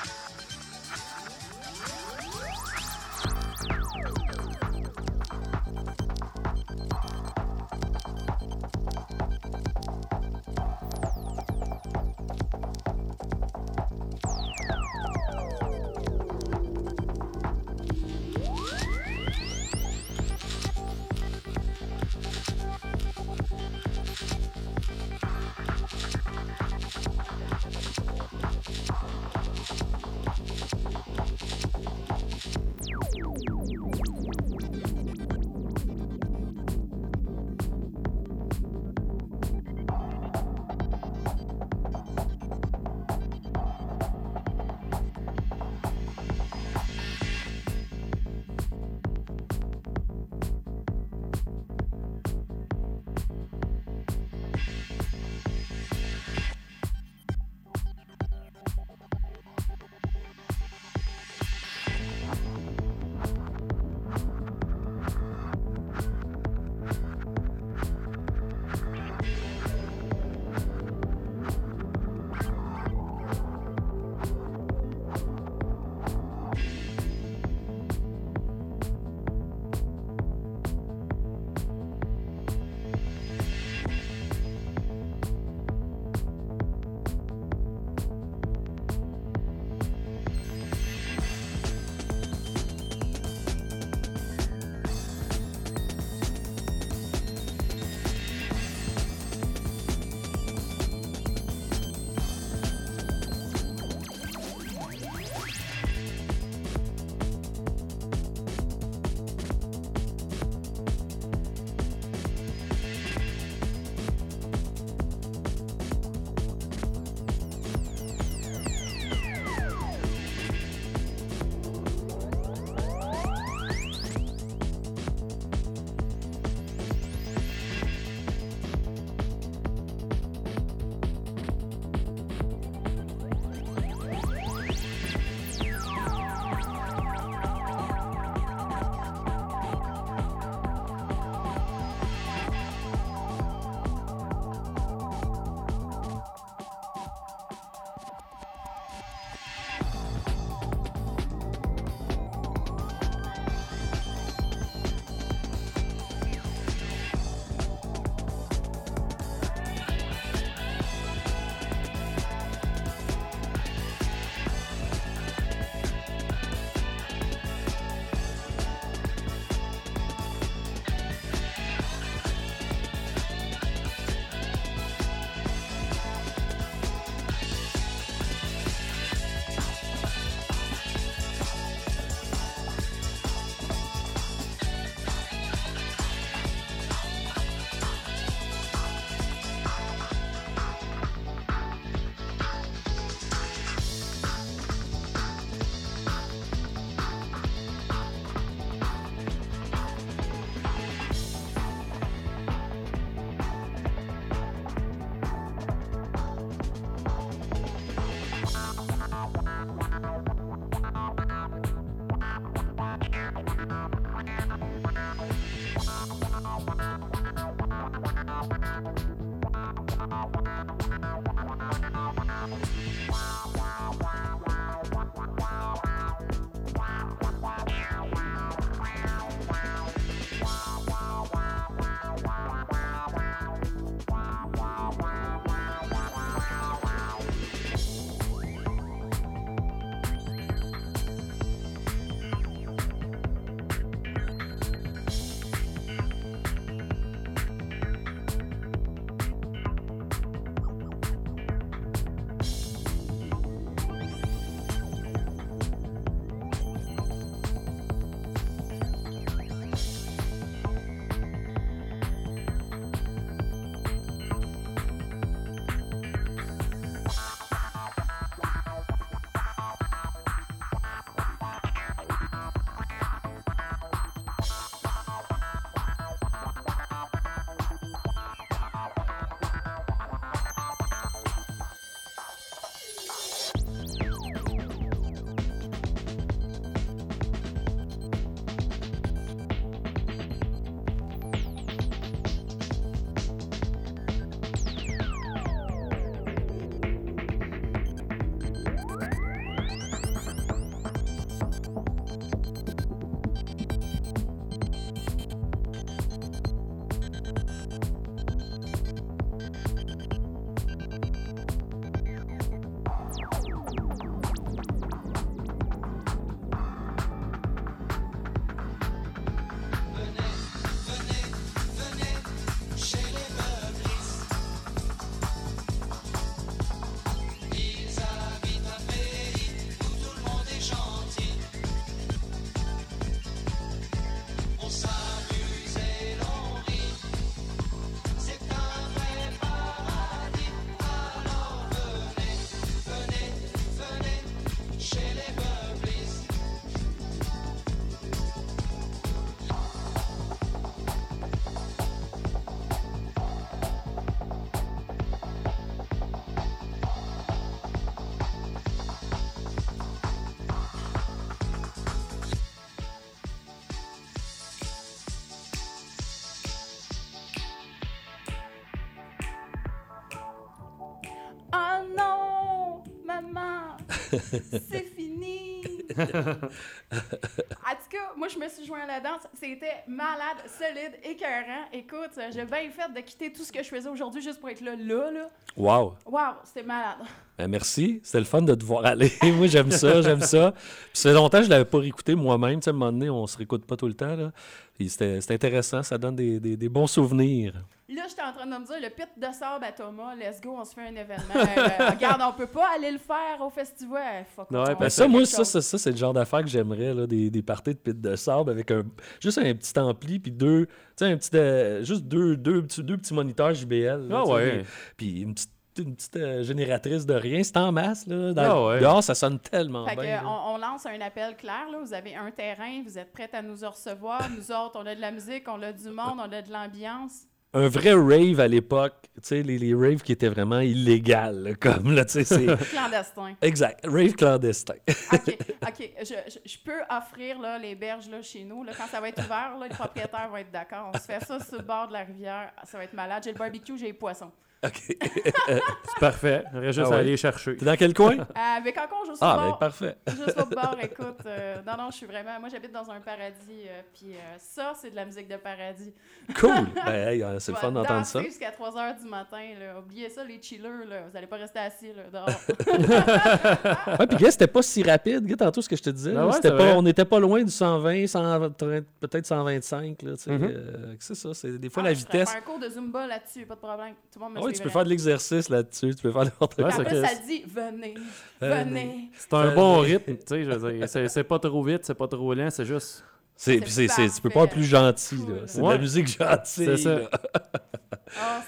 C'est 374.31 374.85
fini! 374.95 375.61
en 375.97 376.03
tout 376.03 377.89
cas, 377.89 378.13
moi, 378.15 378.27
je 378.27 378.39
me 378.39 378.47
suis 378.47 378.65
joint 378.65 378.81
à 378.81 378.87
la 378.87 378.99
danse. 378.99 379.27
C'était 379.33 379.83
malade, 379.87 380.37
solide, 380.47 380.97
écœurant. 381.03 381.65
Écoute, 381.73 382.17
j'ai 382.33 382.45
bien 382.45 382.69
fait 382.69 382.93
de 382.93 383.01
quitter 383.01 383.31
tout 383.31 383.43
ce 383.43 383.51
que 383.51 383.61
je 383.61 383.69
faisais 383.69 383.89
aujourd'hui 383.89 384.21
juste 384.21 384.39
pour 384.39 384.49
être 384.49 384.61
là, 384.61 384.75
là, 384.75 385.11
là. 385.11 385.29
Wow! 385.57 385.95
Wow, 386.05 386.35
c'était 386.43 386.63
malade. 386.63 386.99
Ben, 387.41 387.47
merci. 387.47 387.99
C'était 388.03 388.19
le 388.19 388.25
fun 388.25 388.41
de 388.43 388.53
te 388.53 388.63
voir 388.63 388.85
aller. 388.85 389.11
Moi, 389.35 389.47
j'aime 389.47 389.71
ça, 389.71 390.01
j'aime 390.01 390.21
ça. 390.21 390.51
Puis 390.51 390.61
ça 390.93 391.09
fait 391.09 391.15
longtemps 391.15 391.39
que 391.39 391.45
je 391.45 391.49
l'avais 391.49 391.65
pas 391.65 391.79
réécouté 391.79 392.13
moi-même. 392.13 392.59
Tu 392.59 392.65
sais, 392.65 392.69
à 392.69 392.73
un 392.73 392.77
moment 392.77 392.91
donné, 392.91 393.09
on 393.09 393.25
se 393.25 393.35
réécoute 393.37 393.65
pas 393.65 393.75
tout 393.75 393.87
le 393.87 393.93
temps. 393.95 394.15
Là. 394.15 394.31
Puis 394.75 394.89
c'était 394.89 395.19
c'était 395.21 395.33
intéressant. 395.33 395.81
Ça 395.81 395.97
donne 395.97 396.15
des, 396.15 396.39
des- 396.39 396.55
des 396.57 396.69
bons 396.69 396.87
souvenirs. 396.87 397.53
Là, 397.93 398.03
j'étais 398.07 398.21
en 398.21 398.31
train 398.31 398.45
de 398.45 398.51
me 398.51 398.65
dire, 398.65 398.77
le 398.81 398.89
pit 398.89 399.09
de 399.17 399.25
sable 399.33 399.65
à 399.65 399.71
Thomas, 399.73 400.15
let's 400.15 400.39
go, 400.41 400.55
on 400.57 400.63
se 400.63 400.73
fait 400.73 400.81
un 400.87 400.95
événement. 400.95 401.35
Euh, 401.35 401.89
regarde, 401.89 402.21
on 402.25 402.31
peut 402.37 402.47
pas 402.47 402.67
aller 402.77 402.89
le 402.89 402.97
faire 402.99 403.45
au 403.45 403.49
festival. 403.49 404.23
Fuck, 404.33 404.49
Ouais, 404.49 404.75
ben 404.79 404.87
ça, 404.89 405.09
moi, 405.09 405.25
ça, 405.25 405.37
chose. 405.39 405.47
ça, 405.49 405.61
ça, 405.61 405.77
c'est 405.77 405.91
le 405.91 405.97
genre 405.97 406.13
d'affaires 406.13 406.39
que 406.41 406.47
j'aimerais, 406.47 406.93
là, 406.93 407.05
des, 407.05 407.29
des 407.29 407.41
parties 407.41 407.71
de 407.73 407.79
pit 407.79 407.99
de 407.99 408.15
sable 408.15 408.49
avec 408.49 408.71
un, 408.71 408.83
juste 409.19 409.39
un 409.39 409.53
petit 409.55 409.77
ampli, 409.77 410.19
puis 410.19 410.31
deux, 410.31 410.67
tu 410.67 410.73
sais, 410.95 411.05
un 411.11 411.17
petit, 411.17 411.31
euh, 411.35 411.83
juste 411.83 412.03
deux, 412.05 412.37
deux, 412.37 412.61
petits, 412.63 412.81
deux 412.81 412.95
petits 412.95 413.13
moniteurs 413.13 413.53
JBL. 413.53 414.07
là, 414.07 414.21
Ah 414.25 414.29
ouais. 414.29 414.63
Puis 414.95 415.23
une 415.23 415.33
petite, 415.33 415.51
une 415.79 415.95
petite 415.95 416.15
euh, 416.17 416.43
génératrice 416.43 417.05
de 417.05 417.13
rien, 417.13 417.43
c'est 417.43 417.57
en 417.57 417.71
masse, 417.71 418.05
là. 418.07 418.33
Dans, 418.33 418.41
Ah 418.43 418.65
ouais. 418.67 418.79
Dehors, 418.79 419.03
ça 419.03 419.15
sonne 419.15 419.39
tellement 419.39 419.85
Fait 419.87 419.95
que, 419.95 420.01
bien. 420.01 420.21
là. 420.21 420.27
on, 420.27 420.55
on 420.55 420.57
lance 420.57 420.85
un 420.85 420.99
appel 421.01 421.35
clair. 421.35 421.67
Là. 421.71 421.79
Vous 421.83 421.93
avez 421.93 422.15
un 422.15 422.31
terrain, 422.31 422.81
vous 422.85 422.97
êtes 422.97 423.11
prêts 423.11 423.29
à 423.33 423.41
nous 423.41 423.55
recevoir. 423.55 424.27
Nous 424.35 424.51
autres, 424.51 424.79
on 424.79 424.85
a 424.85 424.95
de 424.95 425.01
la 425.01 425.11
musique, 425.11 425.43
on 425.47 425.61
a 425.61 425.71
du 425.71 425.89
monde, 425.89 426.17
on 426.19 426.31
a 426.31 426.41
de 426.41 426.51
l'ambiance. 426.51 427.23
Un 427.53 427.67
vrai 427.67 427.91
rave 427.91 428.39
à 428.39 428.47
l'époque, 428.47 428.93
tu 429.15 429.19
sais, 429.23 429.43
les, 429.43 429.57
les 429.57 429.73
raves 429.75 430.01
qui 430.01 430.13
étaient 430.13 430.29
vraiment 430.29 430.61
illégales, 430.61 431.43
là, 431.43 431.53
comme, 431.55 431.91
là, 431.93 432.05
tu 432.05 432.13
sais, 432.13 432.23
c'est... 432.23 432.45
Clandestin. 432.71 433.35
exact, 433.41 433.85
rave 433.85 434.13
clandestin. 434.13 434.75
OK, 435.11 435.37
OK. 435.67 435.89
Je, 435.99 436.05
je, 436.05 436.39
je 436.49 436.57
peux 436.63 436.79
offrir 436.89 437.39
là, 437.41 437.59
les 437.59 437.75
berges 437.75 438.09
là, 438.09 438.21
chez 438.21 438.45
nous. 438.45 438.63
Là, 438.63 438.71
quand 438.77 438.87
ça 438.87 439.01
va 439.01 439.09
être 439.09 439.19
ouvert, 439.21 439.57
là, 439.59 439.67
les 439.67 439.75
propriétaires 439.75 440.29
vont 440.29 440.37
être 440.37 440.51
d'accord. 440.51 440.91
On 440.93 440.97
se 440.97 441.03
fait 441.03 441.19
ça 441.25 441.41
sur 441.41 441.57
le 441.57 441.63
bord 441.63 441.89
de 441.89 441.93
la 441.93 442.03
rivière. 442.05 442.53
Ça 442.63 442.77
va 442.77 442.85
être 442.85 442.93
malade. 442.93 443.21
J'ai 443.25 443.33
le 443.33 443.37
barbecue, 443.37 443.77
j'ai 443.77 443.87
les 443.87 443.93
poissons. 443.93 444.31
OK. 444.63 444.97
C'est 445.47 445.99
parfait. 445.99 446.43
Reste 446.53 446.77
juste 446.77 446.79
Ah 446.79 446.93
à 446.93 446.95
ouais. 446.97 446.99
aller 447.01 447.17
chercher. 447.17 447.55
T'es 447.57 447.65
dans 447.65 447.75
quel 447.75 447.93
coin? 447.95 448.15
Euh, 448.19 448.59
mais 448.63 448.71
quand 448.73 448.87
on 449.01 449.05
joue 449.05 449.15
sur 449.15 449.23
Ah, 449.25 449.37
ben, 449.37 449.47
bord, 449.49 449.59
parfait. 449.59 449.95
juste 450.07 450.39
au 450.39 450.45
bord, 450.45 450.77
écoute. 450.81 451.17
euh, 451.25 451.57
non, 451.65 451.73
non, 451.77 451.89
je 451.91 451.97
suis 451.97 452.05
vraiment. 452.05 452.39
Moi, 452.39 452.49
j'habite 452.49 452.71
dans 452.71 452.89
un 452.91 452.99
paradis. 452.99 453.65
euh, 453.67 453.81
Puis 453.93 454.13
euh, 454.13 454.35
ça, 454.37 454.73
c'est 454.79 454.91
de 454.91 454.95
la 454.95 455.05
musique 455.05 455.27
de 455.27 455.37
paradis. 455.37 455.93
Cool. 456.39 456.51
Ben, 456.85 457.07
hey, 457.09 457.23
euh, 457.23 457.39
c'est 457.39 457.51
le 457.53 457.57
fun 457.57 457.71
d'entendre 457.71 458.05
ça. 458.05 458.21
jusqu'à 458.21 458.51
3 458.51 458.71
h 458.71 459.01
du 459.01 459.07
matin. 459.09 459.41
Là. 459.59 459.79
Oubliez 459.79 460.09
ça, 460.09 460.23
les 460.23 460.39
chillers. 460.41 460.61
Là. 460.87 461.01
Vous 461.07 461.13
n'allez 461.13 461.27
pas 461.27 461.37
rester 461.37 461.59
assis 461.59 461.91
là, 461.93 462.03
dehors. 462.11 462.29
Ouais, 463.99 464.07
puis 464.07 464.17
gars, 464.17 464.31
c'était 464.31 464.47
pas 464.47 464.61
si 464.61 464.83
rapide, 464.83 465.25
gars, 465.25 465.35
tantôt 465.37 465.61
ce 465.61 465.69
que 465.69 465.75
je 465.75 465.81
te 465.83 465.89
disais. 465.89 466.13
Ben 466.13 466.25
ouais, 466.27 466.39
pas, 466.41 466.75
on 466.75 466.81
n'était 466.81 467.05
pas 467.05 467.19
loin 467.19 467.43
du 467.43 467.51
120, 467.51 468.07
130, 468.07 468.57
peut-être 468.99 469.25
125. 469.25 470.01
Là, 470.03 470.11
tu 470.11 470.17
sais, 470.23 470.31
Mhm. 470.31 470.43
euh, 470.43 470.95
c'est 470.99 471.15
ça, 471.15 471.33
c'est 471.33 471.57
des 471.57 471.69
fois 471.69 471.83
Ah, 471.83 471.89
la 471.89 471.93
je 471.93 471.99
vitesse. 471.99 472.29
faire 472.29 472.39
un 472.39 472.45
cours 472.45 472.59
de 472.59 472.69
Zumba 472.69 473.07
là-dessus, 473.07 473.45
pas 473.45 473.55
de 473.55 473.59
problème. 473.59 473.93
Tout 474.11 474.19
le 474.19 474.25
monde 474.25 474.33
me 474.33 474.39
Ah 474.39 474.41
oui, 474.43 474.50
tu 474.51 474.61
peux 474.61 474.69
faire 474.69 474.83
de 474.83 474.89
l'exercice 474.89 475.49
là-dessus, 475.49 475.95
tu 475.95 476.01
peux 476.03 476.11
faire 476.11 476.23
n'importe 476.25 476.57
Ouais, 476.57 476.63
quoi. 476.65 476.73
Après, 476.81 477.01
ça 477.01 477.15
dit 477.27 477.43
venez, 477.47 477.93
Venez. 478.39 478.63
venez. 478.63 479.09
C'est 479.17 479.33
un 479.33 479.53
bon 479.55 479.79
rythme, 479.79 480.15
tu 480.15 480.21
sais, 480.25 480.43
je 480.43 480.51
veux 480.51 480.73
dire. 480.73 480.87
C'est 481.09 481.23
pas 481.23 481.39
trop 481.39 481.63
vite, 481.63 481.85
c'est 481.85 481.93
pas 481.95 482.07
trop 482.07 482.33
lent, 482.33 482.49
c'est 482.49 482.65
juste. 482.65 483.03
C'est, 483.43 483.53
C'est 483.55 483.59
puis 483.61 483.71
c'est, 483.71 483.87
c'est- 483.87 484.15
tu 484.15 484.21
peux 484.21 484.29
pas 484.29 484.43
être 484.43 484.51
plus 484.51 484.63
gentil. 484.63 485.15
Cool. 485.15 485.41
C'est 485.47 485.57
de 485.57 485.63
Ouais. 485.63 485.73
la 485.73 485.79
musique 485.79 486.07
gentille. 486.07 486.65
C'est 486.65 486.77
ça. 486.77 486.93
là. 486.93 487.09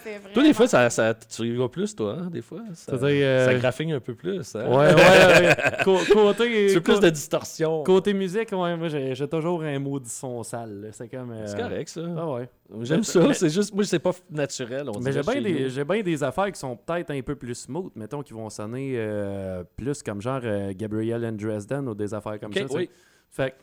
C'est 0.03 0.17
vrai. 0.19 0.33
Toi, 0.33 0.43
des 0.43 0.53
fois, 0.53 0.67
ça, 0.67 0.89
ça, 0.89 1.13
tu 1.13 1.43
y 1.43 1.55
vas 1.55 1.69
plus, 1.69 1.95
toi, 1.95 2.17
hein, 2.19 2.29
des 2.29 2.41
fois. 2.43 2.61
Ça, 2.73 2.91
euh, 2.93 3.45
ça 3.45 3.55
graphigne 3.55 3.93
un 3.93 3.99
peu 3.99 4.13
plus. 4.13 4.55
Hein? 4.55 4.67
Ouais, 4.67 4.93
ouais, 4.93 4.95
ouais. 4.95 5.55
Co- 5.83 5.97
côté, 6.11 6.67
Tu 6.67 6.73
veux 6.75 6.81
plus 6.81 6.93
co- 6.95 6.99
de 6.99 7.09
distorsion. 7.09 7.81
côté 7.83 8.13
musique, 8.13 8.51
ouais, 8.51 8.75
moi, 8.77 8.87
j'ai 8.89 9.15
j'ai 9.15 9.27
toujours 9.27 9.63
un 9.63 9.79
maudit 9.79 10.09
son 10.09 10.43
sale. 10.43 10.81
là. 10.81 10.87
C'est 10.91 11.07
comme. 11.07 11.31
euh, 11.31 11.47
C'est 11.47 11.57
correct, 11.57 11.89
ça. 11.89 12.01
Ah 12.17 12.27
ouais. 12.29 12.49
J'aime 12.81 13.03
ça. 13.03 13.19
mais- 13.27 13.33
C'est 13.33 13.49
juste, 13.49 13.73
moi, 13.73 13.83
c'est 13.85 13.99
pas 13.99 14.11
naturel. 14.29 14.89
On 14.93 14.99
Mais 14.99 15.11
j'ai 15.11 15.21
bien 15.21 15.41
des, 15.41 15.69
j'ai 15.69 15.83
bien 15.85 16.01
des 16.03 16.23
affaires 16.23 16.51
qui 16.51 16.59
sont 16.59 16.75
peut-être 16.75 17.09
un 17.11 17.21
peu 17.21 17.35
plus 17.35 17.55
smooth, 17.55 17.91
mettons, 17.95 18.21
qui 18.21 18.33
vont 18.33 18.49
sonner 18.49 18.93
euh, 18.97 19.63
plus 19.77 20.03
comme 20.03 20.21
genre 20.21 20.41
euh, 20.43 20.71
Gabriel 20.75 21.25
and 21.25 21.31
Dresden 21.33 21.87
ou 21.87 21.95
des 21.95 22.13
affaires 22.13 22.39
comme 22.39 22.53
ça. 22.53 22.61
oui. 22.71 22.89
Fait 23.31 23.51
que, 23.51 23.55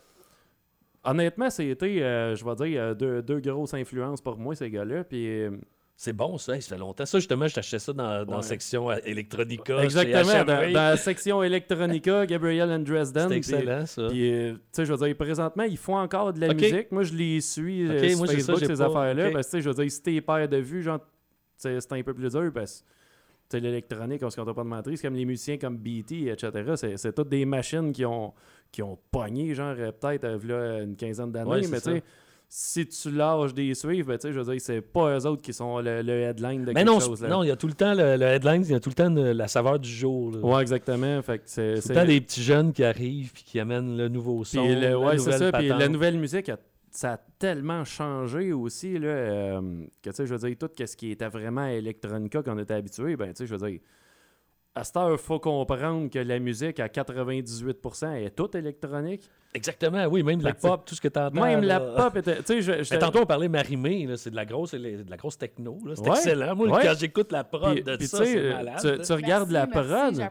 honnêtement, 1.05 1.51
c'était, 1.51 2.03
euh, 2.03 2.35
je 2.35 2.45
vais 2.45 2.55
dire, 2.69 2.83
euh, 2.83 2.95
deux, 2.95 3.23
deux 3.23 3.41
grosses 3.41 3.75
influences 3.75 4.21
pour 4.21 4.37
moi, 4.39 4.55
ces 4.55 4.71
gars-là. 4.71 5.05
Puis, 5.05 5.27
euh, 5.27 5.51
C'est 5.97 6.15
bon, 6.15 6.39
ça. 6.39 6.59
Ça 6.61 6.75
fait 6.75 6.81
longtemps. 6.81 7.05
Ça, 7.05 7.19
justement, 7.19 7.47
je 7.47 7.55
t'achetais 7.55 7.79
ça 7.79 7.93
dans, 7.93 8.25
dans 8.25 8.31
la 8.33 8.37
Ouais. 8.39 8.43
section 8.43 8.91
euh, 8.91 8.97
Electronica. 9.05 9.83
exactement, 9.83 10.45
dans, 10.45 10.73
la 10.73 10.97
section 10.97 11.43
Electronica, 11.43 12.25
Gabriel 12.27 12.71
and 12.71 12.79
Dresden. 12.81 13.29
C'était 13.29 13.41
puis- 13.41 13.55
excellent, 13.55 13.87
ça. 13.87 14.09
Puis, 14.09 14.33
euh, 14.33 14.53
tu 14.55 14.59
sais, 14.73 14.85
je 14.87 14.93
veux 14.95 15.07
dire, 15.07 15.15
présentement, 15.17 15.65
ils 15.65 15.77
font 15.77 15.99
encore 15.99 16.33
de 16.33 16.41
la 16.41 16.55
musique. 16.55 16.91
Moi, 16.91 17.03
je 17.03 17.13
les 17.13 17.41
suis 17.43 17.87
euh, 17.87 17.99
Ok, 17.99 18.09
sur 18.09 18.19
moi, 18.19 18.27
c'est 18.29 18.41
ça, 18.41 18.53
Facebook, 18.55 18.67
ces 18.77 18.81
affaires-là. 18.81 19.27
ok. 19.29 19.33
Parce 19.35 19.47
que, 19.47 19.51
tu 19.51 19.57
sais, 19.59 19.63
je 19.63 19.69
veux 19.69 19.75
dire, 19.83 19.91
si 19.93 20.03
t'es 20.03 20.21
père 20.23 20.49
de 20.49 20.57
vue, 20.57 20.83
genre, 20.83 21.01
c'est 21.57 21.93
un 21.93 22.03
peu 22.03 22.15
plus 22.15 22.31
dur 22.31 22.51
parce 22.55 22.81
que, 22.81 22.87
l'électronique, 23.59 24.23
on 24.23 24.31
se 24.31 24.41
compte 24.41 24.55
pas 24.55 24.63
de 24.63 24.69
mentir. 24.69 24.93
C'est 24.97 25.07
comme 25.07 25.17
les 25.17 25.25
musiciens 25.25 25.59
comme 25.59 25.77
BT, 25.77 26.29
etc. 26.31 26.51
C'est, 26.77 26.97
c'est 26.97 27.13
toutes 27.13 27.29
des 27.29 27.45
machines 27.45 27.93
qui 27.93 28.05
ont, 28.05 28.33
qui 28.73 28.83
ont 28.83 28.99
pogné, 29.11 29.55
genre, 29.55 29.75
euh, 29.79 29.91
peut-être, 29.93 30.25
euh, 30.25 30.85
une 30.85 30.97
quinzaine 30.97 31.33
d'années. 31.33 31.51
Ouais, 31.51 31.61
mais, 31.71 31.81
tu 31.81 31.91
sais, 31.91 32.03
si 32.53 32.85
tu 32.87 33.13
lâches 33.13 33.55
des 33.55 33.75
suivre, 33.75 34.09
ben, 34.09 34.19
tu 34.19 34.27
sais, 34.27 34.33
je 34.33 34.41
veux 34.41 34.53
dire, 34.53 34.61
c'est 34.61 34.81
pas 34.81 35.17
eux 35.17 35.25
autres 35.27 35.41
qui 35.41 35.53
sont 35.53 35.79
le, 35.79 36.03
le 36.03 36.13
headline 36.23 36.63
de 36.65 36.73
Mais 36.73 36.83
quelque 36.83 36.87
non, 36.87 36.99
chose. 36.99 37.23
là. 37.23 37.29
non, 37.29 37.45
il 37.45 37.49
y 37.49 37.51
a 37.53 37.57
tout 37.57 37.69
le 37.69 37.75
temps 37.75 37.95
le, 37.95 38.17
le 38.17 38.23
headline, 38.27 38.63
il 38.65 38.73
y 38.73 38.75
a 38.75 38.81
tout 38.81 38.89
le 38.91 38.95
temps 38.97 39.09
la 39.09 39.47
saveur 39.47 39.79
du 39.79 39.89
jour. 39.89 40.33
là. 40.33 40.39
Ouais, 40.41 40.61
exactement. 40.63 41.23
Fait 41.23 41.41
c'est, 41.45 41.81
tout 41.81 41.89
le 41.91 41.95
temps 41.95 42.05
des 42.05 42.21
petits 42.21 42.43
jeunes 42.43 42.73
qui 42.73 42.83
arrivent 42.83 43.33
puis 43.33 43.45
qui 43.45 43.61
amènent 43.61 43.97
le 43.97 44.09
nouveau 44.09 44.43
son. 44.45 44.65
Puis 44.65 44.75
le- 44.75 44.97
ouais, 44.99 45.19
c'est 45.19 45.31
ça. 45.33 45.53
Puis 45.53 45.69
la 45.69 45.87
nouvelle 45.89 46.19
musique, 46.19 46.49
a- 46.49 46.59
ça 46.91 47.13
a 47.15 47.17
tellement 47.39 47.85
changé 47.85 48.53
aussi, 48.53 48.99
là, 48.99 49.09
euh, 49.09 49.61
que, 50.03 50.11
tu 50.11 50.17
sais, 50.17 50.27
je 50.27 50.35
veux 50.35 50.49
dire, 50.49 50.57
tout 50.59 50.69
ce 50.85 50.97
qui 50.97 51.11
était 51.13 51.29
vraiment 51.29 51.67
Electronica 51.67 52.43
qu'on 52.43 52.59
était 52.59 52.75
habitué, 52.75 53.17
ben, 53.17 53.29
tu 53.29 53.37
sais, 53.37 53.47
je 53.47 53.55
veux 53.55 53.71
dire, 53.71 53.81
à 54.75 54.85
cette 54.85 54.97
heure, 54.97 55.11
il 55.13 55.19
faut 55.19 55.41
comprendre 55.41 56.09
que 56.11 56.19
la 56.21 56.39
musique, 56.39 56.79
à 56.79 56.87
98%, 56.89 58.13
est 58.25 58.31
toute 58.31 58.55
électronique. 58.55 59.29
Exactement, 59.53 60.05
oui, 60.07 60.23
même 60.23 60.41
la 60.43 60.55
pop, 60.55 60.85
tout 60.87 60.95
ce 60.95 61.01
que 61.01 61.09
tu 61.09 61.19
entends. 61.19 61.43
Même 61.43 61.63
la 61.65 61.81
pop 61.81 62.17
était... 62.17 62.37
Tu 62.37 62.45
sais, 62.45 62.63
je, 62.63 62.83
je- 62.85 62.95
tantôt, 62.99 63.21
on 63.23 63.27
parlait 63.27 63.49
marimé, 63.49 64.07
c'est 64.17 64.31
de 64.31 64.37
la 64.37 64.45
grosse, 64.45 64.73
de 64.75 65.05
la 65.11 65.17
grosse 65.17 65.37
techno. 65.39 65.77
C'est 65.97 66.01
Ouais, 66.03 66.11
excellent. 66.11 66.55
Moi, 66.55 66.69
ouais. 66.69 66.83
quand 66.85 66.95
j'écoute 66.97 67.33
la 67.33 67.43
prod 67.43 67.75
Puis- 67.75 67.83
de 67.83 67.97
puis 67.97 68.07
ça, 68.07 68.25
c'est 68.25 68.39
euh, 68.39 68.53
malade. 68.53 69.03
tu, 69.05 69.13
regardes 69.13 69.51
Merci, 69.51 69.73
la 69.75 70.29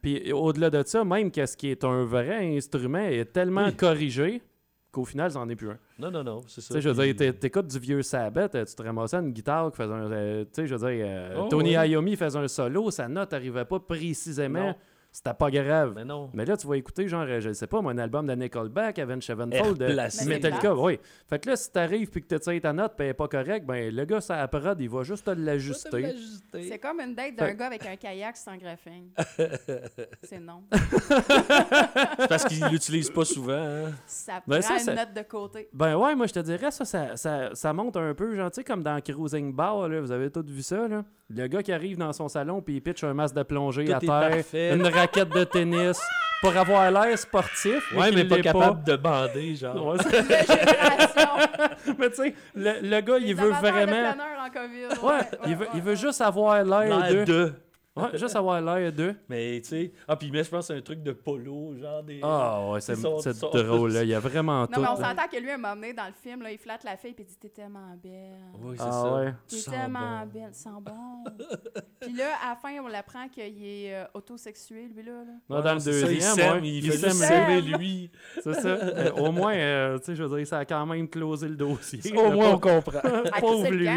puis 0.00 0.32
au-delà 0.32 0.70
de 0.70 0.82
ça, 0.86 1.04
même 1.04 1.32
qu'est-ce 1.32 1.56
qui 1.56 1.68
est 1.70 1.82
un 1.82 2.04
vrai 2.04 2.56
instrument 2.56 2.98
est 2.98 3.32
tellement 3.32 3.66
Oui. 3.66 3.74
corrigé 3.76 4.40
qu'au 4.92 5.04
final, 5.04 5.30
c'en 5.30 5.48
est 5.48 5.56
plus 5.56 5.70
un. 5.70 5.78
Non, 5.98 6.10
non, 6.10 6.24
non, 6.24 6.40
c'est 6.46 6.60
ça. 6.60 6.68
Tu 6.68 6.72
sais, 6.74 6.80
je 6.80 6.88
veux 6.90 7.12
dire, 7.14 7.34
t'écoutes 7.38 7.66
du 7.68 7.78
vieux 7.78 8.02
Sabbath, 8.02 8.54
euh, 8.54 8.64
tu 8.64 8.74
te 8.74 8.82
ramassais 8.82 9.16
une 9.18 9.30
guitare 9.32 9.70
qui 9.70 9.76
faisait 9.76 9.92
un. 9.92 10.10
euh, 10.10 10.44
tu 10.44 10.50
sais, 10.52 10.66
je 10.66 10.74
veux 10.74 10.78
dire, 10.94 11.04
euh, 11.08 11.34
Oh, 11.38 11.48
Tony. 11.48 11.72
Iommi 11.72 12.16
faisait 12.16 12.38
un 12.38 12.48
solo, 12.48 12.90
sa 12.90 13.06
note 13.08 13.32
n'arrivait 13.32 13.64
pas 13.64 13.78
précisément. 13.80 14.68
Non. 14.68 14.74
C'était 15.12 15.34
pas 15.34 15.50
grave. 15.50 15.92
Mais 15.96 16.04
non. 16.04 16.30
Mais 16.34 16.44
là, 16.44 16.56
tu 16.56 16.66
vas 16.68 16.76
écouter, 16.76 17.08
genre, 17.08 17.24
euh, 17.28 17.40
je 17.40 17.52
sais 17.52 17.66
pas, 17.66 17.80
mon 17.80 17.98
album 17.98 18.26
de 18.26 18.32
Nickelback, 18.34 18.98
Avenged 19.00 19.24
Sevenfold, 19.24 19.76
de 19.76 19.86
Replacé. 19.86 20.24
Metallica, 20.28 20.72
oui. 20.74 21.00
Fait 21.28 21.38
que 21.40 21.50
là, 21.50 21.56
si 21.56 21.70
t'arrives 21.72 22.08
puis 22.10 22.22
que 22.22 22.32
tu 22.34 22.40
tires 22.40 22.60
ta 22.62 22.72
note 22.72 22.92
puis 22.96 23.06
elle 23.06 23.10
est 23.10 23.14
pas 23.14 23.26
correcte, 23.26 23.66
ben 23.66 23.92
le 23.92 24.04
gars, 24.04 24.20
ça 24.20 24.36
la 24.36 24.46
prod, 24.46 24.80
il 24.80 24.88
va 24.88 25.02
juste 25.02 25.26
te 25.26 25.30
l'ajuster. 25.32 26.14
C'est 26.62 26.78
comme 26.78 27.00
une 27.00 27.14
date 27.16 27.34
d'un 27.36 27.52
gars 27.54 27.66
avec 27.66 27.84
un 27.86 27.96
kayak 27.96 28.36
sans 28.36 28.56
graphing. 28.56 29.10
c'est 30.22 30.38
non. 30.38 30.62
Parce 32.28 32.44
qu'ils 32.44 32.64
l'utilisent 32.70 33.10
pas 33.10 33.24
souvent. 33.24 33.52
hein. 33.54 33.90
Ça 34.06 34.40
Ben, 34.46 34.60
prend 34.60 34.68
ça, 34.68 34.74
une 34.74 34.80
ça- 34.80 34.94
note 34.94 35.14
de 35.14 35.22
côté. 35.22 35.68
Ben 35.72 35.96
ouais, 35.96 36.14
moi 36.14 36.26
je 36.26 36.32
te 36.34 36.40
dirais, 36.40 36.70
ça, 36.70 36.84
ça, 36.84 37.16
ça, 37.16 37.50
ça 37.54 37.72
monte 37.72 37.96
un 37.96 38.14
peu, 38.14 38.34
genre, 38.36 38.50
tu 38.50 38.56
sais, 38.56 38.64
comme 38.64 38.82
dans 38.82 39.00
Cruising 39.00 39.52
Bar, 39.52 39.88
là, 39.88 40.00
vous 40.00 40.12
avez 40.12 40.30
tous 40.30 40.44
vu 40.46 40.62
ça, 40.62 40.86
là. 40.88 41.04
Le 41.32 41.46
gars 41.46 41.62
qui 41.62 41.72
arrive 41.72 41.96
dans 41.96 42.12
son 42.12 42.26
salon 42.26 42.60
puis 42.60 42.74
il 42.76 42.80
pitch 42.80 43.04
un 43.04 43.14
masque 43.14 43.36
de 43.36 43.44
plongée 43.44 43.84
Tout 43.84 43.92
à 43.92 44.00
terre, 44.00 44.08
parfait. 44.30 44.74
une 44.74 44.82
raquette 45.00 45.30
de 45.30 45.44
tennis, 45.44 45.98
pour 46.40 46.56
avoir 46.56 46.90
l'air 46.90 47.18
sportif. 47.18 47.92
Ouais, 47.94 48.10
mais 48.12 48.24
pas 48.24 48.40
capable 48.40 48.82
de 48.84 48.96
bander, 48.96 49.56
genre. 49.56 49.94
Ouais, 49.94 49.98
mais 51.98 52.10
tu 52.10 52.16
sais, 52.16 52.34
le, 52.54 52.80
le 52.82 53.00
gars, 53.00 53.18
il 53.18 53.34
veut 53.34 53.50
vraiment... 53.50 54.10
en 54.10 54.50
COVID. 54.50 55.00
Ouais, 55.02 55.20
il 55.46 55.56
veut, 55.56 55.66
il 55.74 55.82
veut 55.82 55.94
juste 55.94 56.20
avoir 56.20 56.62
l'air 56.64 57.00
L'air 57.00 57.24
de... 57.24 57.52
Ouais, 57.96 58.04
juste 58.16 58.36
avoir 58.36 58.60
l'air 58.60 58.92
de... 58.92 59.14
Mais 59.28 59.60
tu 59.62 59.68
sais. 59.70 59.92
Ah, 60.06 60.14
puis 60.16 60.30
mais 60.30 60.44
je 60.44 60.50
pense 60.50 60.68
que 60.68 60.74
c'est 60.74 60.78
un 60.78 60.82
truc 60.82 61.02
de 61.02 61.10
polo, 61.12 61.74
genre 61.76 62.02
des. 62.04 62.20
Ah 62.22 62.70
ouais, 62.70 62.80
c'est 62.80 62.94
drôle, 63.00 63.92
là. 63.92 64.02
Il 64.04 64.08
y 64.08 64.14
a 64.14 64.20
vraiment 64.20 64.60
Non, 64.60 64.66
tout. 64.68 64.80
mais 64.80 64.86
on 64.88 64.96
s'entend 64.96 65.26
que 65.30 65.36
lui, 65.38 65.50
à 65.50 65.54
un 65.54 65.58
moment 65.58 65.74
donné, 65.74 65.92
dans 65.92 66.06
le 66.06 66.12
film, 66.12 66.42
là, 66.42 66.52
il 66.52 66.58
flatte 66.58 66.84
la 66.84 66.96
fille 66.96 67.10
et 67.10 67.16
il 67.18 67.24
dit 67.26 67.36
T'es 67.40 67.48
tellement 67.48 67.96
belle. 68.02 68.38
Oui, 68.62 68.76
c'est 68.78 68.84
Ah 68.86 68.92
ça. 68.92 69.14
ouais. 69.14 69.34
Tu 69.48 69.56
T'es 69.64 69.70
tellement 69.72 70.20
bon. 70.20 70.26
belle, 70.40 70.54
sens 70.54 70.80
bon. 70.82 71.24
Puis 72.00 72.12
là, 72.14 72.26
à 72.44 72.50
la 72.50 72.56
fin, 72.56 72.70
on 72.82 72.86
l'apprend 72.88 73.28
qu'il 73.28 73.42
est 73.64 73.94
euh, 73.94 74.04
autosexué, 74.14 74.88
lui, 74.94 75.02
là. 75.02 75.12
là. 75.12 75.32
Non, 75.48 75.60
dans 75.60 75.74
le 75.74 75.80
ça, 75.80 75.90
deuxième, 75.90 76.36
il 76.62 76.82
ouais, 76.84 76.90
il, 77.60 77.66
il 77.66 77.76
lui. 77.76 78.10
C'est 78.42 78.54
ça. 78.54 78.78
Mais 78.96 79.10
au 79.10 79.32
moins, 79.32 79.54
euh, 79.54 79.98
tu 79.98 80.04
sais, 80.06 80.14
je 80.14 80.22
veux 80.22 80.36
dire, 80.38 80.46
ça 80.46 80.58
a 80.58 80.64
quand 80.64 80.86
même 80.86 81.08
closé 81.08 81.48
le 81.48 81.56
dossier. 81.56 82.00
Au 82.16 82.30
moins, 82.30 82.50
on 82.52 82.58
comprend. 82.60 83.00
Pauvre 83.40 83.68
lui. 83.70 83.88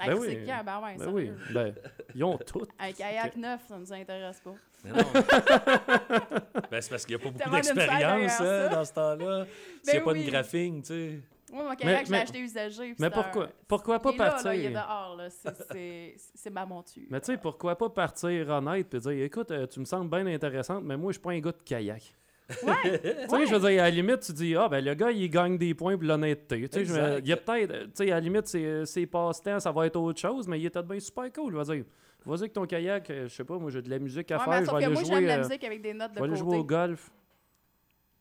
Un 0.00 0.06
Ben 0.06 0.14
oui. 0.18 0.36
ben 0.46 0.80
ouais, 0.82 0.96
Ben 0.98 1.08
oui. 1.12 1.30
Ben, 1.52 1.74
ils 2.14 2.24
ont 2.24 2.38
tout. 2.38 2.62
Un 2.78 2.92
kayak 2.92 3.36
neuf, 3.36 3.60
ça 3.68 3.78
nous 3.78 3.92
intéresse 3.92 4.40
pas. 4.40 4.54
Mais 4.84 4.90
non. 4.92 4.98
ben, 6.70 6.80
c'est 6.80 6.90
parce 6.90 7.04
qu'il 7.06 7.16
n'y 7.16 7.22
a 7.22 7.24
pas 7.24 7.30
beaucoup 7.30 7.50
d'expérience 7.56 8.40
hein, 8.40 8.68
dans 8.72 8.84
ce 8.84 8.92
temps-là. 8.92 9.46
S'il 9.82 9.92
n'y 9.92 9.96
a 9.96 10.00
Ben 10.00 10.04
pas 10.04 10.12
oui. 10.12 10.24
de 10.24 10.30
graphing, 10.30 10.82
tu 10.82 10.86
sais. 10.88 11.20
Moi, 11.52 11.64
mon 11.68 11.74
kayak, 11.74 12.06
je 12.06 12.12
l'ai 12.12 12.18
acheté 12.18 12.38
usagé. 12.38 12.94
Mais 12.98 13.10
pourquoi, 13.10 13.44
un- 13.46 13.50
pourquoi 13.66 13.98
pas 14.00 14.10
il 14.10 14.14
est 14.14 14.18
là, 14.18 14.30
partir? 14.30 14.46
là, 14.46 14.54
il 14.54 14.64
est 14.66 14.70
dehors, 14.70 15.16
là. 15.18 15.28
C'est- 15.30 16.50
ma 16.50 16.64
monture. 16.64 17.02
Mais 17.10 17.20
tu 17.20 17.32
sais, 17.32 17.38
pourquoi 17.38 17.76
pas 17.76 17.90
partir 17.90 18.48
honnête 18.48 18.94
et 18.94 18.98
dire 19.00 19.24
écoute, 19.24 19.50
euh, 19.50 19.66
tu 19.66 19.80
me 19.80 19.84
sembles 19.84 20.08
bien 20.08 20.26
intéressante, 20.32 20.84
mais 20.84 20.96
moi, 20.96 21.10
je 21.10 21.18
suis 21.18 21.22
pas 21.22 21.32
un 21.32 21.40
gars 21.40 21.50
de 21.52 21.62
kayak. 21.64 22.14
Ouais, 22.62 22.98
Tu 23.28 23.36
sais, 23.36 23.46
je 23.46 23.54
veux 23.54 23.60
dire, 23.70 23.82
à 23.82 23.84
la 23.84 23.90
limite, 23.90 24.20
tu 24.20 24.32
dis, 24.32 24.54
ah, 24.56 24.68
ben 24.68 24.84
le 24.84 24.94
gars, 24.94 25.10
il 25.10 25.28
gagne 25.30 25.56
des 25.58 25.74
points 25.74 25.96
pour 25.96 26.04
l'honnêteté. 26.06 26.68
Tu 26.68 26.78
sais, 26.78 26.84
je 26.84 27.18
il 27.20 27.28
y 27.28 27.32
a 27.32 27.36
peut-être, 27.36 27.72
tu 27.86 27.90
sais, 27.94 28.10
à 28.10 28.14
la 28.16 28.20
limite, 28.20 28.46
ses, 28.46 28.84
ses 28.86 29.06
passe-temps, 29.06 29.60
ça 29.60 29.72
va 29.72 29.86
être 29.86 29.96
autre 29.96 30.20
chose, 30.20 30.46
mais 30.48 30.58
il 30.60 30.66
est 30.66 30.70
peut-être 30.70 30.86
bien 30.88 31.00
super 31.00 31.32
cool. 31.32 31.52
Je 31.52 31.58
veux 31.58 31.74
dire, 31.76 31.84
vas-y 32.26 32.38
avec 32.40 32.52
ton 32.52 32.66
kayak, 32.66 33.10
euh, 33.10 33.28
je 33.28 33.34
sais 33.34 33.44
pas, 33.44 33.58
moi, 33.58 33.70
j'ai 33.70 33.82
de 33.82 33.90
la 33.90 33.98
musique 33.98 34.30
à 34.30 34.38
Ouais, 34.38 34.44
faire, 34.44 34.50
mais 34.52 34.58
je 34.58 34.64
vais 34.64 34.70
que 34.70 34.76
aller 34.76 34.86
moi, 34.94 35.02
j'aime 35.04 35.14
jouer, 35.18 35.26
la 35.26 35.34
euh, 35.36 35.42
musique 35.42 35.64
avec 35.64 35.82
des 35.82 35.94
notes 35.94 36.10
je 36.10 36.14
de 36.16 36.20
vais 36.20 36.26
aller 36.26 36.36
jouer 36.36 36.56
au 36.58 36.64
golf. 36.64 37.10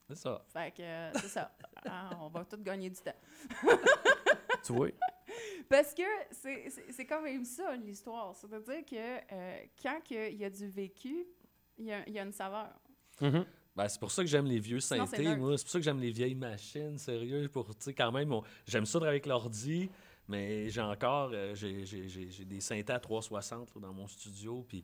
C'est 0.09 0.17
ça. 0.17 0.41
Fait 0.51 0.71
que 0.75 0.81
euh, 0.81 1.11
c'est 1.15 1.27
ça. 1.27 1.51
Ah, 1.85 2.09
on 2.21 2.27
va 2.27 2.43
tous 2.43 2.61
gagner 2.61 2.89
du 2.89 2.97
temps. 2.97 3.13
Tu 4.63 4.73
vois? 4.73 4.89
Parce 5.69 5.93
que 5.93 6.03
c'est- 6.31 6.65
c'est 6.69 6.91
c'est 6.91 7.05
quand 7.05 7.21
même 7.21 7.45
ça, 7.45 7.75
l'histoire. 7.77 8.35
C'est-à-dire 8.35 8.83
que 8.85 8.95
euh, 9.33 9.57
quand 9.81 9.99
que 10.07 10.29
il 10.29 10.37
y 10.37 10.43
a 10.43 10.49
du 10.49 10.67
vécu, 10.67 11.25
il 11.77 11.85
y 11.85 11.93
a, 11.93 11.99
il 12.07 12.13
y 12.13 12.19
a 12.19 12.23
une 12.23 12.33
saveur. 12.33 12.67
Mhm. 13.21 13.45
Ben, 13.79 13.87
c'est 13.87 13.99
pour 13.99 14.11
ça 14.11 14.23
que 14.23 14.27
j'aime 14.29 14.45
les 14.45 14.59
vieux 14.59 14.81
synthés, 14.81 15.23
moi. 15.37 15.57
C'est 15.57 15.63
pour 15.63 15.71
ça 15.71 15.79
que 15.79 15.85
j'aime 15.85 16.01
les 16.01 16.11
vieilles 16.11 16.35
machines, 16.35 16.97
sérieux. 16.97 17.47
Pour, 17.47 17.65
quand 17.97 18.11
même, 18.11 18.33
on- 18.33 18.43
j'aime 18.67 18.85
ça 18.85 18.99
avec 19.07 19.25
l'ordi, 19.25 19.89
mais 20.27 20.69
j'ai 20.69 20.81
encore, 20.81 21.29
euh, 21.33 21.55
j'ai- 21.55 21.85
j'ai 21.85 22.09
j'ai- 22.09 22.29
j'ai 22.29 22.43
des 22.43 22.59
synthés 22.59 22.91
à 22.91 22.99
360 22.99 23.73
là, 23.75 23.81
dans 23.83 23.93
mon 23.93 24.05
studio, 24.07 24.65
puis 24.67 24.83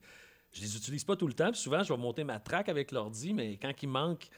je 0.54 0.62
les 0.62 0.78
utilise 0.78 1.04
pas 1.04 1.18
tout 1.18 1.28
le 1.28 1.34
temps. 1.34 1.52
Puis 1.52 1.60
souvent, 1.60 1.84
je 1.84 1.92
vais 1.92 2.00
monter 2.00 2.24
ma 2.24 2.40
track 2.40 2.70
avec 2.70 2.94
l'ordi, 2.94 3.34
mais 3.34 3.58
quand 3.58 3.74
il 3.84 3.90
manque 3.90 4.30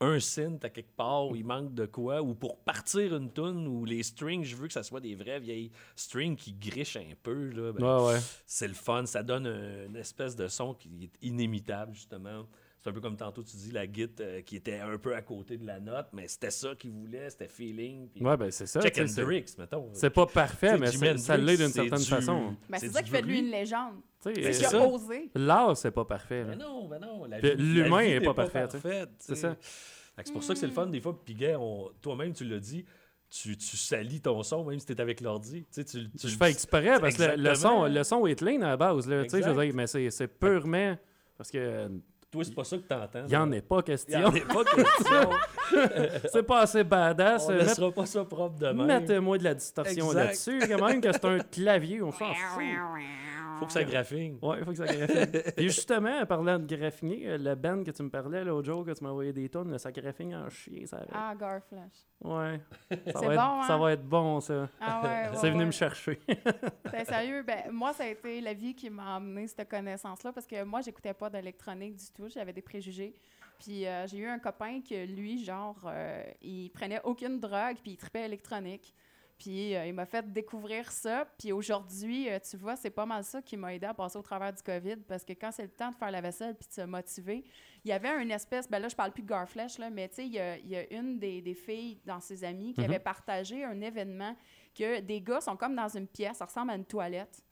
un 0.00 0.20
synth 0.20 0.64
à 0.64 0.68
quelque 0.70 0.94
part, 0.94 1.26
ou 1.28 1.34
il 1.34 1.44
manque 1.44 1.74
de 1.74 1.86
quoi, 1.86 2.22
ou 2.22 2.34
pour 2.34 2.58
partir 2.58 3.16
une 3.16 3.32
tune, 3.32 3.66
ou 3.66 3.84
les 3.86 4.04
strings, 4.04 4.44
je 4.44 4.54
veux 4.54 4.68
que 4.68 4.72
ça 4.74 4.84
soit 4.84 5.00
des 5.00 5.16
vrais 5.16 5.40
vieilles 5.40 5.72
strings 5.96 6.36
qui 6.36 6.52
grichent 6.52 6.96
un 6.98 7.14
peu, 7.24 7.48
là, 7.50 7.72
ben, 7.72 7.82
Ouais, 8.04 8.12
ouais. 8.12 8.20
c'est 8.46 8.68
le 8.68 8.74
fun. 8.74 9.04
Ça 9.06 9.24
donne 9.24 9.48
un- 9.48 9.86
une 9.86 9.96
espèce 9.96 10.36
de 10.36 10.46
son 10.46 10.74
qui 10.74 10.90
est 11.04 11.26
inimitable, 11.26 11.92
justement. 11.94 12.46
C'est 12.86 12.90
un 12.90 12.92
peu 12.92 13.00
comme 13.00 13.16
tantôt 13.16 13.42
tu 13.42 13.56
dis, 13.56 13.72
la 13.72 13.84
guitare 13.88 14.24
euh, 14.28 14.40
qui 14.42 14.54
était 14.54 14.78
un 14.78 14.96
peu 14.96 15.16
à 15.16 15.20
côté 15.20 15.56
de 15.56 15.66
la 15.66 15.80
note, 15.80 16.06
mais 16.12 16.28
c'était 16.28 16.52
ça 16.52 16.76
qu'il 16.76 16.92
voulait, 16.92 17.28
c'était 17.30 17.48
feeling. 17.48 18.08
puis- 18.10 18.22
Ouais, 18.24 18.36
ben 18.36 18.48
c'est 18.52 18.66
ça. 18.68 18.80
Check 18.80 18.96
Hendrix, 19.00 19.44
mettons. 19.58 19.90
C'est 19.92 20.10
pas 20.10 20.26
parfait, 20.26 20.78
T'sais, 20.78 20.98
mais 21.00 21.18
ça 21.18 21.36
l'est 21.36 21.56
d'une 21.56 21.66
certaine 21.72 21.98
du- 21.98 22.04
façon. 22.04 22.54
Ben, 22.70 22.78
c'est 22.78 22.86
C'est 22.86 22.92
ça 22.92 23.02
qui 23.02 23.10
fait 23.10 23.22
de 23.22 23.26
lui 23.26 23.40
une 23.40 23.50
légende. 23.50 23.94
Tu 24.22 24.32
sais, 24.34 24.52
C'est 24.52 24.66
qu'il 24.68 24.76
a 24.76 24.86
osé. 24.86 25.30
L'art, 25.34 25.76
c'est 25.76 25.90
pas 25.90 26.04
parfait. 26.04 26.44
là. 26.44 26.50
Mais 26.50 26.56
non, 26.56 26.86
mais 26.86 27.00
non. 27.00 27.24
La 27.24 27.38
Puis 27.40 27.56
vie- 27.56 27.56
l'humain 27.56 27.96
la 28.02 28.02
vie 28.06 28.10
est 28.12 28.20
n'est 28.20 28.24
pas 28.24 28.34
parfait, 28.34 28.66
C'est 29.18 29.34
ça. 29.34 29.56
Fait 29.56 30.22
que 30.22 30.28
C'est 30.28 30.32
pour 30.32 30.44
ça 30.44 30.52
que 30.54 30.60
c'est 30.60 30.66
le 30.68 30.72
fun, 30.72 30.86
des 30.86 31.00
fois. 31.00 31.20
Puis, 31.24 31.34
gars, 31.34 31.58
on- 31.58 31.90
toi-même, 32.00 32.32
tu 32.34 32.44
l'as 32.44 32.60
dit, 32.60 32.84
tu, 33.28 33.56
tu 33.56 33.76
salis 33.76 34.20
ton 34.20 34.40
son, 34.44 34.64
même 34.64 34.78
si 34.78 34.86
t'es 34.86 35.00
avec 35.00 35.20
l'ordi. 35.20 35.66
Tu 35.74 35.84
tu, 35.84 36.08
tu- 36.12 36.28
Je 36.28 36.36
fais 36.36 36.50
exprès 36.52 37.00
parce 37.00 37.16
que 37.16 37.36
le- 37.36 37.54
son, 37.56 37.86
le 37.86 38.04
son 38.04 38.24
est 38.28 38.36
clean 38.36 38.62
à 38.62 38.68
la 38.68 38.76
base. 38.76 39.08
Là, 39.08 39.24
tu 39.24 39.30
sais, 39.30 39.42
je 39.42 39.48
veux 39.50 39.64
dire, 39.64 39.74
mais 39.74 39.88
c'est 39.88 40.08
c'est 40.10 40.28
purement. 40.28 40.96
Parce 41.36 41.50
que 41.50 41.58
euh, 41.58 41.88
Toi, 42.30 42.42
c'est 42.44 42.54
pas 42.54 42.64
ça 42.64 42.76
que 42.76 42.82
t'entends. 42.82 43.20
il 43.24 43.28
n'y 43.28 43.36
en 43.36 43.52
est 43.52 43.62
pas 43.62 43.76
Il 43.76 43.80
y 43.80 43.84
question. 43.84 44.24
en 44.24 44.34
est 44.34 44.40
pas 44.46 44.64
question. 44.64 45.30
c'est 46.32 46.42
pas 46.42 46.60
assez 46.60 46.82
badass. 46.84 47.46
on 47.48 47.52
Euh, 47.52 47.58
laissera 47.58 47.90
pas 47.92 48.04
ça 48.06 48.24
propre 48.24 48.58
de 48.58 48.66
même. 48.66 48.86
Mettez-moi 48.86 49.38
de 49.38 49.44
la 49.44 49.54
distorsion 49.54 50.06
Exact. 50.08 50.24
là-dessus. 50.24 50.58
Quand 50.68 50.86
même 50.86 51.00
que 51.00 51.12
c'est 51.12 51.24
un 51.24 51.38
clavier, 51.38 52.02
on 52.02 52.10
s'en 52.12 52.34
fout. 52.34 52.62
Faut 53.58 53.66
que 53.66 53.72
ça 53.72 53.84
graphine. 53.84 54.38
Ouais, 54.42 54.58
il 54.58 54.64
faut 54.64 54.70
que 54.72 54.76
ça 54.76 54.86
graphine. 54.86 55.42
Et 55.56 55.62
justement, 55.68 56.20
en 56.20 56.26
parlant 56.26 56.58
de 56.58 56.66
graphiner, 56.66 57.28
euh, 57.28 57.38
le 57.38 57.54
band 57.54 57.82
que 57.84 57.90
tu 57.90 58.02
me 58.02 58.10
parlais 58.10 58.44
l'autre 58.44 58.66
jour, 58.66 58.84
que 58.84 58.92
tu 58.92 59.02
m'as 59.02 59.10
envoyé 59.10 59.32
des 59.32 59.48
tonnes, 59.48 59.70
là, 59.70 59.78
ça 59.78 59.92
graphine 59.92 60.34
en 60.34 60.48
chien, 60.48 60.86
ça. 60.86 61.04
Ah, 61.12 61.34
Garflash. 61.38 62.06
Ouais. 62.22 62.60
Ça 62.90 62.96
C'est 63.06 63.12
va, 63.12 63.20
bon, 63.20 63.30
être, 63.32 63.40
hein? 63.40 63.62
ça 63.66 63.76
va 63.76 63.92
être 63.92 64.04
bon, 64.04 64.40
ça. 64.40 64.68
Ah 64.80 65.02
ouais, 65.02 65.08
ouais, 65.08 65.36
c'est 65.36 65.50
venu 65.50 65.60
ouais. 65.60 65.66
me 65.66 65.70
chercher. 65.70 66.18
Ben, 66.90 67.04
sérieux, 67.04 67.42
ben, 67.42 67.70
moi, 67.70 67.92
ça 67.92 68.04
a 68.04 68.06
été 68.06 68.40
la 68.40 68.54
vie 68.54 68.74
qui 68.74 68.88
m'a 68.88 69.16
amené 69.16 69.46
cette 69.48 69.68
connaissance-là 69.68 70.32
parce 70.32 70.46
que 70.46 70.62
moi, 70.64 70.80
j'écoutais 70.80 71.12
pas 71.12 71.28
d'électronique 71.28 71.96
du 71.96 72.06
tout. 72.14 72.28
J'avais 72.28 72.52
des 72.52 72.62
préjugés. 72.62 73.14
Puis 73.58 73.86
euh, 73.86 74.06
j'ai 74.06 74.18
eu 74.18 74.26
un 74.26 74.38
copain 74.38 74.80
que 74.80 75.06
lui, 75.06 75.44
genre, 75.44 75.76
euh, 75.86 76.22
il 76.42 76.70
prenait 76.70 77.00
aucune 77.04 77.40
drogue 77.40 77.76
puis 77.82 77.92
il 77.92 77.96
tripait 77.96 78.24
électronique. 78.26 78.94
Puis 79.38 79.74
euh, 79.76 79.86
il 79.86 79.92
m'a 79.92 80.06
fait 80.06 80.32
découvrir 80.32 80.90
ça. 80.90 81.26
Puis 81.38 81.52
aujourd'hui, 81.52 82.30
euh, 82.30 82.38
tu 82.38 82.56
vois, 82.56 82.74
c'est 82.74 82.90
pas 82.90 83.04
mal 83.04 83.22
ça 83.22 83.42
qui 83.42 83.56
m'a 83.56 83.74
aidé 83.74 83.84
à 83.86 83.92
passer 83.92 84.16
au 84.18 84.22
travers 84.22 84.52
du 84.52 84.62
COVID 84.62 84.96
parce 85.06 85.24
que 85.24 85.34
quand 85.34 85.50
c'est 85.52 85.64
le 85.64 85.68
temps 85.70 85.90
de 85.90 85.94
faire 85.94 86.10
la 86.10 86.20
vaisselle 86.22 86.54
puis 86.54 86.66
de 86.68 86.72
se 86.72 86.80
motiver, 86.82 87.44
il 87.84 87.88
y 87.90 87.92
avait 87.92 88.22
une 88.22 88.30
espèce, 88.30 88.68
ben 88.68 88.78
là, 88.78 88.88
je 88.88 88.96
parle 88.96 89.12
plus 89.12 89.22
de 89.22 89.28
Garflash, 89.28 89.78
là, 89.78 89.90
mais 89.90 90.08
tu 90.08 90.14
sais, 90.16 90.26
il 90.26 90.32
y 90.32 90.38
a, 90.38 90.56
il 90.56 90.68
y 90.68 90.76
a 90.76 90.90
une 90.92 91.18
des, 91.18 91.42
des 91.42 91.54
filles 91.54 92.00
dans 92.06 92.20
ses 92.20 92.44
amis 92.44 92.72
qui 92.72 92.80
Mhm. 92.80 92.86
avait 92.86 92.98
partagé 92.98 93.62
un 93.64 93.80
événement 93.82 94.34
que 94.74 95.00
des 95.00 95.20
gars 95.20 95.40
sont 95.42 95.56
comme 95.56 95.74
dans 95.76 95.88
une 95.88 96.06
pièce, 96.08 96.38
ça 96.38 96.46
ressemble 96.46 96.70
à 96.70 96.74
une 96.74 96.84
toilette. 96.86 97.42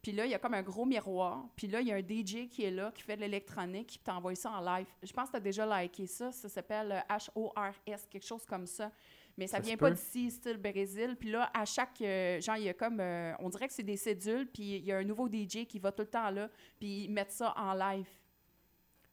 Puis 0.00 0.12
là, 0.12 0.26
il 0.26 0.30
y 0.30 0.34
a 0.34 0.38
comme 0.38 0.52
un 0.52 0.62
gros 0.62 0.84
miroir. 0.84 1.46
Puis 1.56 1.66
là, 1.66 1.80
il 1.80 1.86
y 1.88 1.92
a 1.92 1.94
un 1.96 2.00
DJ 2.00 2.46
qui 2.50 2.62
est 2.64 2.70
là, 2.70 2.92
qui 2.94 3.02
fait 3.02 3.16
de 3.16 3.22
l'électronique, 3.22 3.86
qui 3.86 3.98
t'envoie 3.98 4.34
ça 4.34 4.50
en 4.50 4.60
live. 4.60 4.86
Je 5.02 5.10
pense 5.14 5.28
que 5.28 5.32
tu 5.32 5.36
as 5.38 5.40
déjà 5.40 5.80
liké 5.82 6.06
ça. 6.06 6.30
Ça 6.30 6.50
s'appelle 6.50 6.92
euh, 6.92 7.14
H-O-R-S, 7.14 8.06
quelque 8.10 8.26
chose 8.26 8.44
comme 8.44 8.66
ça. 8.66 8.90
Mais 9.36 9.46
ça, 9.46 9.56
Ça 9.56 9.62
vient 9.62 9.76
pas 9.76 9.90
d'ici, 9.90 10.30
style 10.30 10.56
Brésil. 10.58 11.16
Puis 11.18 11.30
là, 11.30 11.50
à 11.52 11.64
chaque. 11.64 12.00
euh, 12.02 12.40
genre, 12.40 12.56
il 12.56 12.64
y 12.64 12.68
a 12.68 12.74
comme. 12.74 13.00
euh, 13.00 13.32
on 13.40 13.48
dirait 13.48 13.66
que 13.68 13.74
c'est 13.74 13.82
des 13.82 13.96
cédules, 13.96 14.46
puis 14.46 14.76
il 14.76 14.84
y 14.84 14.92
a 14.92 14.98
un 14.98 15.04
nouveau 15.04 15.28
DJ 15.28 15.66
qui 15.66 15.78
va 15.78 15.90
tout 15.92 16.02
le 16.02 16.08
temps 16.08 16.30
là, 16.30 16.48
puis 16.78 17.04
ils 17.04 17.10
mettent 17.10 17.32
ça 17.32 17.52
en 17.56 17.74
live. 17.74 18.06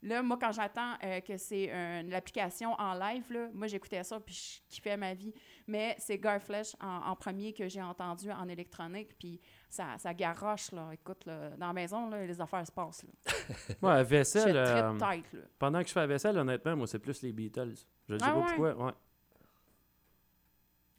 Là, 0.04 0.24
moi, 0.24 0.36
quand 0.42 0.52
j'attends 0.52 0.96
euh, 1.04 1.20
que 1.20 1.38
c'est 1.38 1.68
l'application 2.08 2.74
en 2.80 2.96
live, 2.96 3.24
là, 3.32 3.50
moi, 3.54 3.68
j'écoutais 3.68 4.04
ça, 4.04 4.20
puis 4.20 4.34
je 4.34 4.76
kiffais 4.76 4.98
ma 4.98 5.14
vie. 5.14 5.32
Mais 5.68 5.96
c'est 6.00 6.18
Garflash 6.18 6.76
en, 6.82 6.88
en 7.12 7.16
premier 7.16 7.54
que 7.54 7.68
j'ai 7.68 7.84
entendu 7.84 8.32
en 8.32 8.48
électronique, 8.50 9.10
puis 9.20 9.40
ça, 9.70 10.00
ça 10.00 10.12
garoche, 10.16 10.72
là. 10.72 10.90
Écoute, 10.92 11.24
là, 11.28 11.52
dans 11.52 11.68
la 11.68 11.74
maison, 11.74 12.10
là, 12.10 12.26
les 12.26 12.42
affaires 12.42 12.66
se 12.66 12.72
passent, 12.72 13.04
là. 13.04 13.34
Ouais, 13.82 13.90
la 13.94 14.04
Je 14.04 14.10
vaisselle. 14.10 14.54
très 14.98 15.22
tête, 15.22 15.34
là. 15.34 15.40
pendant 15.60 15.82
que 15.84 15.88
je 15.88 15.94
fais 15.94 16.00
la 16.00 16.08
vaisselle, 16.08 16.36
honnêtement, 16.36 16.76
moi, 16.76 16.88
c'est 16.88 16.98
plus 17.00 17.22
les 17.22 17.32
Beatles. 17.32 17.76
Je 18.10 18.18
sais 18.18 18.24
Ah 18.26 18.32
pas 18.32 18.38
ouais? 18.40 18.46
pourquoi. 18.48 18.86
Ouais. 18.86 18.92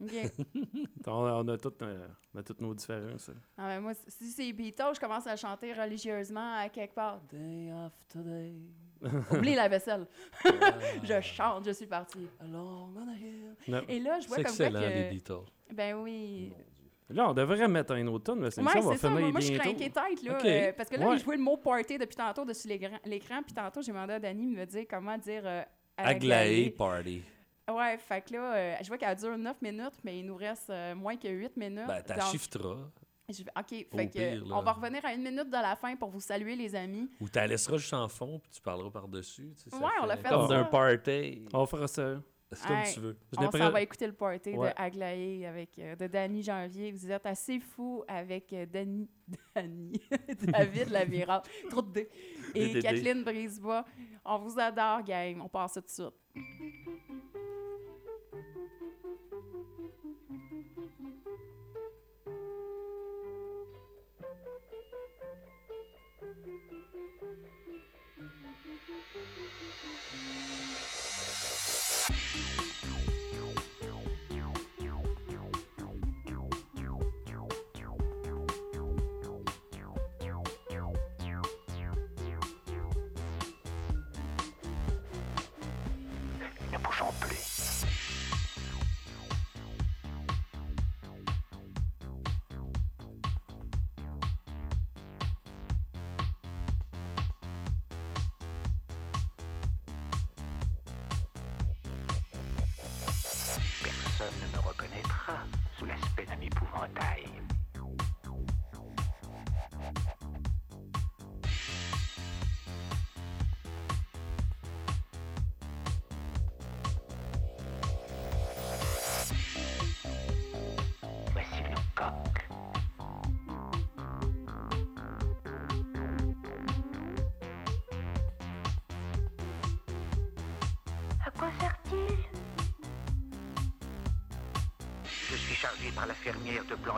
OK. 0.03 0.31
On, 1.07 1.11
on 1.11 1.47
a 1.49 1.57
toutes, 1.57 1.81
euh, 1.81 2.07
on 2.33 2.39
a 2.39 2.43
toutes 2.43 2.61
nos 2.61 2.73
différences. 2.73 3.29
hein. 3.29 3.33
Ah, 3.57 3.67
ben, 3.67 3.79
moi, 3.81 3.93
si 4.07 4.31
c'est 4.31 4.51
Beatles, 4.53 4.93
je 4.95 4.99
commence 4.99 5.27
à 5.27 5.35
chanter 5.35 5.73
religieusement 5.73 6.55
à 6.57 6.69
quelque 6.69 6.93
part. 6.95 7.19
Day 7.31 7.69
after 7.71 8.19
day. 8.19 8.53
Oublie 9.37 9.55
la 9.55 9.67
vaisselle. 9.67 10.05
je 11.03 11.21
chante, 11.21 11.65
je 11.65 11.71
suis 11.71 11.85
partie. 11.87 12.27
Along 12.39 12.89
on 12.95 13.09
a 13.09 13.15
hill. 13.15 13.55
Non. 13.67 13.81
Et 13.89 13.99
là, 13.99 14.19
je 14.21 14.27
vois 14.27 14.37
C'est 14.37 14.43
comme 14.43 14.51
excellent, 14.53 14.79
les 14.79 14.87
que... 14.87 15.09
Beatles. 15.09 15.51
Ben 15.73 15.95
oui. 15.95 16.53
Là, 17.09 17.29
on 17.29 17.33
devrait 17.33 17.67
mettre 17.67 17.93
un 17.93 18.07
autre 18.07 18.23
tonne, 18.23 18.39
mais 18.39 18.49
c'est 18.49 18.61
Ouais, 18.61 18.71
ça, 18.71 18.79
on 18.79 18.81
va 18.81 18.91
c'est 18.93 18.99
ça. 18.99 19.07
finir 19.09 19.21
Moi, 19.23 19.31
moi, 19.31 19.41
je 19.41 19.45
suis 19.47 19.57
craquée 19.57 19.89
tête, 19.91 20.23
là. 20.23 20.39
Euh, 20.45 20.71
parce 20.75 20.89
que 20.89 20.95
là, 20.95 21.09
Ouais. 21.09 21.17
je 21.19 21.29
le 21.29 21.37
mot 21.37 21.57
party 21.57 21.97
depuis 21.97 22.15
tantôt 22.15 22.45
dessus 22.45 22.67
l'écran, 22.69 22.97
l'écran, 23.05 23.41
puis 23.43 23.53
tantôt, 23.53 23.81
j'ai 23.81 23.91
demandé 23.91 24.13
à 24.13 24.19
Dani 24.19 24.47
de 24.47 24.59
me 24.59 24.65
dire 24.65 24.85
comment 24.89 25.17
dire 25.17 25.43
euh, 25.45 25.63
Aglaé 25.97 26.69
Party. 26.71 27.21
Ouais, 27.71 27.97
fait 27.97 28.21
que 28.21 28.33
là, 28.33 28.55
euh, 28.55 28.75
je 28.81 28.87
vois 28.87 28.97
qu'elle 28.97 29.15
dure 29.17 29.37
9 29.37 29.61
minutes, 29.61 29.99
mais 30.03 30.19
il 30.19 30.25
nous 30.25 30.35
reste 30.35 30.69
euh, 30.69 30.93
moins 30.95 31.15
que 31.15 31.27
8 31.29 31.55
minutes. 31.55 31.87
Ben, 31.87 32.03
je 33.29 33.41
vais- 33.43 33.51
OK, 33.57 33.87
Au 33.93 33.97
fait 33.97 34.07
que, 34.07 34.11
pire, 34.11 34.45
là. 34.45 34.57
on 34.57 34.61
va 34.61 34.73
revenir 34.73 35.03
à 35.05 35.13
une 35.13 35.23
minute 35.23 35.47
de 35.49 35.53
la 35.53 35.75
fin 35.77 35.95
pour 35.95 36.09
vous 36.09 36.19
saluer, 36.19 36.55
les 36.57 36.75
amis. 36.75 37.09
Ou 37.21 37.29
tu 37.29 37.39
la 37.39 37.47
laisseras 37.47 37.77
juste 37.77 37.93
en 37.93 38.09
fond, 38.09 38.37
puis 38.39 38.51
tu 38.51 38.61
parleras 38.61 38.89
par-dessus. 38.91 39.53
tu 39.55 39.69
sais, 39.69 39.75
Ouais, 39.77 39.91
on 40.01 40.05
l'a 40.05 40.17
fait 40.17 40.27
Comme 40.27 40.49
d'un 40.49 40.65
party. 40.65 41.45
On 41.53 41.65
fera 41.65 41.87
ça. 41.87 42.21
C'est 42.51 42.67
comme 42.67 42.75
Hey. 42.77 42.93
tu 42.93 42.99
veux. 42.99 43.17
Je 43.31 43.39
On 43.39 43.49
s'en 43.51 43.71
va 43.71 43.81
écouter 43.81 44.05
le 44.05 44.13
party 44.13 44.51
Ouais. 44.55 44.69
de 44.69 44.73
Aglaé 44.79 45.45
avec 45.47 45.79
euh, 45.79 45.95
de 45.95 46.05
Danny 46.05 46.43
Janvier. 46.43 46.91
Vous 46.91 47.09
êtes 47.09 47.25
assez 47.25 47.59
fou 47.61 48.03
avec 48.07 48.51
euh, 48.53 48.65
Danny, 48.67 49.09
Danny, 49.55 49.93
David 50.41 50.89
Lavirard, 50.89 51.41
trop 51.71 51.81
de 51.81 51.91
D. 51.93 52.09
Et. 52.53 52.79
Kathleen 52.79 53.23
Brisebois. 53.23 53.85
On 54.25 54.37
vous 54.37 54.59
adore, 54.59 55.01
gang. 55.01 55.39
On 55.41 55.47
passe 55.49 55.73
ça 55.73 55.81
tout 55.81 55.87
de 55.87 55.91
suite. 55.91 57.23
Ne 104.23 104.57
me 104.57 104.61
reconnaîtra 104.63 105.33
sous 105.77 105.85
l'aspect 105.85 106.25
d'un 106.25 106.39
épouvantail. 106.39 107.27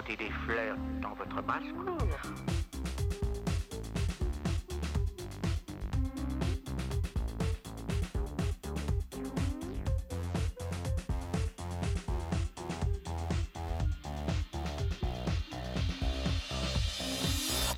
Planter 0.06 0.24
des 0.24 0.32
fleurs 0.46 0.78
dans 1.02 1.14
votre 1.14 1.42
basse-cour. 1.42 1.98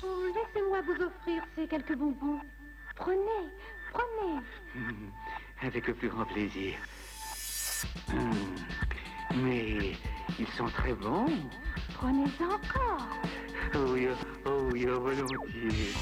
Oh, 0.02 0.06
Laissez-moi 0.34 0.80
vous 0.82 1.04
offrir 1.04 1.42
ces 1.56 1.66
quelques 1.66 1.94
bonbons. 1.96 2.40
Prenez, 2.96 3.18
prenez. 3.92 4.40
Avec 5.62 5.86
le 5.88 5.94
plus 5.94 6.08
grand 6.08 6.24
plaisir. 6.24 6.74
Hmm, 8.08 9.42
Mais 9.42 9.92
ils 10.38 10.48
sont 10.48 10.68
très 10.68 10.92
bons. 10.94 11.26
Prenez 12.00 12.30
encore. 12.40 13.08
Oh 13.74 13.92
oui, 13.92 14.06
oh 14.46 14.68
oui, 14.72 14.86
oh, 14.88 15.00
volontiers. 15.00 15.92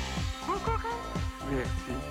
Encore 0.47 0.83
un? 0.85 1.51
Merci. 1.51 2.06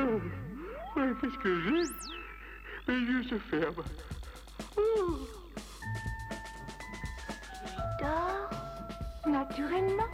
Oh, 0.00 1.00
qu'est-ce 1.20 1.38
que 1.38 1.60
j'ai 1.62 2.92
Mes 2.92 2.98
yeux 3.00 3.22
se 3.24 3.38
ferment. 3.50 3.84
Oh. 4.76 5.18
Dors. 8.00 8.50
Naturellement. 9.26 10.08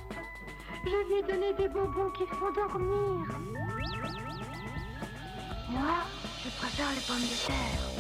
Je 0.87 1.09
lui 1.09 1.19
ai 1.19 1.23
donné 1.23 1.53
des 1.55 1.69
bonbons 1.69 2.11
qui 2.11 2.27
font 2.27 2.53
dormir. 2.53 3.27
Moi, 5.71 5.97
je 6.43 6.49
préfère 6.59 6.91
les 6.91 7.01
pommes 7.07 7.21
de 7.21 7.47
terre. 7.47 7.94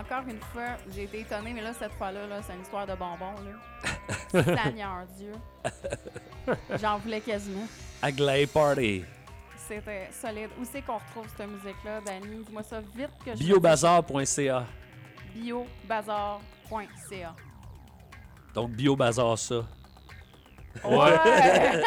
Encore 0.00 0.26
une 0.28 0.40
fois, 0.40 0.76
j'ai 0.94 1.02
été 1.02 1.20
étonnée, 1.20 1.52
mais 1.52 1.60
là, 1.60 1.74
cette 1.74 1.92
fois-là, 1.92 2.26
là, 2.26 2.40
c'est 2.42 2.54
une 2.54 2.62
histoire 2.62 2.86
de 2.86 2.94
bonbons. 2.94 3.34
Là. 3.44 4.42
Seigneur 4.64 5.06
Dieu. 5.18 5.32
J'en 6.80 6.98
voulais 6.98 7.20
quasiment. 7.20 7.66
Agley 8.00 8.46
Party. 8.46 9.04
C'était 9.68 10.08
solide. 10.10 10.48
Où 10.58 10.64
c'est 10.64 10.80
qu'on 10.82 10.96
retrouve 10.96 11.26
cette 11.36 11.46
musique-là, 11.46 12.00
Danny? 12.00 12.42
Dis-moi 12.44 12.62
ça 12.62 12.80
vite 12.80 13.10
que 13.24 13.32
je... 13.32 13.38
Biobazar.ca. 13.38 14.64
biobazar.ca. 15.34 17.34
Donc, 18.54 18.70
Biobazar 18.70 19.38
ça. 19.38 19.66
Ouais! 20.84 21.18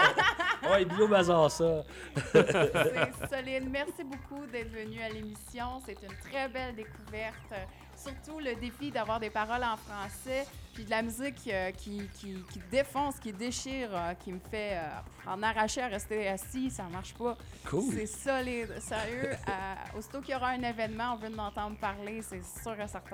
Ouais, 0.63 0.85
Biobazar 0.85 1.51
ça. 1.51 1.83
C'est 2.31 3.29
solide. 3.29 3.69
Merci 3.69 4.01
beaucoup 4.05 4.45
d'être 4.45 4.71
venu 4.71 5.01
à 5.01 5.09
l'émission. 5.09 5.81
C'est 5.85 5.97
une 6.01 6.15
très 6.31 6.47
belle 6.47 6.73
découverte. 6.73 7.53
Surtout 8.03 8.39
le 8.39 8.55
défi 8.55 8.91
d'avoir 8.91 9.19
des 9.19 9.29
paroles 9.29 9.63
en 9.63 9.77
français, 9.77 10.45
puis 10.73 10.85
de 10.85 10.89
la 10.89 11.01
musique 11.01 11.47
euh, 11.47 11.71
qui, 11.71 12.01
qui, 12.15 12.33
qui 12.51 12.59
défonce, 12.71 13.19
qui 13.19 13.31
déchire, 13.31 13.89
euh, 13.93 14.13
qui 14.15 14.31
me 14.31 14.39
fait 14.39 14.73
euh, 14.73 15.31
en 15.31 15.41
arracher 15.43 15.81
à 15.81 15.87
rester 15.87 16.27
assis, 16.27 16.71
ça 16.71 16.83
marche 16.91 17.13
pas. 17.13 17.37
Cool. 17.69 17.93
C'est 17.93 18.07
solide, 18.07 18.79
sérieux. 18.79 19.29
aussitôt 19.97 20.21
qu'il 20.21 20.33
y 20.33 20.35
aura 20.35 20.49
un 20.49 20.63
événement, 20.63 21.13
on 21.13 21.17
veut 21.17 21.33
en 21.37 21.47
entendre 21.47 21.77
parler, 21.77 22.21
c'est 22.21 22.43
sûr 22.43 22.79
et 22.79 22.87
certain. 22.87 23.09